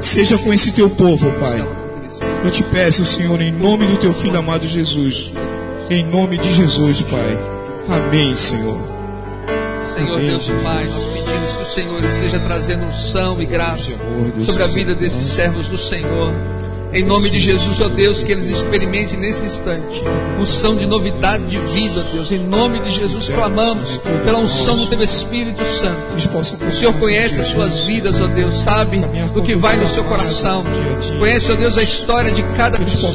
Seja 0.00 0.38
com 0.38 0.52
esse 0.52 0.72
teu 0.72 0.88
povo, 0.88 1.30
Pai. 1.32 1.64
Eu 2.42 2.50
te 2.50 2.62
peço, 2.62 3.04
Senhor, 3.04 3.40
em 3.40 3.52
nome 3.52 3.86
do 3.86 3.98
teu 3.98 4.14
filho 4.14 4.38
amado 4.38 4.66
Jesus. 4.66 5.32
Em 5.90 6.04
nome 6.04 6.38
de 6.38 6.52
Jesus, 6.52 7.02
Pai. 7.02 7.38
Amém, 7.88 8.34
Senhor. 8.34 8.78
Senhor 9.94 10.14
Amém, 10.14 10.28
Deus 10.28 10.44
Jesus. 10.44 10.62
Pai, 10.62 10.86
nós 10.86 11.04
pedimos 11.06 11.52
que 11.52 11.62
o 11.62 11.66
Senhor 11.66 12.04
esteja 12.04 12.40
trazendo 12.40 12.84
unção 12.84 13.42
e 13.42 13.46
graça 13.46 13.98
sobre 14.44 14.62
a 14.62 14.66
vida 14.66 14.94
desses 14.94 15.26
servos 15.26 15.68
do 15.68 15.76
Senhor. 15.76 16.32
Em 16.92 17.04
nome 17.04 17.30
de 17.30 17.38
Jesus, 17.38 17.80
ó 17.80 17.88
Deus, 17.88 18.22
que 18.22 18.32
eles 18.32 18.46
experimentem 18.46 19.18
nesse 19.18 19.44
instante 19.44 20.02
unção 20.40 20.76
de 20.76 20.86
novidade 20.86 21.46
de 21.46 21.58
vida, 21.58 22.00
ó 22.00 22.14
Deus. 22.14 22.32
Em 22.32 22.38
nome 22.38 22.80
de 22.80 22.90
Jesus, 22.90 23.28
clamamos 23.28 24.00
pela 24.24 24.38
unção 24.38 24.76
do 24.76 24.86
Teu 24.88 25.00
Espírito 25.00 25.64
Santo. 25.64 26.14
O 26.68 26.72
Senhor 26.72 26.92
conhece 26.94 27.40
as 27.40 27.48
suas 27.48 27.86
vidas, 27.86 28.20
ó 28.20 28.26
Deus, 28.26 28.56
sabe 28.56 28.98
do 29.32 29.42
que 29.42 29.54
vai 29.54 29.76
no 29.76 29.86
seu 29.86 30.02
coração. 30.04 30.64
Conhece, 31.18 31.52
ó 31.52 31.54
Deus, 31.54 31.78
a 31.78 31.82
história 31.82 32.32
de 32.32 32.42
cada 32.56 32.78
pessoa. 32.78 33.12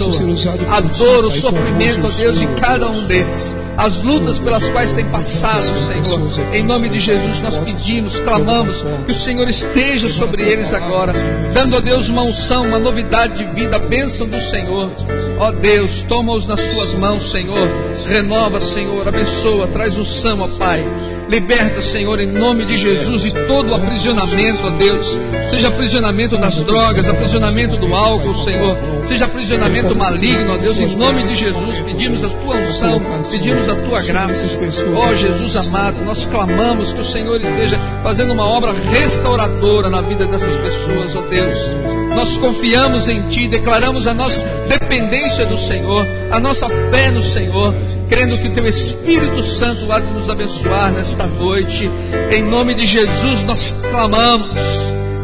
A 0.69 0.79
dor, 0.79 1.25
o 1.25 1.31
sofrimento, 1.31 2.07
ó 2.07 2.09
Deus, 2.09 2.39
de 2.39 2.47
cada 2.61 2.89
um 2.89 3.05
deles. 3.05 3.55
As 3.77 4.01
lutas 4.01 4.39
pelas 4.39 4.67
quais 4.69 4.93
tem 4.93 5.05
passado, 5.05 5.63
Senhor. 5.63 6.53
Em 6.53 6.63
nome 6.63 6.89
de 6.89 6.99
Jesus, 6.99 7.41
nós 7.41 7.57
pedimos, 7.59 8.19
clamamos 8.19 8.83
que 9.05 9.11
o 9.11 9.15
Senhor 9.15 9.47
esteja 9.49 10.09
sobre 10.09 10.43
eles 10.43 10.73
agora, 10.73 11.13
dando, 11.53 11.75
ó 11.75 11.81
Deus, 11.81 12.07
uma 12.07 12.23
unção, 12.23 12.67
uma 12.67 12.79
novidade 12.79 13.37
de 13.37 13.53
vida, 13.53 13.75
a 13.75 13.79
bênção 13.79 14.27
do 14.27 14.39
Senhor. 14.39 14.91
Ó 15.37 15.51
Deus, 15.51 16.01
toma-os 16.03 16.45
nas 16.45 16.61
tuas 16.73 16.93
mãos, 16.93 17.31
Senhor. 17.31 17.69
Renova, 18.07 18.61
Senhor, 18.61 19.07
abençoa, 19.07 19.67
traz 19.67 19.97
unção, 19.97 20.41
ó 20.41 20.47
Pai. 20.47 20.83
Liberta, 21.27 21.81
Senhor, 21.81 22.19
em 22.19 22.27
nome 22.27 22.65
de 22.65 22.77
Jesus, 22.77 23.23
de 23.23 23.31
todo 23.47 23.71
o 23.71 23.75
aprisionamento, 23.75 24.67
ó 24.67 24.69
Deus. 24.71 25.17
Seja 25.49 25.69
aprisionamento 25.69 26.37
das 26.37 26.61
drogas, 26.63 27.07
aprisionamento 27.09 27.77
do 27.77 27.93
álcool, 27.95 28.35
Senhor. 28.35 28.77
Seja 29.05 29.25
aprisionamento 29.25 29.95
maligno, 29.95 30.53
ó 30.53 30.57
Deus, 30.57 30.79
em 30.79 30.95
nome 30.95 31.23
de 31.23 31.35
Jesus. 31.35 31.79
Pedimos 31.79 32.23
a 32.23 32.29
tua 32.29 32.55
unção, 32.55 33.01
pedimos 33.31 33.67
a 33.67 33.75
tua 33.75 34.01
graça. 34.01 34.59
Ó 34.97 35.15
Jesus 35.15 35.55
amado, 35.55 36.03
nós 36.05 36.25
clamamos 36.25 36.93
que 36.93 37.01
o 37.01 37.05
Senhor 37.05 37.41
esteja 37.41 37.77
fazendo 38.03 38.33
uma 38.33 38.45
obra 38.45 38.71
restauradora 38.91 39.89
na 39.89 40.01
vida 40.01 40.27
dessas 40.27 40.55
pessoas, 40.57 41.15
ó 41.15 41.21
Deus. 41.21 42.04
Nós 42.15 42.37
confiamos 42.37 43.09
em 43.09 43.27
Ti, 43.27 43.45
declaramos 43.45 44.07
a 44.07 44.13
nossa 44.13 44.41
dependência 44.69 45.45
do 45.45 45.57
Senhor, 45.57 46.07
a 46.31 46.39
nossa 46.39 46.67
fé 46.89 47.11
no 47.11 47.21
Senhor, 47.21 47.75
crendo 48.09 48.37
que 48.37 48.47
o 48.47 48.53
Teu 48.53 48.65
Espírito 48.65 49.43
Santo 49.43 49.91
há 49.91 49.99
de 49.99 50.13
nos 50.13 50.29
abençoar 50.29 50.93
nesta 50.93 51.27
noite. 51.27 51.91
Em 52.31 52.41
nome 52.41 52.73
de 52.73 52.85
Jesus 52.85 53.43
nós 53.43 53.75
clamamos. 53.91 54.61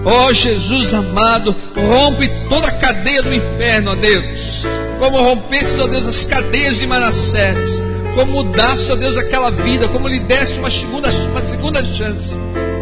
Ó 0.03 0.27
oh, 0.27 0.33
Jesus 0.33 0.93
amado, 0.93 1.55
rompe 1.75 2.29
toda 2.49 2.67
a 2.67 2.71
cadeia 2.71 3.23
do 3.23 3.33
inferno, 3.33 3.91
ó 3.91 3.95
Deus. 3.95 4.65
Como 4.99 5.21
rompesse, 5.21 5.79
ó 5.79 5.87
Deus, 5.87 6.05
as 6.05 6.25
cadeias 6.25 6.75
de 6.75 6.87
Manassés. 6.87 7.81
Como 8.15 8.43
mudasse, 8.43 8.91
ó 8.91 8.95
Deus, 8.95 9.15
aquela 9.15 9.49
vida. 9.49 9.87
Como 9.87 10.09
lhe 10.09 10.19
deste 10.19 10.59
uma 10.59 10.69
segunda, 10.69 11.09
uma 11.09 11.41
segunda 11.41 11.85
chance. 11.85 12.35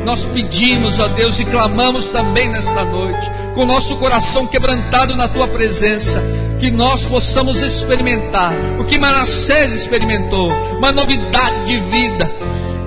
Nós 0.04 0.26
pedimos, 0.26 0.98
ó 0.98 1.08
Deus, 1.10 1.40
e 1.40 1.46
clamamos 1.46 2.08
também 2.08 2.50
nesta 2.50 2.84
noite 2.86 3.39
com 3.56 3.64
o 3.64 3.66
nosso 3.66 3.96
coração 3.98 4.48
quebrantado 4.48 5.16
na 5.16 5.28
tua 5.28 5.48
presença, 5.48 6.22
que 6.60 6.70
nós 6.70 7.06
possamos 7.06 7.62
experimentar 7.62 8.54
o 8.80 8.84
que 8.86 8.98
Manassés 8.98 9.74
experimentou, 9.74 10.52
uma 10.78 10.92
novidade 10.92 11.66
de 11.66 11.80
vida. 11.90 12.40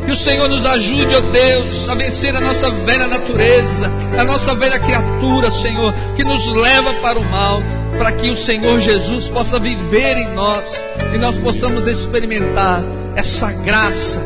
Que 0.05 0.11
o 0.11 0.17
Senhor 0.17 0.49
nos 0.49 0.65
ajude, 0.65 1.15
ó 1.15 1.19
oh 1.19 1.31
Deus, 1.31 1.89
a 1.89 1.95
vencer 1.95 2.35
a 2.35 2.41
nossa 2.41 2.71
velha 2.71 3.07
natureza, 3.07 3.91
a 4.19 4.25
nossa 4.25 4.53
velha 4.55 4.79
criatura, 4.79 5.49
Senhor, 5.51 5.95
que 6.17 6.25
nos 6.25 6.45
leva 6.49 6.93
para 6.95 7.21
o 7.21 7.25
mal, 7.25 7.63
para 7.97 8.11
que 8.11 8.29
o 8.29 8.37
Senhor 8.37 8.81
Jesus 8.81 9.29
possa 9.29 9.61
viver 9.61 10.17
em 10.17 10.35
nós 10.35 10.85
e 11.15 11.19
nós 11.19 11.39
possamos 11.39 11.87
experimentar 11.87 12.83
essa 13.15 13.53
graça 13.53 14.21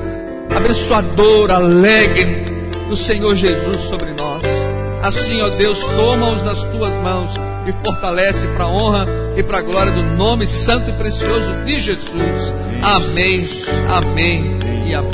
abençoadora, 0.55 1.57
alegre 1.57 2.47
do 2.89 2.97
Senhor 2.97 3.35
Jesus 3.35 3.83
sobre 3.83 4.13
nós. 4.13 4.66
Assim, 5.07 5.41
ó 5.41 5.49
Deus, 5.49 5.85
toma-os 5.85 6.43
nas 6.43 6.65
tuas 6.65 6.93
mãos 6.95 7.31
e 7.65 7.71
fortalece 7.85 8.45
para 8.49 8.65
a 8.65 8.69
honra 8.69 9.07
e 9.37 9.43
para 9.45 9.59
a 9.59 9.63
glória 9.63 9.93
do 9.93 10.03
nome 10.03 10.49
santo 10.49 10.91
e 10.91 10.93
precioso 10.95 11.53
de 11.65 11.79
Jesus. 11.79 12.55
Amém, 12.83 13.49
amém 13.89 14.59
e 14.85 14.93
amém. 14.93 15.13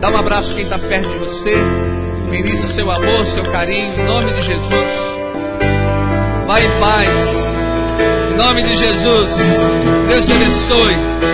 Dá 0.00 0.08
um 0.08 0.16
abraço 0.16 0.54
quem 0.54 0.62
está 0.62 0.78
perto 0.78 1.08
de 1.08 1.18
você. 1.18 1.56
Ministra 2.30 2.68
seu 2.68 2.88
amor, 2.92 3.26
seu 3.26 3.42
carinho, 3.42 3.92
em 3.92 4.04
nome 4.04 4.34
de 4.34 4.42
Jesus. 4.42 4.90
Vai 6.46 6.64
em 6.64 6.70
paz. 6.78 7.46
Em 8.32 8.36
nome 8.36 8.62
de 8.62 8.76
Jesus. 8.76 9.36
Deus 10.08 10.26
te 10.26 10.32
abençoe. 10.32 11.31